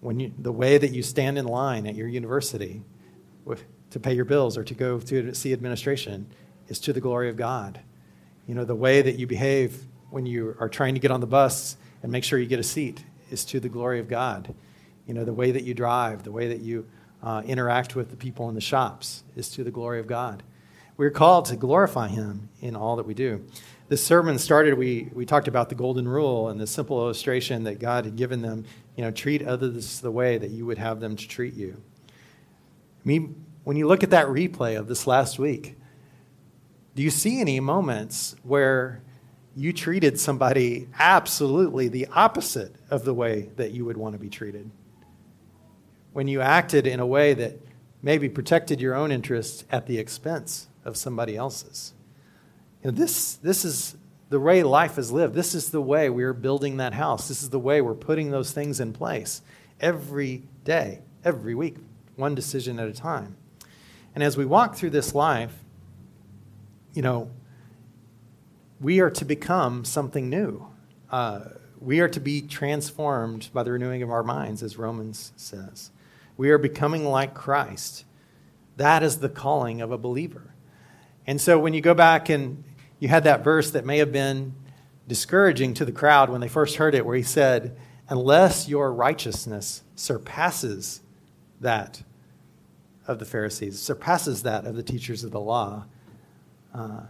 when 0.00 0.20
you, 0.20 0.32
the 0.38 0.52
way 0.52 0.78
that 0.78 0.92
you 0.92 1.02
stand 1.02 1.36
in 1.36 1.44
line 1.44 1.86
at 1.86 1.94
your 1.96 2.08
university 2.08 2.82
to 3.90 4.00
pay 4.00 4.14
your 4.14 4.24
bills 4.24 4.56
or 4.56 4.64
to 4.64 4.74
go 4.74 5.00
to 5.00 5.34
see 5.34 5.52
administration 5.52 6.26
is 6.68 6.78
to 6.80 6.92
the 6.92 7.00
glory 7.00 7.28
of 7.28 7.36
God. 7.36 7.80
You 8.46 8.54
know, 8.54 8.64
the 8.64 8.74
way 8.74 9.02
that 9.02 9.18
you 9.18 9.26
behave 9.26 9.84
when 10.10 10.26
you 10.26 10.56
are 10.58 10.68
trying 10.68 10.94
to 10.94 11.00
get 11.00 11.10
on 11.10 11.20
the 11.20 11.26
bus 11.26 11.76
and 12.02 12.10
make 12.10 12.24
sure 12.24 12.38
you 12.38 12.46
get 12.46 12.58
a 12.58 12.64
seat 12.64 13.04
is 13.30 13.44
to 13.46 13.60
the 13.60 13.68
glory 13.68 14.00
of 14.00 14.08
God. 14.08 14.54
You 15.06 15.14
know, 15.14 15.24
the 15.24 15.32
way 15.32 15.50
that 15.50 15.64
you 15.64 15.74
drive, 15.74 16.22
the 16.22 16.32
way 16.32 16.48
that 16.48 16.60
you 16.60 16.86
uh, 17.22 17.42
interact 17.44 17.96
with 17.96 18.10
the 18.10 18.16
people 18.16 18.48
in 18.48 18.54
the 18.54 18.60
shops 18.60 19.24
is 19.36 19.50
to 19.50 19.64
the 19.64 19.70
glory 19.70 20.00
of 20.00 20.06
God. 20.06 20.42
We're 20.96 21.10
called 21.10 21.46
to 21.46 21.56
glorify 21.56 22.08
Him 22.08 22.48
in 22.60 22.74
all 22.74 22.96
that 22.96 23.06
we 23.06 23.14
do. 23.14 23.44
This 23.88 24.04
sermon 24.04 24.38
started, 24.38 24.74
we, 24.74 25.08
we 25.14 25.24
talked 25.24 25.48
about 25.48 25.68
the 25.68 25.74
golden 25.74 26.06
rule 26.06 26.48
and 26.48 26.60
the 26.60 26.66
simple 26.66 27.00
illustration 27.00 27.64
that 27.64 27.78
God 27.78 28.04
had 28.04 28.16
given 28.16 28.42
them. 28.42 28.64
You 28.96 29.04
know, 29.04 29.10
treat 29.10 29.46
others 29.46 30.00
the 30.00 30.10
way 30.10 30.38
that 30.38 30.50
you 30.50 30.66
would 30.66 30.78
have 30.78 31.00
them 31.00 31.16
to 31.16 31.28
treat 31.28 31.54
you. 31.54 31.80
I 32.10 33.08
mean, 33.08 33.46
when 33.64 33.76
you 33.76 33.86
look 33.86 34.02
at 34.02 34.10
that 34.10 34.26
replay 34.26 34.78
of 34.78 34.88
this 34.88 35.06
last 35.06 35.38
week, 35.38 35.76
do 36.94 37.02
you 37.02 37.10
see 37.10 37.40
any 37.40 37.60
moments 37.60 38.34
where 38.42 39.02
you 39.58 39.72
treated 39.72 40.20
somebody 40.20 40.88
absolutely 41.00 41.88
the 41.88 42.06
opposite 42.12 42.76
of 42.90 43.04
the 43.04 43.12
way 43.12 43.50
that 43.56 43.72
you 43.72 43.84
would 43.84 43.96
want 43.96 44.12
to 44.12 44.18
be 44.18 44.28
treated. 44.28 44.70
When 46.12 46.28
you 46.28 46.40
acted 46.40 46.86
in 46.86 47.00
a 47.00 47.06
way 47.06 47.34
that 47.34 47.60
maybe 48.00 48.28
protected 48.28 48.80
your 48.80 48.94
own 48.94 49.10
interests 49.10 49.64
at 49.70 49.86
the 49.86 49.98
expense 49.98 50.68
of 50.84 50.96
somebody 50.96 51.36
else's. 51.36 51.92
You 52.82 52.92
know, 52.92 52.96
this, 52.96 53.34
this 53.34 53.64
is 53.64 53.96
the 54.28 54.38
way 54.38 54.62
life 54.62 54.96
is 54.96 55.10
lived. 55.10 55.34
This 55.34 55.56
is 55.56 55.72
the 55.72 55.80
way 55.80 56.08
we're 56.08 56.32
building 56.32 56.76
that 56.76 56.94
house. 56.94 57.26
This 57.26 57.42
is 57.42 57.50
the 57.50 57.58
way 57.58 57.80
we're 57.80 57.94
putting 57.94 58.30
those 58.30 58.52
things 58.52 58.78
in 58.78 58.92
place 58.92 59.42
every 59.80 60.44
day, 60.62 61.00
every 61.24 61.56
week, 61.56 61.76
one 62.14 62.36
decision 62.36 62.78
at 62.78 62.86
a 62.86 62.92
time. 62.92 63.36
And 64.14 64.22
as 64.22 64.36
we 64.36 64.44
walk 64.44 64.76
through 64.76 64.90
this 64.90 65.16
life, 65.16 65.52
you 66.94 67.02
know, 67.02 67.30
we 68.80 69.00
are 69.00 69.10
to 69.10 69.24
become 69.24 69.84
something 69.84 70.28
new. 70.28 70.66
Uh, 71.10 71.40
we 71.80 72.00
are 72.00 72.08
to 72.08 72.20
be 72.20 72.42
transformed 72.42 73.48
by 73.52 73.62
the 73.62 73.72
renewing 73.72 74.02
of 74.02 74.10
our 74.10 74.22
minds, 74.22 74.62
as 74.62 74.76
Romans 74.76 75.32
says. 75.36 75.90
We 76.36 76.50
are 76.50 76.58
becoming 76.58 77.04
like 77.04 77.34
Christ. 77.34 78.04
That 78.76 79.02
is 79.02 79.18
the 79.18 79.28
calling 79.28 79.80
of 79.80 79.90
a 79.90 79.98
believer. 79.98 80.54
And 81.26 81.40
so 81.40 81.58
when 81.58 81.74
you 81.74 81.80
go 81.80 81.94
back 81.94 82.28
and 82.28 82.64
you 83.00 83.08
had 83.08 83.24
that 83.24 83.44
verse 83.44 83.70
that 83.72 83.84
may 83.84 83.98
have 83.98 84.12
been 84.12 84.54
discouraging 85.06 85.74
to 85.74 85.84
the 85.84 85.92
crowd 85.92 86.30
when 86.30 86.40
they 86.40 86.48
first 86.48 86.76
heard 86.76 86.94
it, 86.94 87.04
where 87.04 87.16
he 87.16 87.22
said, 87.22 87.76
Unless 88.08 88.68
your 88.68 88.92
righteousness 88.92 89.82
surpasses 89.94 91.02
that 91.60 92.02
of 93.06 93.18
the 93.18 93.24
Pharisees, 93.24 93.78
surpasses 93.78 94.42
that 94.44 94.64
of 94.64 94.76
the 94.76 94.82
teachers 94.82 95.24
of 95.24 95.30
the 95.30 95.40
law, 95.40 95.84
uh, 96.72 97.02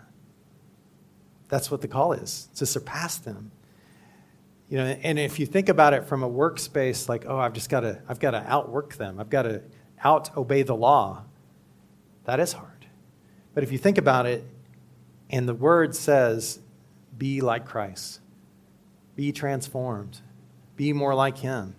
that's 1.49 1.71
what 1.71 1.81
the 1.81 1.89
call 1.89 2.13
is 2.13 2.49
to 2.57 2.67
surpass 2.67 3.19
them. 3.19 3.51
You 4.69 4.79
know, 4.79 4.85
and 4.85 5.19
if 5.19 5.39
you 5.39 5.47
think 5.47 5.71
about 5.71 5.95
it 5.95 6.05
from 6.05 6.23
a 6.23 6.29
workspace, 6.29 7.09
like, 7.09 7.25
oh, 7.27 7.39
I've 7.39 7.55
just 7.55 7.71
got 7.71 7.81
to, 7.81 8.03
I've 8.07 8.21
got 8.21 8.33
to 8.33 8.45
outwork 8.47 8.97
them. 8.97 9.19
I've 9.19 9.31
got 9.31 9.43
to 9.43 9.63
out 10.05 10.37
obey 10.37 10.63
the 10.63 10.77
law. 10.77 11.25
That 12.25 12.39
is 12.39 12.53
hard. 12.53 12.87
But 13.55 13.65
if 13.65 13.73
you 13.73 13.79
think 13.79 13.97
about 13.97 14.27
it, 14.27 14.45
and 15.31 15.49
the 15.49 15.55
word 15.55 15.97
says, 15.97 16.61
be 17.17 17.41
like 17.41 17.65
Christ, 17.65 18.21
be 19.17 19.33
transformed, 19.33 20.21
be 20.77 20.93
more 20.93 21.15
like 21.15 21.39
Him. 21.39 21.75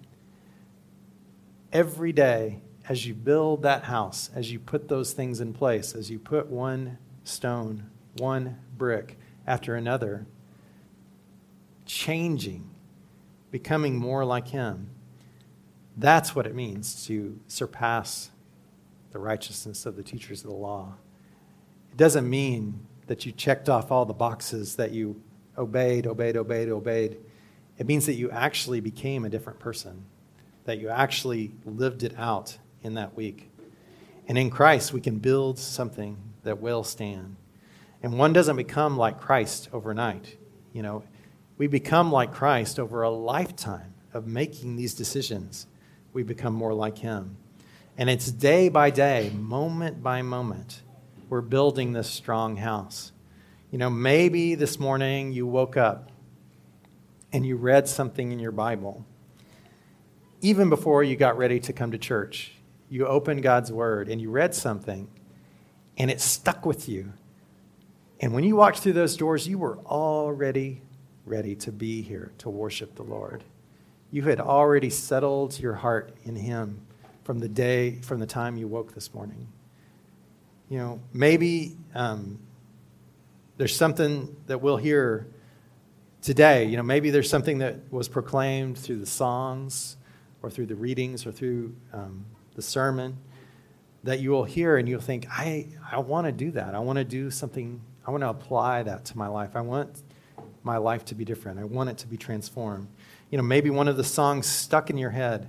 Every 1.71 2.11
day, 2.11 2.61
as 2.87 3.05
you 3.05 3.13
build 3.13 3.61
that 3.61 3.83
house, 3.83 4.31
as 4.33 4.51
you 4.51 4.59
put 4.59 4.87
those 4.87 5.13
things 5.13 5.39
in 5.39 5.53
place, 5.53 5.93
as 5.93 6.09
you 6.09 6.17
put 6.17 6.47
one 6.47 6.97
stone, 7.23 7.91
one 8.17 8.57
brick, 8.75 9.18
after 9.49 9.73
another, 9.73 10.27
changing, 11.87 12.69
becoming 13.49 13.97
more 13.97 14.23
like 14.23 14.49
Him. 14.49 14.91
That's 15.97 16.35
what 16.35 16.45
it 16.45 16.53
means 16.53 17.03
to 17.07 17.39
surpass 17.47 18.29
the 19.11 19.17
righteousness 19.17 19.87
of 19.87 19.95
the 19.95 20.03
teachers 20.03 20.43
of 20.43 20.51
the 20.51 20.55
law. 20.55 20.93
It 21.91 21.97
doesn't 21.97 22.29
mean 22.29 22.85
that 23.07 23.25
you 23.25 23.31
checked 23.31 23.69
off 23.69 23.91
all 23.91 24.05
the 24.05 24.13
boxes 24.13 24.75
that 24.75 24.91
you 24.91 25.19
obeyed, 25.57 26.05
obeyed, 26.05 26.37
obeyed, 26.37 26.69
obeyed. 26.69 27.17
It 27.79 27.87
means 27.87 28.05
that 28.05 28.13
you 28.13 28.29
actually 28.29 28.81
became 28.81 29.25
a 29.25 29.29
different 29.29 29.57
person, 29.57 30.05
that 30.65 30.77
you 30.77 30.89
actually 30.89 31.53
lived 31.65 32.03
it 32.03 32.13
out 32.19 32.55
in 32.83 32.93
that 32.93 33.17
week. 33.17 33.49
And 34.27 34.37
in 34.37 34.51
Christ, 34.51 34.93
we 34.93 35.01
can 35.01 35.17
build 35.17 35.57
something 35.57 36.17
that 36.43 36.61
will 36.61 36.83
stand. 36.83 37.35
And 38.01 38.17
one 38.17 38.33
doesn't 38.33 38.55
become 38.55 38.97
like 38.97 39.19
Christ 39.19 39.69
overnight. 39.73 40.37
You 40.73 40.83
know, 40.83 41.03
we 41.57 41.67
become 41.67 42.11
like 42.11 42.33
Christ 42.33 42.79
over 42.79 43.01
a 43.01 43.09
lifetime 43.09 43.93
of 44.13 44.25
making 44.25 44.75
these 44.75 44.93
decisions. 44.93 45.67
We 46.13 46.23
become 46.23 46.53
more 46.53 46.73
like 46.73 46.97
Him. 46.99 47.37
And 47.97 48.09
it's 48.09 48.31
day 48.31 48.69
by 48.69 48.91
day, 48.91 49.31
moment 49.35 50.01
by 50.01 50.21
moment, 50.21 50.81
we're 51.27 51.41
building 51.41 51.93
this 51.93 52.09
strong 52.09 52.55
house. 52.55 53.11
You 53.71 53.77
know, 53.77 53.89
maybe 53.89 54.55
this 54.55 54.79
morning 54.79 55.31
you 55.33 55.45
woke 55.45 55.77
up 55.77 56.11
and 57.31 57.45
you 57.45 57.55
read 57.55 57.87
something 57.87 58.31
in 58.31 58.39
your 58.39 58.51
Bible. 58.51 59.05
Even 60.41 60.69
before 60.69 61.03
you 61.03 61.15
got 61.15 61.37
ready 61.37 61.59
to 61.59 61.73
come 61.73 61.91
to 61.91 61.97
church, 61.97 62.53
you 62.89 63.05
opened 63.05 63.43
God's 63.43 63.71
Word 63.71 64.07
and 64.07 64.21
you 64.21 64.31
read 64.31 64.55
something 64.55 65.09
and 65.97 66.09
it 66.09 66.21
stuck 66.21 66.65
with 66.65 66.87
you. 66.87 67.13
And 68.19 68.33
when 68.33 68.43
you 68.43 68.55
walked 68.55 68.79
through 68.79 68.93
those 68.93 69.15
doors, 69.15 69.47
you 69.47 69.57
were 69.57 69.77
already 69.79 70.81
ready 71.25 71.55
to 71.55 71.71
be 71.71 72.01
here 72.01 72.31
to 72.39 72.49
worship 72.49 72.95
the 72.95 73.03
Lord. 73.03 73.43
You 74.11 74.23
had 74.23 74.39
already 74.39 74.89
settled 74.89 75.59
your 75.59 75.75
heart 75.75 76.13
in 76.23 76.35
Him 76.35 76.81
from 77.23 77.39
the 77.39 77.47
day, 77.47 77.99
from 78.01 78.19
the 78.19 78.25
time 78.25 78.57
you 78.57 78.67
woke 78.67 78.93
this 78.93 79.13
morning. 79.13 79.47
You 80.69 80.79
know, 80.79 80.99
maybe 81.13 81.77
um, 81.95 82.39
there's 83.57 83.75
something 83.75 84.35
that 84.47 84.61
we'll 84.61 84.77
hear 84.77 85.27
today. 86.21 86.65
You 86.65 86.77
know, 86.77 86.83
maybe 86.83 87.09
there's 87.09 87.29
something 87.29 87.59
that 87.59 87.91
was 87.91 88.07
proclaimed 88.07 88.77
through 88.77 88.99
the 88.99 89.05
songs 89.05 89.97
or 90.41 90.49
through 90.49 90.67
the 90.67 90.75
readings 90.75 91.25
or 91.25 91.31
through 91.31 91.75
um, 91.93 92.25
the 92.55 92.61
sermon 92.61 93.17
that 94.03 94.19
you 94.19 94.31
will 94.31 94.45
hear 94.45 94.77
and 94.77 94.87
you'll 94.87 95.01
think, 95.01 95.27
I, 95.29 95.67
I 95.91 95.99
want 95.99 96.25
to 96.25 96.31
do 96.31 96.51
that. 96.51 96.73
I 96.73 96.79
want 96.79 96.97
to 96.97 97.03
do 97.03 97.29
something, 97.29 97.81
I 98.05 98.11
want 98.11 98.21
to 98.21 98.29
apply 98.29 98.83
that 98.83 99.05
to 99.05 99.17
my 99.17 99.27
life. 99.27 99.55
I 99.55 99.61
want 99.61 100.01
my 100.63 100.77
life 100.77 101.05
to 101.05 101.15
be 101.15 101.25
different. 101.25 101.59
I 101.59 101.63
want 101.63 101.89
it 101.89 101.97
to 101.99 102.07
be 102.07 102.17
transformed. 102.17 102.87
You 103.29 103.37
know, 103.37 103.43
maybe 103.43 103.69
one 103.69 103.87
of 103.87 103.97
the 103.97 104.03
songs 104.03 104.47
stuck 104.47 104.89
in 104.89 104.97
your 104.97 105.11
head, 105.11 105.47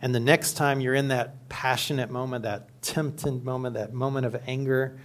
and 0.00 0.14
the 0.14 0.20
next 0.20 0.54
time 0.54 0.80
you're 0.80 0.94
in 0.94 1.08
that 1.08 1.48
passionate 1.48 2.10
moment, 2.10 2.42
that 2.42 2.68
tempted 2.82 3.44
moment, 3.44 3.74
that 3.74 3.92
moment 3.92 4.26
of 4.26 4.36
anger, 4.46 4.98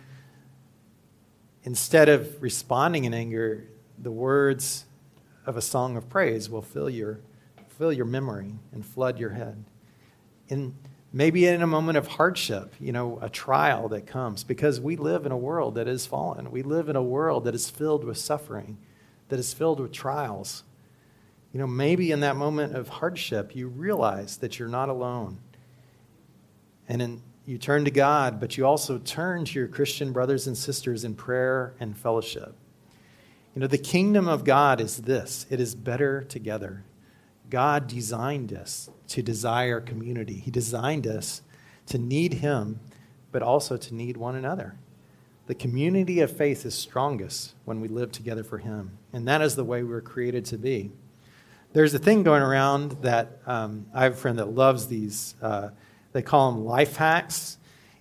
instead 1.63 2.09
of 2.09 2.41
responding 2.41 3.05
in 3.05 3.13
anger, 3.13 3.65
the 3.99 4.11
words 4.11 4.85
of 5.45 5.57
a 5.57 5.61
song 5.61 5.97
of 5.97 6.09
praise 6.09 6.49
will 6.49 6.61
fill 6.61 6.89
your, 6.89 7.19
fill 7.67 7.93
your 7.93 8.05
memory 8.05 8.53
and 8.73 8.85
flood 8.85 9.19
your 9.19 9.29
head. 9.31 9.63
In, 10.49 10.75
maybe 11.11 11.45
in 11.45 11.61
a 11.61 11.67
moment 11.67 11.97
of 11.97 12.07
hardship, 12.07 12.73
you 12.79 12.91
know, 12.91 13.19
a 13.21 13.29
trial 13.29 13.89
that 13.89 14.07
comes, 14.07 14.43
because 14.43 14.79
we 14.79 14.95
live 14.95 15.25
in 15.25 15.31
a 15.31 15.37
world 15.37 15.75
that 15.75 15.87
is 15.87 16.05
fallen. 16.05 16.51
We 16.51 16.63
live 16.63 16.89
in 16.89 16.95
a 16.95 17.03
world 17.03 17.45
that 17.45 17.55
is 17.55 17.69
filled 17.69 18.03
with 18.03 18.17
suffering 18.17 18.77
that 19.29 19.39
is 19.39 19.53
filled 19.53 19.79
with 19.79 19.91
trials. 19.91 20.63
You 21.51 21.59
know, 21.59 21.67
maybe 21.67 22.11
in 22.11 22.19
that 22.21 22.35
moment 22.35 22.75
of 22.75 22.89
hardship, 22.89 23.55
you 23.55 23.67
realize 23.67 24.37
that 24.37 24.59
you're 24.59 24.67
not 24.67 24.89
alone. 24.89 25.39
And 26.87 27.01
in, 27.01 27.21
you 27.45 27.57
turn 27.57 27.85
to 27.85 27.91
God, 27.91 28.39
but 28.39 28.57
you 28.57 28.65
also 28.65 28.97
turn 28.97 29.45
to 29.45 29.59
your 29.59 29.67
Christian 29.67 30.11
brothers 30.11 30.47
and 30.47 30.57
sisters 30.57 31.03
in 31.03 31.15
prayer 31.15 31.73
and 31.79 31.97
fellowship. 31.97 32.55
You 33.55 33.61
know, 33.61 33.67
the 33.67 33.77
kingdom 33.77 34.27
of 34.27 34.43
God 34.43 34.79
is 34.79 34.97
this 34.97 35.45
it 35.49 35.59
is 35.59 35.73
better 35.73 36.23
together. 36.23 36.83
God 37.49 37.87
designed 37.87 38.53
us 38.53 38.89
to 39.09 39.21
desire 39.21 39.79
community, 39.79 40.35
He 40.35 40.51
designed 40.51 41.07
us 41.07 41.41
to 41.87 41.97
need 41.97 42.35
Him, 42.35 42.79
but 43.31 43.41
also 43.41 43.77
to 43.77 43.93
need 43.93 44.17
one 44.17 44.35
another. 44.35 44.75
The 45.47 45.55
community 45.55 46.19
of 46.19 46.35
faith 46.35 46.65
is 46.65 46.75
strongest 46.75 47.53
when 47.63 47.79
we 47.79 47.87
live 47.87 48.11
together 48.11 48.43
for 48.43 48.57
Him. 48.57 48.97
And 49.13 49.27
that 49.27 49.41
is 49.41 49.55
the 49.55 49.63
way 49.63 49.81
we 49.81 49.89
were 49.89 50.01
created 50.01 50.43
to 50.45 50.57
be. 50.57 50.91
There's 51.73 51.93
a 51.93 51.99
thing 51.99 52.23
going 52.23 52.41
around 52.41 52.97
that 53.01 53.39
um, 53.45 53.85
I 53.93 54.03
have 54.03 54.13
a 54.13 54.17
friend 54.17 54.39
that 54.39 54.49
loves 54.49 54.87
these. 54.87 55.35
Uh, 55.41 55.69
they 56.11 56.21
call 56.21 56.51
them 56.51 56.65
life 56.65 56.97
hacks. 56.97 57.57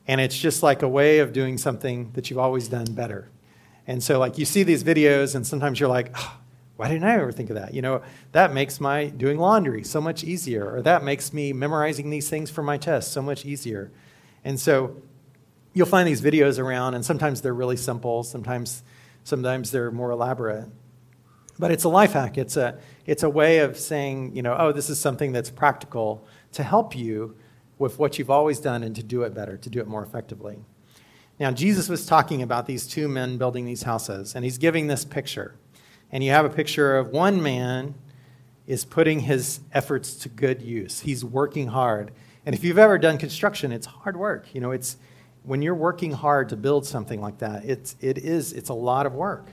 And 0.08 0.20
it's 0.20 0.36
just 0.36 0.62
like 0.62 0.82
a 0.82 0.88
way 0.88 1.18
of 1.18 1.32
doing 1.32 1.58
something 1.58 2.10
that 2.14 2.30
you've 2.30 2.38
always 2.38 2.68
done 2.68 2.86
better. 2.86 3.28
And 3.86 4.02
so, 4.02 4.18
like, 4.18 4.38
you 4.38 4.44
see 4.44 4.62
these 4.62 4.82
videos, 4.82 5.34
and 5.34 5.46
sometimes 5.46 5.78
you're 5.78 5.88
like, 5.88 6.10
oh, 6.16 6.38
why 6.76 6.88
didn't 6.88 7.04
I 7.04 7.14
ever 7.14 7.32
think 7.32 7.50
of 7.50 7.56
that? 7.56 7.74
You 7.74 7.82
know, 7.82 8.02
that 8.32 8.52
makes 8.52 8.80
my 8.80 9.06
doing 9.06 9.38
laundry 9.38 9.82
so 9.82 10.00
much 10.00 10.24
easier, 10.24 10.74
or 10.74 10.82
that 10.82 11.02
makes 11.02 11.32
me 11.32 11.52
memorizing 11.52 12.10
these 12.10 12.28
things 12.28 12.50
for 12.50 12.62
my 12.62 12.76
test 12.76 13.12
so 13.12 13.22
much 13.22 13.44
easier. 13.44 13.90
And 14.44 14.60
so, 14.60 14.96
you'll 15.76 15.86
find 15.86 16.08
these 16.08 16.22
videos 16.22 16.58
around, 16.58 16.94
and 16.94 17.04
sometimes 17.04 17.42
they're 17.42 17.52
really 17.52 17.76
simple, 17.76 18.22
sometimes, 18.22 18.82
sometimes 19.24 19.70
they're 19.70 19.90
more 19.90 20.10
elaborate. 20.10 20.66
But 21.58 21.70
it's 21.70 21.84
a 21.84 21.90
life 21.90 22.12
hack. 22.12 22.38
It's 22.38 22.56
a, 22.56 22.78
it's 23.04 23.22
a 23.22 23.28
way 23.28 23.58
of 23.58 23.78
saying, 23.78 24.34
you 24.34 24.42
know, 24.42 24.56
oh, 24.58 24.72
this 24.72 24.88
is 24.88 24.98
something 24.98 25.32
that's 25.32 25.50
practical 25.50 26.26
to 26.52 26.62
help 26.62 26.96
you 26.96 27.36
with 27.78 27.98
what 27.98 28.18
you've 28.18 28.30
always 28.30 28.58
done 28.58 28.82
and 28.82 28.96
to 28.96 29.02
do 29.02 29.22
it 29.22 29.34
better, 29.34 29.58
to 29.58 29.68
do 29.68 29.80
it 29.80 29.86
more 29.86 30.02
effectively. 30.02 30.64
Now, 31.38 31.50
Jesus 31.50 31.90
was 31.90 32.06
talking 32.06 32.40
about 32.40 32.64
these 32.64 32.86
two 32.86 33.06
men 33.06 33.36
building 33.36 33.66
these 33.66 33.82
houses, 33.82 34.34
and 34.34 34.44
he's 34.44 34.56
giving 34.56 34.86
this 34.86 35.04
picture. 35.04 35.56
And 36.12 36.22
you 36.22 36.30
have 36.30 36.44
a 36.44 36.50
picture 36.50 36.96
of 36.96 37.08
one 37.08 37.42
man 37.42 37.94
is 38.66 38.84
putting 38.84 39.20
his 39.20 39.60
efforts 39.72 40.14
to 40.16 40.28
good 40.28 40.62
use. 40.62 41.00
He's 41.00 41.24
working 41.24 41.68
hard. 41.68 42.12
And 42.44 42.54
if 42.54 42.64
you've 42.64 42.78
ever 42.78 42.98
done 42.98 43.18
construction, 43.18 43.72
it's 43.72 43.86
hard 43.86 44.16
work. 44.16 44.54
You 44.54 44.60
know, 44.60 44.70
it's, 44.70 44.96
when 45.42 45.62
you're 45.62 45.74
working 45.74 46.12
hard 46.12 46.48
to 46.48 46.56
build 46.56 46.86
something 46.86 47.20
like 47.20 47.38
that, 47.38 47.64
it's, 47.64 47.96
it 48.00 48.18
is, 48.18 48.52
it's 48.52 48.68
a 48.68 48.74
lot 48.74 49.06
of 49.06 49.14
work. 49.14 49.46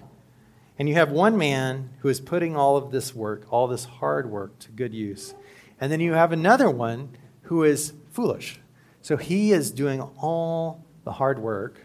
And 0.80 0.90
you 0.90 0.96
have 0.96 1.12
one 1.12 1.38
man 1.38 1.92
who 2.00 2.10
is 2.10 2.20
putting 2.20 2.56
all 2.56 2.78
of 2.78 2.92
this 2.92 3.14
work, 3.14 3.46
all 3.52 3.68
this 3.68 3.86
hard 3.86 4.30
work 4.30 4.58
to 4.60 4.72
good 4.72 4.94
use. 4.94 5.36
And 5.80 5.92
then 5.92 6.00
you 6.00 6.14
have 6.14 6.32
another 6.32 6.70
one 6.70 7.10
who 7.44 7.64
is 7.64 7.94
foolish. 8.12 8.60
So 9.02 9.18
he 9.18 9.52
is 9.52 9.70
doing 9.70 10.02
all 10.02 10.84
the 11.04 11.12
hard 11.14 11.38
work, 11.40 11.82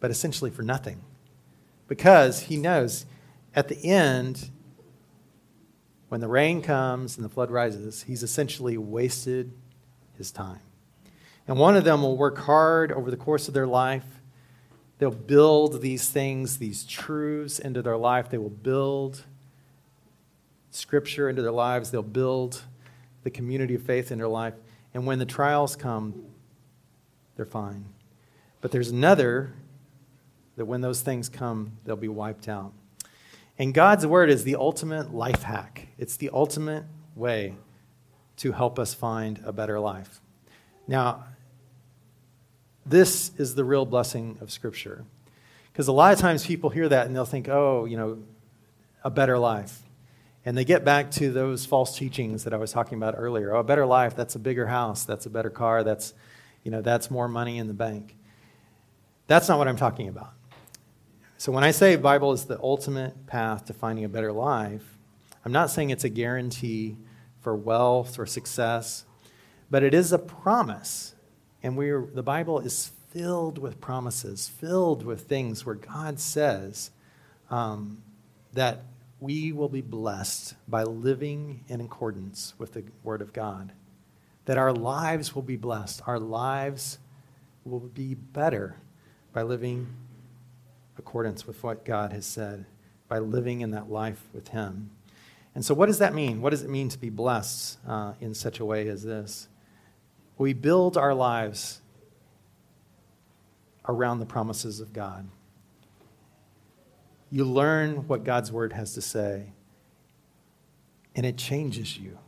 but 0.00 0.10
essentially 0.10 0.50
for 0.50 0.62
nothing. 0.62 1.00
Because 1.86 2.40
he 2.40 2.56
knows 2.56 3.06
at 3.58 3.66
the 3.66 3.84
end, 3.90 4.50
when 6.10 6.20
the 6.20 6.28
rain 6.28 6.62
comes 6.62 7.16
and 7.16 7.24
the 7.24 7.28
flood 7.28 7.50
rises, 7.50 8.04
he's 8.04 8.22
essentially 8.22 8.78
wasted 8.78 9.50
his 10.16 10.30
time. 10.30 10.60
And 11.48 11.58
one 11.58 11.74
of 11.74 11.82
them 11.82 12.02
will 12.02 12.16
work 12.16 12.38
hard 12.38 12.92
over 12.92 13.10
the 13.10 13.16
course 13.16 13.48
of 13.48 13.54
their 13.54 13.66
life. 13.66 14.04
They'll 14.98 15.10
build 15.10 15.82
these 15.82 16.08
things, 16.08 16.58
these 16.58 16.84
truths 16.84 17.58
into 17.58 17.82
their 17.82 17.96
life. 17.96 18.30
They 18.30 18.38
will 18.38 18.48
build 18.48 19.24
scripture 20.70 21.28
into 21.28 21.42
their 21.42 21.50
lives. 21.50 21.90
They'll 21.90 22.02
build 22.02 22.62
the 23.24 23.30
community 23.30 23.74
of 23.74 23.82
faith 23.82 24.12
in 24.12 24.18
their 24.18 24.28
life. 24.28 24.54
And 24.94 25.04
when 25.04 25.18
the 25.18 25.26
trials 25.26 25.74
come, 25.74 26.26
they're 27.34 27.44
fine. 27.44 27.86
But 28.60 28.70
there's 28.70 28.90
another 28.90 29.52
that 30.54 30.66
when 30.66 30.80
those 30.80 31.00
things 31.00 31.28
come, 31.28 31.72
they'll 31.84 31.96
be 31.96 32.06
wiped 32.06 32.46
out. 32.46 32.72
And 33.58 33.74
God's 33.74 34.06
word 34.06 34.30
is 34.30 34.44
the 34.44 34.56
ultimate 34.56 35.12
life 35.12 35.42
hack, 35.42 35.88
it's 35.98 36.16
the 36.16 36.30
ultimate 36.32 36.84
way 37.16 37.54
to 38.36 38.52
help 38.52 38.78
us 38.78 38.94
find 38.94 39.40
a 39.44 39.52
better 39.52 39.80
life. 39.80 40.20
Now, 40.86 41.24
this 42.86 43.32
is 43.36 43.54
the 43.54 43.64
real 43.64 43.84
blessing 43.84 44.38
of 44.40 44.50
Scripture. 44.50 45.04
Because 45.72 45.88
a 45.88 45.92
lot 45.92 46.12
of 46.12 46.18
times 46.18 46.46
people 46.46 46.70
hear 46.70 46.88
that 46.88 47.06
and 47.06 47.14
they'll 47.14 47.24
think, 47.24 47.48
oh, 47.48 47.84
you 47.84 47.96
know, 47.96 48.18
a 49.04 49.10
better 49.10 49.38
life. 49.38 49.82
And 50.44 50.56
they 50.56 50.64
get 50.64 50.84
back 50.84 51.10
to 51.12 51.30
those 51.30 51.66
false 51.66 51.96
teachings 51.96 52.44
that 52.44 52.54
I 52.54 52.56
was 52.56 52.72
talking 52.72 52.96
about 52.96 53.14
earlier. 53.18 53.54
Oh, 53.54 53.60
a 53.60 53.64
better 53.64 53.84
life, 53.84 54.16
that's 54.16 54.34
a 54.34 54.38
bigger 54.38 54.66
house, 54.66 55.04
that's 55.04 55.26
a 55.26 55.30
better 55.30 55.50
car, 55.50 55.84
that's, 55.84 56.14
you 56.64 56.70
know, 56.70 56.80
that's 56.80 57.10
more 57.10 57.28
money 57.28 57.58
in 57.58 57.66
the 57.66 57.74
bank. 57.74 58.16
That's 59.26 59.48
not 59.48 59.58
what 59.58 59.68
I'm 59.68 59.76
talking 59.76 60.08
about. 60.08 60.32
So 61.40 61.52
when 61.52 61.62
I 61.62 61.70
say 61.70 61.94
Bible 61.94 62.32
is 62.32 62.46
the 62.46 62.60
ultimate 62.60 63.28
path 63.28 63.66
to 63.66 63.72
finding 63.72 64.04
a 64.04 64.08
better 64.08 64.32
life, 64.32 64.98
I'm 65.44 65.52
not 65.52 65.70
saying 65.70 65.90
it's 65.90 66.02
a 66.02 66.08
guarantee 66.08 66.96
for 67.40 67.54
wealth 67.54 68.18
or 68.18 68.26
success, 68.26 69.04
but 69.70 69.84
it 69.84 69.94
is 69.94 70.12
a 70.12 70.18
promise 70.18 71.14
and 71.62 71.76
we're, 71.76 72.06
the 72.12 72.24
Bible 72.24 72.58
is 72.58 72.90
filled 73.10 73.58
with 73.58 73.80
promises, 73.80 74.48
filled 74.48 75.04
with 75.04 75.28
things 75.28 75.64
where 75.64 75.76
God 75.76 76.18
says 76.18 76.90
um, 77.50 78.02
that 78.52 78.82
we 79.20 79.52
will 79.52 79.68
be 79.68 79.80
blessed 79.80 80.54
by 80.66 80.82
living 80.82 81.64
in 81.68 81.80
accordance 81.80 82.54
with 82.58 82.74
the 82.74 82.82
Word 83.04 83.22
of 83.22 83.32
God. 83.32 83.70
That 84.46 84.58
our 84.58 84.72
lives 84.72 85.36
will 85.36 85.42
be 85.42 85.56
blessed. 85.56 86.02
Our 86.06 86.18
lives 86.18 86.98
will 87.64 87.80
be 87.80 88.14
better 88.14 88.76
by 89.32 89.42
living 89.42 89.86
accordance 90.98 91.46
with 91.46 91.62
what 91.62 91.84
God 91.84 92.12
has 92.12 92.26
said, 92.26 92.66
by 93.08 93.18
living 93.18 93.60
in 93.60 93.70
that 93.70 93.90
life 93.90 94.22
with 94.32 94.48
Him. 94.48 94.90
And 95.54 95.64
so, 95.64 95.74
what 95.74 95.86
does 95.86 95.98
that 95.98 96.14
mean? 96.14 96.40
What 96.40 96.50
does 96.50 96.62
it 96.62 96.70
mean 96.70 96.88
to 96.90 96.98
be 96.98 97.10
blessed 97.10 97.78
uh, 97.86 98.14
in 98.20 98.34
such 98.34 98.60
a 98.60 98.64
way 98.64 98.88
as 98.88 99.02
this? 99.02 99.48
We 100.36 100.52
build 100.52 100.96
our 100.96 101.14
lives 101.14 101.80
around 103.88 104.20
the 104.20 104.26
promises 104.26 104.80
of 104.80 104.92
God. 104.92 105.26
You 107.30 107.44
learn 107.44 108.06
what 108.06 108.24
God's 108.24 108.52
word 108.52 108.72
has 108.72 108.94
to 108.94 109.00
say, 109.00 109.52
and 111.14 111.26
it 111.26 111.36
changes 111.36 111.98
you. 111.98 112.18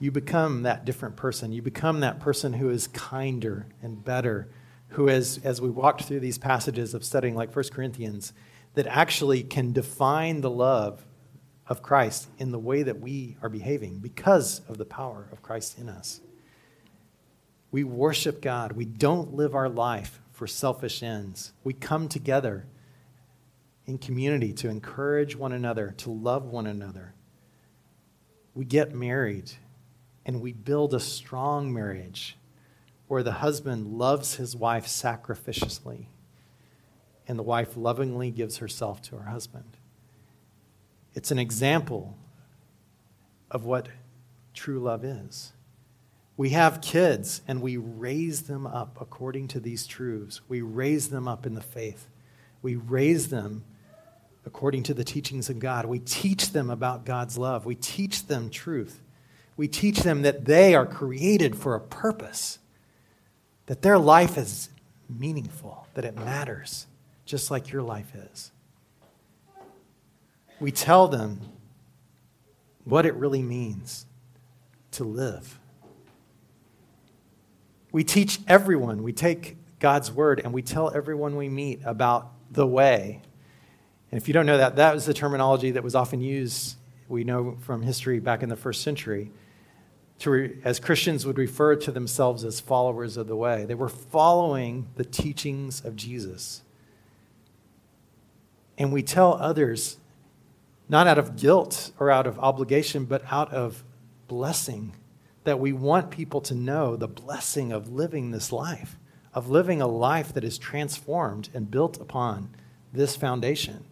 You 0.00 0.10
become 0.10 0.62
that 0.62 0.84
different 0.84 1.14
person. 1.14 1.52
You 1.52 1.62
become 1.62 2.00
that 2.00 2.18
person 2.18 2.54
who 2.54 2.70
is 2.70 2.88
kinder 2.88 3.66
and 3.82 4.04
better, 4.04 4.48
who, 4.92 5.08
as, 5.08 5.40
as 5.42 5.60
we 5.60 5.70
walked 5.70 6.04
through 6.04 6.20
these 6.20 6.38
passages 6.38 6.94
of 6.94 7.04
studying, 7.04 7.34
like 7.34 7.54
1 7.54 7.64
Corinthians, 7.72 8.32
that 8.74 8.86
actually 8.86 9.42
can 9.42 9.72
define 9.72 10.40
the 10.40 10.50
love 10.50 11.04
of 11.66 11.82
Christ 11.82 12.28
in 12.38 12.52
the 12.52 12.58
way 12.58 12.82
that 12.82 13.00
we 13.00 13.36
are 13.42 13.48
behaving 13.48 13.98
because 13.98 14.60
of 14.68 14.78
the 14.78 14.84
power 14.84 15.28
of 15.32 15.42
Christ 15.42 15.78
in 15.78 15.88
us. 15.88 16.20
We 17.70 17.84
worship 17.84 18.42
God. 18.42 18.72
We 18.72 18.84
don't 18.84 19.34
live 19.34 19.54
our 19.54 19.68
life 19.68 20.20
for 20.30 20.46
selfish 20.46 21.02
ends. 21.02 21.52
We 21.64 21.72
come 21.72 22.08
together 22.08 22.66
in 23.86 23.96
community 23.98 24.52
to 24.54 24.68
encourage 24.68 25.36
one 25.36 25.52
another, 25.52 25.94
to 25.98 26.10
love 26.10 26.44
one 26.44 26.66
another. 26.66 27.14
We 28.54 28.66
get 28.66 28.94
married 28.94 29.50
and 30.26 30.42
we 30.42 30.52
build 30.52 30.92
a 30.92 31.00
strong 31.00 31.72
marriage 31.72 32.36
where 33.12 33.22
the 33.22 33.32
husband 33.32 33.86
loves 33.86 34.36
his 34.36 34.56
wife 34.56 34.86
sacrificially 34.86 36.06
and 37.28 37.38
the 37.38 37.42
wife 37.42 37.76
lovingly 37.76 38.30
gives 38.30 38.56
herself 38.56 39.02
to 39.02 39.14
her 39.16 39.28
husband. 39.28 39.76
It's 41.14 41.30
an 41.30 41.38
example 41.38 42.16
of 43.50 43.66
what 43.66 43.90
true 44.54 44.80
love 44.80 45.04
is. 45.04 45.52
We 46.38 46.50
have 46.50 46.80
kids 46.80 47.42
and 47.46 47.60
we 47.60 47.76
raise 47.76 48.44
them 48.44 48.66
up 48.66 48.96
according 48.98 49.48
to 49.48 49.60
these 49.60 49.86
truths. 49.86 50.40
We 50.48 50.62
raise 50.62 51.10
them 51.10 51.28
up 51.28 51.44
in 51.44 51.52
the 51.52 51.60
faith. 51.60 52.08
We 52.62 52.76
raise 52.76 53.28
them 53.28 53.62
according 54.46 54.84
to 54.84 54.94
the 54.94 55.04
teachings 55.04 55.50
of 55.50 55.58
God. 55.58 55.84
We 55.84 55.98
teach 55.98 56.52
them 56.52 56.70
about 56.70 57.04
God's 57.04 57.36
love. 57.36 57.66
We 57.66 57.74
teach 57.74 58.26
them 58.26 58.48
truth. 58.48 59.02
We 59.58 59.68
teach 59.68 59.98
them 59.98 60.22
that 60.22 60.46
they 60.46 60.74
are 60.74 60.86
created 60.86 61.56
for 61.56 61.74
a 61.74 61.80
purpose, 61.80 62.58
that 63.66 63.82
their 63.82 63.98
life 63.98 64.36
is 64.36 64.70
meaningful, 65.08 65.86
that 65.94 66.04
it 66.04 66.16
matters, 66.16 66.86
just 67.24 67.50
like 67.50 67.70
your 67.70 67.82
life 67.82 68.12
is. 68.14 68.50
We 70.60 70.72
tell 70.72 71.08
them 71.08 71.40
what 72.84 73.06
it 73.06 73.14
really 73.14 73.42
means 73.42 74.06
to 74.92 75.04
live. 75.04 75.58
We 77.90 78.04
teach 78.04 78.40
everyone, 78.48 79.02
we 79.02 79.12
take 79.12 79.56
God's 79.78 80.10
word 80.10 80.40
and 80.42 80.52
we 80.52 80.62
tell 80.62 80.94
everyone 80.94 81.36
we 81.36 81.48
meet 81.48 81.80
about 81.84 82.32
the 82.50 82.66
way 82.66 83.22
and 84.12 84.20
if 84.20 84.28
you 84.28 84.34
don't 84.34 84.44
know 84.44 84.58
that, 84.58 84.76
that 84.76 84.92
was 84.94 85.06
the 85.06 85.14
terminology 85.14 85.70
that 85.70 85.82
was 85.82 85.94
often 85.94 86.20
used, 86.20 86.76
we 87.08 87.24
know 87.24 87.56
from 87.60 87.80
history 87.80 88.20
back 88.20 88.42
in 88.42 88.50
the 88.50 88.56
first 88.56 88.82
century, 88.82 89.32
to 90.22 90.30
re, 90.30 90.56
as 90.62 90.78
Christians 90.78 91.26
would 91.26 91.36
refer 91.36 91.74
to 91.76 91.90
themselves 91.90 92.44
as 92.44 92.60
followers 92.60 93.16
of 93.16 93.26
the 93.26 93.36
way. 93.36 93.64
They 93.64 93.74
were 93.74 93.88
following 93.88 94.88
the 94.94 95.04
teachings 95.04 95.84
of 95.84 95.96
Jesus. 95.96 96.62
And 98.78 98.92
we 98.92 99.02
tell 99.02 99.34
others, 99.34 99.98
not 100.88 101.06
out 101.06 101.18
of 101.18 101.36
guilt 101.36 101.90
or 101.98 102.10
out 102.10 102.26
of 102.26 102.38
obligation, 102.38 103.04
but 103.04 103.24
out 103.30 103.52
of 103.52 103.82
blessing, 104.28 104.94
that 105.44 105.58
we 105.58 105.72
want 105.72 106.10
people 106.10 106.40
to 106.42 106.54
know 106.54 106.94
the 106.94 107.08
blessing 107.08 107.72
of 107.72 107.92
living 107.92 108.30
this 108.30 108.52
life, 108.52 108.96
of 109.34 109.50
living 109.50 109.82
a 109.82 109.88
life 109.88 110.32
that 110.34 110.44
is 110.44 110.56
transformed 110.56 111.48
and 111.52 111.70
built 111.70 112.00
upon 112.00 112.50
this 112.92 113.16
foundation 113.16 113.84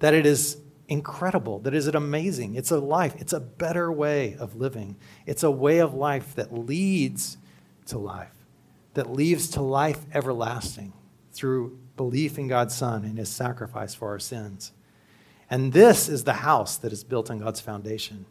that 0.00 0.14
it 0.14 0.26
is 0.26 0.56
incredible, 0.90 1.60
that 1.60 1.72
is 1.72 1.86
it 1.86 1.94
amazing. 1.94 2.56
It's 2.56 2.72
a 2.72 2.78
life, 2.78 3.14
it's 3.18 3.32
a 3.32 3.40
better 3.40 3.90
way 3.90 4.36
of 4.38 4.56
living. 4.56 4.96
It's 5.24 5.44
a 5.44 5.50
way 5.50 5.78
of 5.78 5.94
life 5.94 6.34
that 6.34 6.52
leads 6.52 7.38
to 7.86 7.96
life, 7.96 8.34
that 8.94 9.10
leads 9.10 9.48
to 9.50 9.62
life 9.62 10.04
everlasting 10.12 10.92
through 11.32 11.78
belief 11.96 12.38
in 12.38 12.48
God's 12.48 12.74
Son 12.74 13.04
and 13.04 13.16
his 13.16 13.28
sacrifice 13.28 13.94
for 13.94 14.08
our 14.08 14.18
sins. 14.18 14.72
And 15.48 15.72
this 15.72 16.08
is 16.08 16.24
the 16.24 16.32
house 16.34 16.76
that 16.78 16.92
is 16.92 17.04
built 17.04 17.30
on 17.30 17.38
God's 17.38 17.60
foundation. 17.60 18.26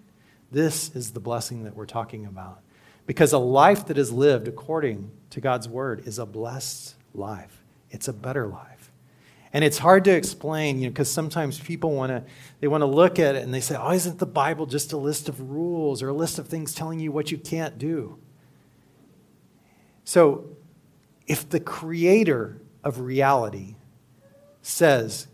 This 0.51 0.95
is 0.95 1.11
the 1.11 1.19
blessing 1.19 1.63
that 1.63 1.75
we're 1.75 1.85
talking 1.85 2.25
about. 2.25 2.61
Because 3.05 3.33
a 3.33 3.39
life 3.39 3.87
that 3.87 3.97
is 3.97 4.11
lived 4.11 4.47
according 4.47 5.11
to 5.31 5.41
God's 5.41 5.67
word 5.67 6.05
is 6.05 6.19
a 6.19 6.25
blessed 6.25 6.95
life. 7.13 7.63
It's 7.89 8.07
a 8.07 8.13
better 8.13 8.47
life. 8.47 8.78
And 9.51 9.63
it's 9.63 9.79
hard 9.79 10.03
to 10.03 10.11
explain, 10.11 10.77
you 10.77 10.85
know, 10.85 10.89
because 10.91 11.09
sometimes 11.09 11.59
people 11.59 11.91
want 11.91 12.11
to 12.11 12.23
they 12.59 12.67
want 12.67 12.81
to 12.81 12.85
look 12.85 13.17
at 13.17 13.35
it 13.35 13.43
and 13.43 13.53
they 13.53 13.61
say, 13.61 13.75
"Oh, 13.75 13.91
isn't 13.91 14.19
the 14.19 14.25
Bible 14.25 14.65
just 14.65 14.93
a 14.93 14.97
list 14.97 15.27
of 15.27 15.49
rules 15.49 16.03
or 16.03 16.09
a 16.09 16.13
list 16.13 16.37
of 16.37 16.47
things 16.47 16.73
telling 16.73 16.99
you 16.99 17.11
what 17.11 17.31
you 17.31 17.37
can't 17.37 17.77
do?" 17.77 18.19
So, 20.03 20.45
if 21.27 21.49
the 21.49 21.59
creator 21.59 22.61
of 22.83 22.99
reality 22.99 23.75
says 24.61 25.27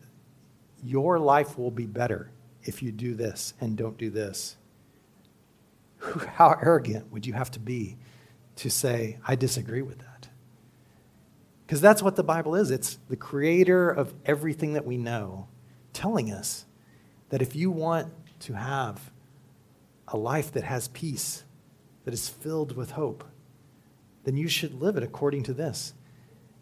your 0.84 1.20
life 1.20 1.58
will 1.58 1.72
be 1.72 1.86
better 1.86 2.32
if 2.64 2.82
you 2.82 2.92
do 2.92 3.16
this 3.16 3.54
and 3.60 3.78
don't 3.78 3.98
do 3.98 4.10
this, 4.10 4.56
how 6.36 6.56
arrogant 6.62 7.12
would 7.12 7.26
you 7.26 7.34
have 7.34 7.52
to 7.52 7.60
be 7.60 7.98
to 8.58 8.70
say, 8.70 9.18
I 9.28 9.36
disagree 9.36 9.82
with 9.82 10.00
that? 10.00 10.15
Because 11.66 11.82
that's 11.82 12.04
what 12.04 12.16
the 12.16 12.24
Bible 12.24 12.56
is 12.56 12.72
it's 12.72 13.00
the 13.10 13.16
creator 13.16 13.90
of 13.90 14.14
everything 14.26 14.74
that 14.74 14.86
we 14.86 14.98
know 14.98 15.48
telling 15.94 16.32
us 16.32 16.66
that 17.30 17.42
if 17.42 17.56
you 17.56 17.72
want 17.72 18.12
to 18.42 18.54
have 18.54 19.12
a 20.08 20.18
life 20.18 20.52
that 20.52 20.64
has 20.64 20.88
peace, 20.90 21.44
that 22.04 22.14
is 22.14 22.30
filled 22.30 22.76
with 22.76 22.92
hope, 22.92 23.24
then 24.26 24.38
you 24.38 24.48
should 24.48 24.80
live 24.80 24.96
it 24.98 25.04
according 25.04 25.44
to 25.44 25.54
this. 25.54 25.94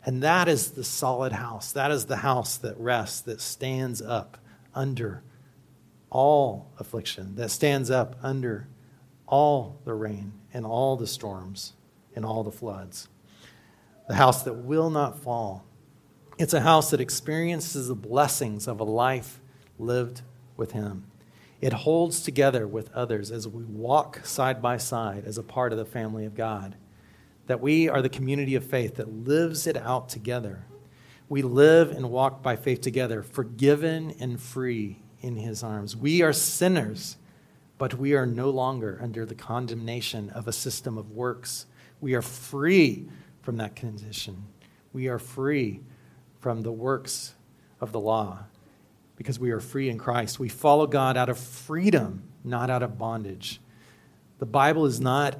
And 0.05 0.21
that 0.23 0.47
is 0.47 0.71
the 0.71 0.83
solid 0.83 1.31
house. 1.33 1.71
That 1.71 1.91
is 1.91 2.05
the 2.05 2.17
house 2.17 2.57
that 2.57 2.77
rests, 2.77 3.21
that 3.21 3.41
stands 3.41 4.01
up 4.01 4.37
under 4.75 5.23
all 6.09 6.71
affliction, 6.79 7.35
that 7.35 7.51
stands 7.51 7.89
up 7.89 8.15
under 8.21 8.67
all 9.27 9.79
the 9.83 9.93
rain 9.93 10.33
and 10.53 10.65
all 10.65 10.95
the 10.95 11.07
storms 11.07 11.73
and 12.15 12.25
all 12.25 12.43
the 12.43 12.51
floods 12.51 13.07
the 14.07 14.15
house 14.15 14.43
that 14.43 14.53
will 14.53 14.89
not 14.89 15.19
fall. 15.19 15.65
It's 16.37 16.53
a 16.53 16.61
house 16.61 16.89
that 16.91 17.01
experiences 17.01 17.87
the 17.87 17.95
blessings 17.95 18.67
of 18.67 18.79
a 18.79 18.83
life 18.83 19.39
lived 19.77 20.21
with 20.57 20.71
Him. 20.71 21.05
It 21.61 21.73
holds 21.73 22.23
together 22.23 22.67
with 22.67 22.91
others 22.93 23.31
as 23.31 23.47
we 23.47 23.63
walk 23.63 24.25
side 24.25 24.61
by 24.61 24.77
side 24.77 25.23
as 25.25 25.37
a 25.37 25.43
part 25.43 25.71
of 25.71 25.77
the 25.77 25.85
family 25.85 26.25
of 26.25 26.35
God. 26.35 26.75
That 27.47 27.61
we 27.61 27.87
are 27.87 28.01
the 28.01 28.09
community 28.09 28.55
of 28.55 28.65
faith 28.65 28.95
that 28.95 29.13
lives 29.13 29.67
it 29.67 29.77
out 29.77 30.09
together. 30.09 30.65
We 31.29 31.41
live 31.41 31.91
and 31.91 32.09
walk 32.09 32.43
by 32.43 32.55
faith 32.55 32.81
together, 32.81 33.23
forgiven 33.23 34.13
and 34.19 34.41
free 34.41 34.99
in 35.21 35.35
His 35.35 35.63
arms. 35.63 35.95
We 35.95 36.21
are 36.21 36.33
sinners, 36.33 37.17
but 37.77 37.93
we 37.93 38.13
are 38.13 38.25
no 38.25 38.49
longer 38.49 38.99
under 39.01 39.25
the 39.25 39.35
condemnation 39.35 40.29
of 40.31 40.47
a 40.47 40.53
system 40.53 40.97
of 40.97 41.11
works. 41.11 41.65
We 42.01 42.13
are 42.13 42.21
free 42.21 43.07
from 43.43 43.57
that 43.57 43.75
condition. 43.75 44.47
We 44.93 45.07
are 45.07 45.19
free 45.19 45.81
from 46.39 46.63
the 46.63 46.71
works 46.71 47.35
of 47.79 47.91
the 47.91 47.99
law 47.99 48.45
because 49.15 49.39
we 49.39 49.51
are 49.51 49.59
free 49.59 49.89
in 49.89 49.97
Christ. 49.97 50.39
We 50.39 50.49
follow 50.49 50.87
God 50.87 51.17
out 51.17 51.29
of 51.29 51.37
freedom, 51.37 52.23
not 52.43 52.69
out 52.69 52.81
of 52.81 52.97
bondage. 52.97 53.61
The 54.39 54.45
Bible 54.45 54.85
is 54.85 54.99
not 54.99 55.37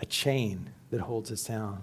a 0.00 0.06
chain 0.06 0.70
that 0.90 1.00
holds 1.00 1.32
us 1.32 1.44
down. 1.44 1.82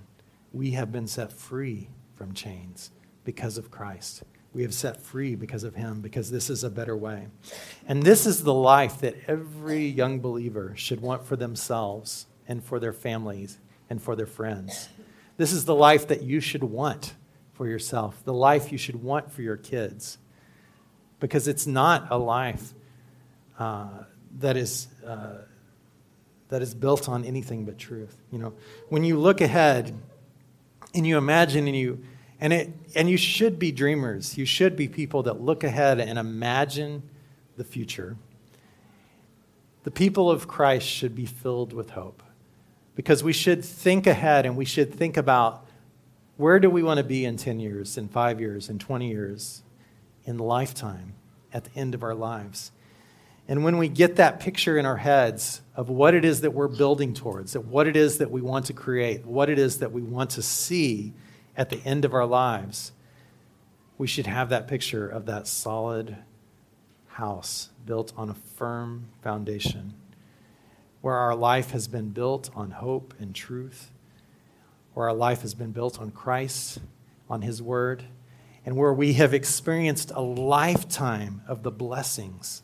We 0.53 0.71
have 0.71 0.91
been 0.91 1.07
set 1.07 1.33
free 1.33 1.89
from 2.15 2.33
chains 2.33 2.91
because 3.23 3.57
of 3.57 3.69
Christ. 3.69 4.23
We 4.53 4.61
have 4.61 4.73
set 4.73 5.01
free 5.01 5.35
because 5.35 5.65
of 5.65 5.75
Him, 5.75 5.99
because 5.99 6.31
this 6.31 6.49
is 6.49 6.63
a 6.63 6.69
better 6.69 6.95
way. 6.95 7.27
And 7.87 8.03
this 8.03 8.25
is 8.25 8.43
the 8.43 8.53
life 8.53 8.99
that 9.01 9.15
every 9.27 9.85
young 9.85 10.21
believer 10.21 10.73
should 10.77 11.01
want 11.01 11.25
for 11.25 11.35
themselves 11.35 12.27
and 12.47 12.63
for 12.63 12.79
their 12.79 12.93
families 12.93 13.57
and 13.89 14.01
for 14.01 14.15
their 14.15 14.25
friends. 14.25 14.89
This 15.37 15.51
is 15.51 15.65
the 15.65 15.75
life 15.75 16.07
that 16.07 16.23
you 16.23 16.39
should 16.39 16.63
want 16.63 17.13
for 17.53 17.67
yourself, 17.67 18.21
the 18.23 18.33
life 18.33 18.71
you 18.71 18.77
should 18.77 19.01
want 19.03 19.31
for 19.31 19.41
your 19.41 19.57
kids, 19.57 20.17
because 21.19 21.47
it's 21.47 21.67
not 21.67 22.07
a 22.09 22.17
life 22.17 22.73
uh, 23.59 24.03
that 24.39 24.57
is. 24.57 24.87
Uh, 25.05 25.37
that 26.49 26.61
is 26.61 26.75
built 26.75 27.09
on 27.09 27.25
anything 27.25 27.65
but 27.65 27.79
truth. 27.79 28.15
You 28.31 28.37
know, 28.37 28.53
when 28.89 29.03
you 29.03 29.17
look 29.17 29.41
ahead 29.41 29.99
and 30.93 31.05
you 31.05 31.17
imagine 31.17 31.67
and 31.67 31.75
you 31.75 32.03
and 32.39 32.53
it 32.53 32.73
and 32.95 33.09
you 33.09 33.17
should 33.17 33.59
be 33.59 33.71
dreamers. 33.71 34.37
You 34.37 34.45
should 34.45 34.75
be 34.75 34.87
people 34.87 35.23
that 35.23 35.41
look 35.41 35.63
ahead 35.63 35.99
and 35.99 36.17
imagine 36.17 37.03
the 37.57 37.63
future. 37.63 38.17
The 39.83 39.91
people 39.91 40.31
of 40.31 40.47
Christ 40.47 40.87
should 40.87 41.15
be 41.15 41.25
filled 41.25 41.73
with 41.73 41.91
hope 41.91 42.23
because 42.95 43.23
we 43.23 43.33
should 43.33 43.63
think 43.63 44.07
ahead 44.07 44.45
and 44.45 44.55
we 44.55 44.65
should 44.65 44.93
think 44.93 45.17
about 45.17 45.65
where 46.37 46.59
do 46.59 46.69
we 46.69 46.83
want 46.83 46.97
to 46.97 47.03
be 47.03 47.25
in 47.25 47.37
10 47.37 47.59
years, 47.59 47.97
in 47.97 48.07
five 48.07 48.39
years, 48.39 48.69
in 48.69 48.79
20 48.79 49.07
years, 49.07 49.61
in 50.25 50.37
lifetime, 50.37 51.13
at 51.53 51.65
the 51.65 51.79
end 51.79 51.93
of 51.93 52.03
our 52.03 52.15
lives. 52.15 52.71
And 53.47 53.63
when 53.63 53.77
we 53.77 53.87
get 53.87 54.15
that 54.15 54.39
picture 54.39 54.77
in 54.77 54.85
our 54.85 54.97
heads 54.97 55.61
of 55.75 55.89
what 55.89 56.13
it 56.13 56.25
is 56.25 56.41
that 56.41 56.51
we're 56.51 56.67
building 56.67 57.13
towards, 57.13 57.55
of 57.55 57.69
what 57.69 57.85
it 57.85 57.95
is 57.95 58.17
that 58.17 58.31
we 58.31 58.41
want 58.41 58.65
to 58.65 58.73
create, 58.73 59.25
what 59.25 59.49
it 59.49 59.59
is 59.59 59.79
that 59.79 59.91
we 59.91 60.01
want 60.01 60.31
to 60.31 60.41
see 60.41 61.13
at 61.55 61.69
the 61.69 61.79
end 61.85 62.05
of 62.05 62.13
our 62.13 62.25
lives, 62.25 62.91
we 63.97 64.07
should 64.07 64.27
have 64.27 64.49
that 64.49 64.67
picture 64.67 65.07
of 65.07 65.25
that 65.27 65.47
solid 65.47 66.17
house 67.07 67.69
built 67.85 68.11
on 68.17 68.29
a 68.29 68.33
firm 68.33 69.05
foundation 69.21 69.93
where 71.05 71.13
our 71.13 71.35
life 71.35 71.69
has 71.69 71.87
been 71.87 72.09
built 72.09 72.49
on 72.55 72.71
hope 72.71 73.13
and 73.19 73.35
truth, 73.35 73.91
where 74.95 75.07
our 75.07 75.15
life 75.15 75.43
has 75.43 75.53
been 75.53 75.71
built 75.71 75.99
on 75.99 76.09
Christ, 76.09 76.79
on 77.29 77.43
His 77.43 77.61
Word, 77.61 78.05
and 78.65 78.75
where 78.75 78.91
we 78.91 79.13
have 79.13 79.31
experienced 79.31 80.09
a 80.15 80.21
lifetime 80.21 81.43
of 81.47 81.61
the 81.61 81.69
blessings 81.69 82.63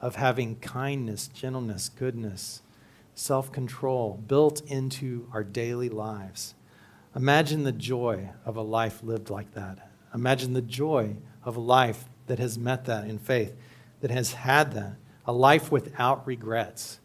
of 0.00 0.14
having 0.14 0.54
kindness, 0.60 1.26
gentleness, 1.26 1.88
goodness, 1.88 2.62
self 3.16 3.50
control 3.50 4.22
built 4.24 4.60
into 4.70 5.28
our 5.32 5.42
daily 5.42 5.88
lives. 5.88 6.54
Imagine 7.16 7.64
the 7.64 7.72
joy 7.72 8.30
of 8.44 8.54
a 8.54 8.62
life 8.62 9.02
lived 9.02 9.30
like 9.30 9.52
that. 9.54 9.90
Imagine 10.14 10.52
the 10.52 10.62
joy 10.62 11.16
of 11.42 11.56
a 11.56 11.60
life 11.60 12.04
that 12.28 12.38
has 12.38 12.56
met 12.56 12.84
that 12.84 13.08
in 13.08 13.18
faith, 13.18 13.56
that 14.00 14.12
has 14.12 14.34
had 14.34 14.74
that, 14.74 14.94
a 15.26 15.32
life 15.32 15.72
without 15.72 16.24
regrets, 16.24 17.00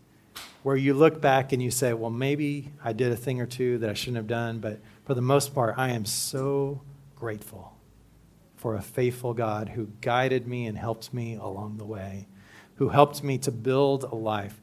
where 0.66 0.76
you 0.76 0.95
look 0.95 1.22
back 1.22 1.51
and 1.51 1.61
you 1.61 1.70
say, 1.70 1.93
well, 1.93 2.09
maybe 2.09 2.72
I 2.84 2.91
did 2.91 3.11
a 3.11 3.16
thing 3.16 3.39
or 3.39 3.45
two 3.45 3.78
that 3.78 3.89
I 3.91 3.93
shouldn't 3.93 4.18
have 4.18 4.26
done, 4.26 4.57
but 4.57 4.80
for 5.03 5.13
the 5.13 5.22
most 5.22 5.53
part, 5.53 5.76
I 5.78 5.91
am 5.91 6.05
so 6.05 6.82
grateful 7.16 7.78
for 8.55 8.74
a 8.74 8.82
faithful 8.82 9.36
God 9.36 9.70
who 9.70 9.89
guided 10.01 10.47
me 10.47 10.66
and 10.66 10.76
helped 10.76 11.13
me 11.13 11.36
along 11.36 11.78
the 11.78 11.86
way, 11.86 12.26
who 12.78 12.89
helped 12.89 13.24
me 13.24 13.38
to 13.38 13.51
build 13.51 14.05
a 14.05 14.16
life 14.16 14.59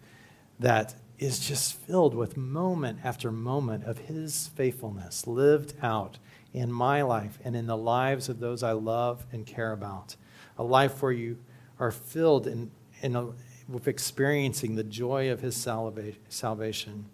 that 0.58 0.96
is 1.20 1.38
just 1.38 1.74
filled 1.74 2.16
with 2.16 2.36
moment 2.36 2.98
after 3.04 3.30
moment 3.30 3.84
of 3.84 3.98
His 3.98 4.50
faithfulness 4.56 5.28
lived 5.28 5.74
out 5.84 6.18
in 6.52 6.72
my 6.72 7.02
life 7.02 7.38
and 7.44 7.54
in 7.54 7.68
the 7.68 7.76
lives 7.76 8.28
of 8.28 8.40
those 8.40 8.64
I 8.64 8.72
love 8.72 9.24
and 9.30 9.46
care 9.46 9.70
about. 9.70 10.16
A 10.58 10.64
life 10.64 11.00
where 11.00 11.12
you 11.12 11.38
are 11.78 11.92
filled 11.92 12.48
in, 12.48 12.72
in 13.02 13.14
a, 13.14 13.28
with 13.68 13.88
experiencing 13.88 14.74
the 14.74 14.84
joy 14.84 15.30
of 15.30 15.40
his 15.40 15.56
salvation. 15.56 17.06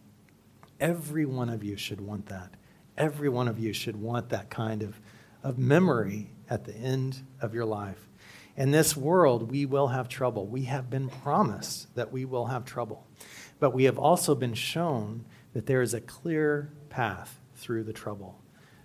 Every 0.80 1.24
one 1.24 1.48
of 1.48 1.64
you 1.64 1.76
should 1.76 2.00
want 2.00 2.26
that. 2.26 2.54
Every 2.96 3.28
one 3.28 3.48
of 3.48 3.58
you 3.58 3.72
should 3.72 3.96
want 3.96 4.28
that 4.30 4.50
kind 4.50 4.82
of, 4.82 5.00
of 5.42 5.58
memory 5.58 6.30
at 6.50 6.64
the 6.64 6.74
end 6.74 7.22
of 7.40 7.54
your 7.54 7.64
life. 7.64 8.08
In 8.56 8.72
this 8.72 8.96
world, 8.96 9.50
we 9.50 9.66
will 9.66 9.88
have 9.88 10.08
trouble. 10.08 10.46
We 10.46 10.64
have 10.64 10.90
been 10.90 11.08
promised 11.08 11.94
that 11.94 12.12
we 12.12 12.24
will 12.24 12.46
have 12.46 12.64
trouble. 12.64 13.06
But 13.60 13.72
we 13.72 13.84
have 13.84 13.98
also 13.98 14.34
been 14.34 14.54
shown 14.54 15.24
that 15.52 15.66
there 15.66 15.82
is 15.82 15.94
a 15.94 16.00
clear 16.00 16.72
path 16.90 17.38
through 17.54 17.84
the 17.84 17.92
trouble 17.92 18.40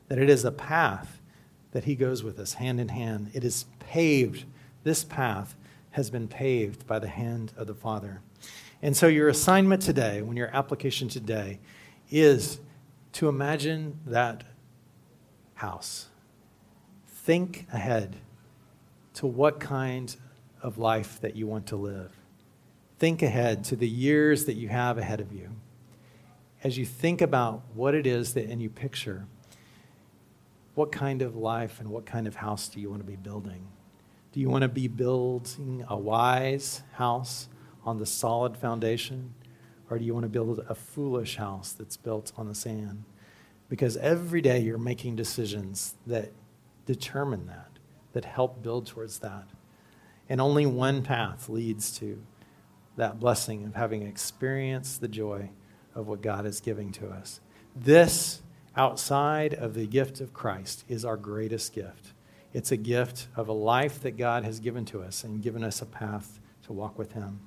that 0.10 0.22
it 0.22 0.30
is 0.30 0.46
a 0.46 0.52
path 0.52 1.20
that 1.72 1.86
He 1.86 1.96
goes 1.96 2.24
with 2.24 2.38
us 2.40 2.54
hand 2.54 2.80
in 2.80 2.90
hand. 2.90 3.32
It 3.34 3.44
is 3.44 3.66
paved, 3.80 4.46
this 4.84 5.04
path 5.04 5.56
has 5.94 6.10
been 6.10 6.28
paved 6.28 6.86
by 6.88 7.00
the 7.00 7.08
hand 7.08 7.54
of 7.56 7.68
the 7.68 7.74
Father. 7.74 8.22
And 8.82 8.98
so, 8.98 9.08
your 9.08 9.30
assignment 9.30 9.82
today, 9.82 10.22
when 10.22 10.36
your 10.36 10.50
application 10.54 11.08
today, 11.08 11.60
is 12.12 12.60
to 13.14 13.30
imagine 13.30 14.00
that 14.06 14.44
house. 15.54 16.08
Think 17.08 17.68
ahead 17.72 18.18
to 19.14 19.28
what 19.28 19.60
kind 19.60 20.16
of 20.62 20.78
life 20.78 21.22
that 21.22 21.36
you 21.36 21.48
want 21.48 21.68
to 21.68 21.76
live. 21.76 22.12
Think 22.98 23.22
ahead 23.22 23.64
to 23.66 23.76
the 23.76 23.88
years 23.88 24.46
that 24.46 24.56
you 24.56 24.70
have 24.70 24.98
ahead 24.98 25.22
of 25.22 25.32
you. 25.32 25.50
As 26.64 26.78
you 26.78 26.86
think 26.86 27.22
about 27.22 27.62
what 27.74 27.94
it 27.94 28.08
is 28.08 28.34
that, 28.34 28.50
and 28.50 28.62
you 28.62 28.70
picture, 28.70 29.28
what 30.76 30.92
kind 30.92 31.22
of 31.22 31.36
life 31.36 31.80
and 31.80 31.90
what 31.90 32.06
kind 32.06 32.26
of 32.26 32.36
house 32.36 32.68
do 32.68 32.80
you 32.80 32.90
want 32.90 33.02
to 33.02 33.08
be 33.08 33.16
building? 33.16 33.68
Do 34.34 34.40
you 34.40 34.50
want 34.50 34.64
to 34.64 34.68
be 34.68 34.88
building 34.88 35.86
a 35.88 35.96
wise 35.96 36.82
house 36.94 37.48
on 37.86 38.00
the 38.00 38.06
solid 38.08 38.58
foundation? 38.58 39.36
Or 39.92 40.00
do 40.00 40.04
you 40.04 40.14
want 40.14 40.24
to 40.24 40.30
build 40.30 40.66
a 40.68 40.74
foolish 40.74 41.36
house 41.36 41.72
that's 41.72 41.98
built 41.98 42.34
on 42.36 42.48
the 42.48 42.56
sand? 42.56 43.04
Because 43.70 43.96
every 43.98 44.42
day 44.42 44.60
you're 44.60 44.80
making 44.80 45.16
decisions 45.16 45.94
that 46.08 46.32
determine 46.88 47.46
that, 47.46 47.78
that 48.14 48.26
help 48.26 48.64
build 48.64 48.88
towards 48.88 49.20
that. 49.20 49.46
And 50.28 50.42
only 50.42 50.66
one 50.66 51.04
path 51.04 51.48
leads 51.48 51.96
to 52.00 52.20
that 52.98 53.20
blessing 53.20 53.66
of 53.66 53.76
having 53.76 54.02
experienced 54.02 55.00
the 55.00 55.08
joy 55.08 55.52
of 55.94 56.08
what 56.08 56.24
God 56.24 56.48
is 56.48 56.60
giving 56.60 56.92
to 56.94 57.08
us. 57.10 57.40
This 57.76 58.42
outside 58.76 59.54
of 59.54 59.76
the 59.76 59.86
gift 59.86 60.22
of 60.22 60.34
Christ 60.34 60.86
is 60.90 61.06
our 61.06 61.18
greatest 61.18 61.74
gift. 61.74 62.14
It's 62.54 62.72
a 62.72 62.78
gift 62.78 63.28
of 63.36 63.48
a 63.48 63.54
life 63.54 64.02
that 64.02 64.16
God 64.16 64.44
has 64.44 64.60
given 64.60 64.86
to 64.86 65.02
us 65.02 65.24
and 65.24 65.42
given 65.42 65.64
us 65.64 65.82
a 65.82 65.86
path 65.86 66.40
to 66.66 66.74
walk 66.74 67.00
with 67.00 67.14
Him. 67.14 67.40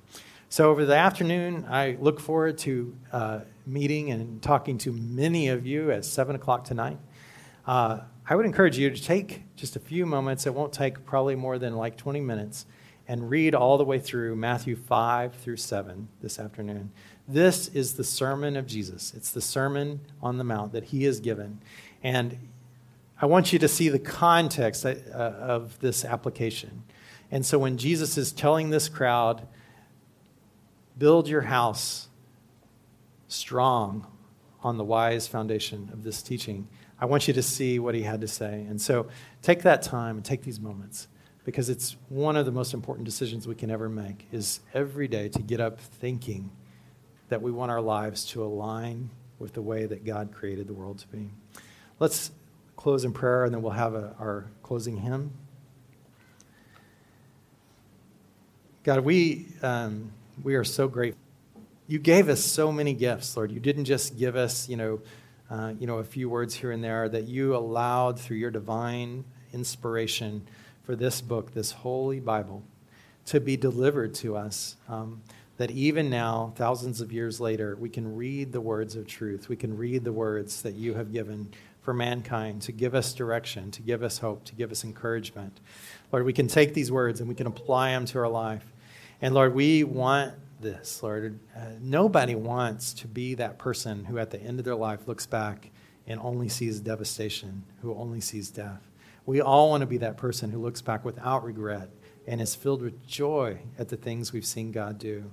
So, 0.49 0.69
over 0.69 0.85
the 0.85 0.95
afternoon, 0.95 1.65
I 1.69 1.97
look 1.99 2.19
forward 2.19 2.57
to 2.59 2.95
uh, 3.11 3.39
meeting 3.65 4.11
and 4.11 4.41
talking 4.41 4.77
to 4.79 4.91
many 4.91 5.47
of 5.47 5.65
you 5.65 5.91
at 5.91 6.05
7 6.05 6.35
o'clock 6.35 6.63
tonight. 6.63 6.97
Uh, 7.65 7.99
I 8.29 8.35
would 8.35 8.45
encourage 8.45 8.77
you 8.77 8.89
to 8.89 9.01
take 9.01 9.43
just 9.55 9.75
a 9.75 9.79
few 9.79 10.05
moments, 10.05 10.45
it 10.45 10.53
won't 10.53 10.73
take 10.73 11.05
probably 11.05 11.35
more 11.35 11.57
than 11.57 11.75
like 11.75 11.97
20 11.97 12.21
minutes, 12.21 12.65
and 13.07 13.29
read 13.29 13.55
all 13.55 13.77
the 13.77 13.85
way 13.85 13.99
through 13.99 14.35
Matthew 14.35 14.75
5 14.75 15.35
through 15.35 15.57
7 15.57 16.09
this 16.21 16.39
afternoon. 16.39 16.91
This 17.27 17.67
is 17.69 17.93
the 17.93 18.03
sermon 18.03 18.57
of 18.57 18.67
Jesus. 18.67 19.13
It's 19.13 19.31
the 19.31 19.41
Sermon 19.41 20.01
on 20.21 20.37
the 20.37 20.43
Mount 20.43 20.73
that 20.73 20.85
he 20.85 21.03
has 21.03 21.19
given. 21.19 21.61
And 22.03 22.37
I 23.19 23.25
want 23.25 23.51
you 23.51 23.59
to 23.59 23.67
see 23.67 23.89
the 23.89 23.99
context 23.99 24.85
uh, 24.85 24.89
of 25.13 25.79
this 25.79 26.05
application. 26.05 26.83
And 27.31 27.45
so 27.45 27.57
when 27.57 27.77
Jesus 27.77 28.17
is 28.17 28.31
telling 28.31 28.69
this 28.69 28.89
crowd, 28.89 29.47
build 30.97 31.27
your 31.27 31.41
house 31.41 32.07
strong 33.27 34.07
on 34.63 34.77
the 34.77 34.83
wise 34.83 35.27
foundation 35.27 35.89
of 35.91 36.03
this 36.03 36.21
teaching, 36.21 36.67
I 36.99 37.05
want 37.05 37.27
you 37.27 37.33
to 37.33 37.43
see 37.43 37.79
what 37.79 37.95
he 37.95 38.03
had 38.03 38.21
to 38.21 38.27
say. 38.27 38.65
And 38.69 38.81
so 38.81 39.07
take 39.41 39.63
that 39.63 39.81
time 39.81 40.17
and 40.17 40.25
take 40.25 40.43
these 40.43 40.59
moments 40.59 41.07
because 41.43 41.69
it's 41.69 41.95
one 42.09 42.35
of 42.35 42.45
the 42.45 42.51
most 42.51 42.73
important 42.73 43.05
decisions 43.05 43.47
we 43.47 43.55
can 43.55 43.71
ever 43.71 43.87
make 43.87 44.27
is 44.31 44.59
every 44.73 45.07
day 45.07 45.29
to 45.29 45.41
get 45.41 45.59
up 45.59 45.79
thinking 45.79 46.51
that 47.29 47.41
we 47.41 47.51
want 47.51 47.71
our 47.71 47.81
lives 47.81 48.25
to 48.25 48.43
align 48.43 49.09
with 49.39 49.53
the 49.53 49.61
way 49.61 49.85
that 49.85 50.05
God 50.05 50.31
created 50.31 50.67
the 50.67 50.73
world 50.73 50.99
to 50.99 51.07
be. 51.07 51.29
Let's 51.99 52.31
close 52.77 53.03
in 53.03 53.11
prayer 53.11 53.43
and 53.43 53.53
then 53.53 53.61
we'll 53.61 53.73
have 53.73 53.93
a, 53.93 54.15
our 54.19 54.45
closing 54.63 54.95
hymn. 54.95 55.31
God, 58.83 59.01
we, 59.01 59.47
um, 59.61 60.13
we 60.41 60.55
are 60.55 60.63
so 60.63 60.87
grateful. 60.87 61.19
You 61.87 61.99
gave 61.99 62.29
us 62.29 62.41
so 62.43 62.71
many 62.71 62.93
gifts, 62.93 63.35
Lord. 63.35 63.51
You 63.51 63.59
didn't 63.59 63.85
just 63.85 64.17
give 64.17 64.37
us, 64.37 64.69
you 64.69 64.77
know, 64.77 65.01
uh, 65.49 65.73
you 65.79 65.87
know, 65.87 65.97
a 65.97 66.03
few 66.03 66.29
words 66.29 66.53
here 66.53 66.71
and 66.71 66.83
there 66.83 67.09
that 67.09 67.27
you 67.27 67.55
allowed 67.55 68.19
through 68.19 68.37
your 68.37 68.51
divine 68.51 69.25
inspiration 69.53 70.45
for 70.83 70.95
this 70.95 71.19
book, 71.19 71.53
this 71.53 71.71
holy 71.71 72.19
Bible, 72.19 72.63
to 73.25 73.39
be 73.39 73.57
delivered 73.57 74.13
to 74.15 74.37
us. 74.37 74.75
Um, 74.87 75.21
that 75.57 75.71
even 75.71 76.09
now, 76.09 76.53
thousands 76.55 77.01
of 77.01 77.11
years 77.11 77.41
later, 77.41 77.75
we 77.79 77.89
can 77.89 78.15
read 78.15 78.51
the 78.51 78.61
words 78.61 78.95
of 78.95 79.07
truth. 79.07 79.49
We 79.49 79.55
can 79.55 79.75
read 79.75 80.03
the 80.03 80.13
words 80.13 80.61
that 80.61 80.75
you 80.75 80.93
have 80.93 81.11
given 81.11 81.49
for 81.87 81.93
mankind 81.93 82.61
to 82.61 82.73
give 82.73 82.93
us 82.93 83.13
direction, 83.13 83.71
to 83.71 83.81
give 83.81 84.03
us 84.03 84.17
hope, 84.17 84.43
to 84.43 84.53
give 84.53 84.73
us 84.73 84.83
encouragement. 84.83 85.61
Lord, 86.11 86.25
we 86.25 86.33
can 86.33 86.49
take 86.49 86.73
these 86.73 86.91
words 86.91 87.21
and 87.21 87.29
we 87.29 87.33
can 87.33 87.47
apply 87.47 87.91
them 87.91 88.03
to 88.07 88.19
our 88.19 88.27
life. 88.27 88.73
And 89.21 89.33
Lord, 89.33 89.55
we 89.55 89.85
want 89.85 90.33
this, 90.59 91.01
Lord. 91.01 91.39
Uh, 91.55 91.61
nobody 91.79 92.35
wants 92.35 92.93
to 92.95 93.07
be 93.07 93.35
that 93.35 93.57
person 93.57 94.03
who 94.03 94.17
at 94.17 94.31
the 94.31 94.41
end 94.41 94.59
of 94.59 94.65
their 94.65 94.75
life 94.75 95.07
looks 95.07 95.25
back 95.25 95.69
and 96.05 96.19
only 96.19 96.49
sees 96.49 96.81
devastation, 96.81 97.63
who 97.81 97.95
only 97.95 98.19
sees 98.19 98.49
death. 98.49 98.85
We 99.25 99.39
all 99.39 99.69
want 99.69 99.79
to 99.79 99.87
be 99.87 99.99
that 99.99 100.17
person 100.17 100.51
who 100.51 100.59
looks 100.61 100.81
back 100.81 101.05
without 101.05 101.45
regret 101.45 101.89
and 102.27 102.41
is 102.41 102.53
filled 102.53 102.81
with 102.81 103.07
joy 103.07 103.59
at 103.79 103.87
the 103.87 103.95
things 103.95 104.33
we've 104.33 104.45
seen 104.45 104.73
God 104.73 104.99
do. 104.99 105.31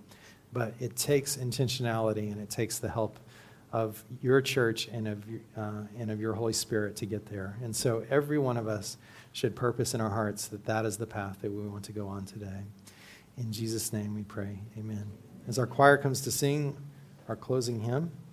But 0.52 0.74
it 0.78 0.94
takes 0.94 1.36
intentionality 1.36 2.30
and 2.30 2.40
it 2.40 2.48
takes 2.48 2.78
the 2.78 2.90
help 2.90 3.18
of 3.74 4.04
your 4.22 4.40
church 4.40 4.86
and 4.92 5.08
of, 5.08 5.24
uh, 5.56 5.82
and 5.98 6.08
of 6.08 6.20
your 6.20 6.32
Holy 6.32 6.52
Spirit 6.52 6.94
to 6.94 7.06
get 7.06 7.26
there. 7.26 7.58
And 7.60 7.74
so 7.74 8.06
every 8.08 8.38
one 8.38 8.56
of 8.56 8.68
us 8.68 8.96
should 9.32 9.56
purpose 9.56 9.94
in 9.94 10.00
our 10.00 10.10
hearts 10.10 10.46
that 10.46 10.64
that 10.66 10.86
is 10.86 10.96
the 10.96 11.08
path 11.08 11.38
that 11.42 11.50
we 11.50 11.66
want 11.66 11.84
to 11.86 11.92
go 11.92 12.06
on 12.06 12.24
today. 12.24 12.62
In 13.36 13.50
Jesus' 13.50 13.92
name 13.92 14.14
we 14.14 14.22
pray. 14.22 14.60
Amen. 14.78 15.10
As 15.48 15.58
our 15.58 15.66
choir 15.66 15.98
comes 15.98 16.20
to 16.20 16.30
sing 16.30 16.76
our 17.26 17.34
closing 17.34 17.80
hymn. 17.80 18.12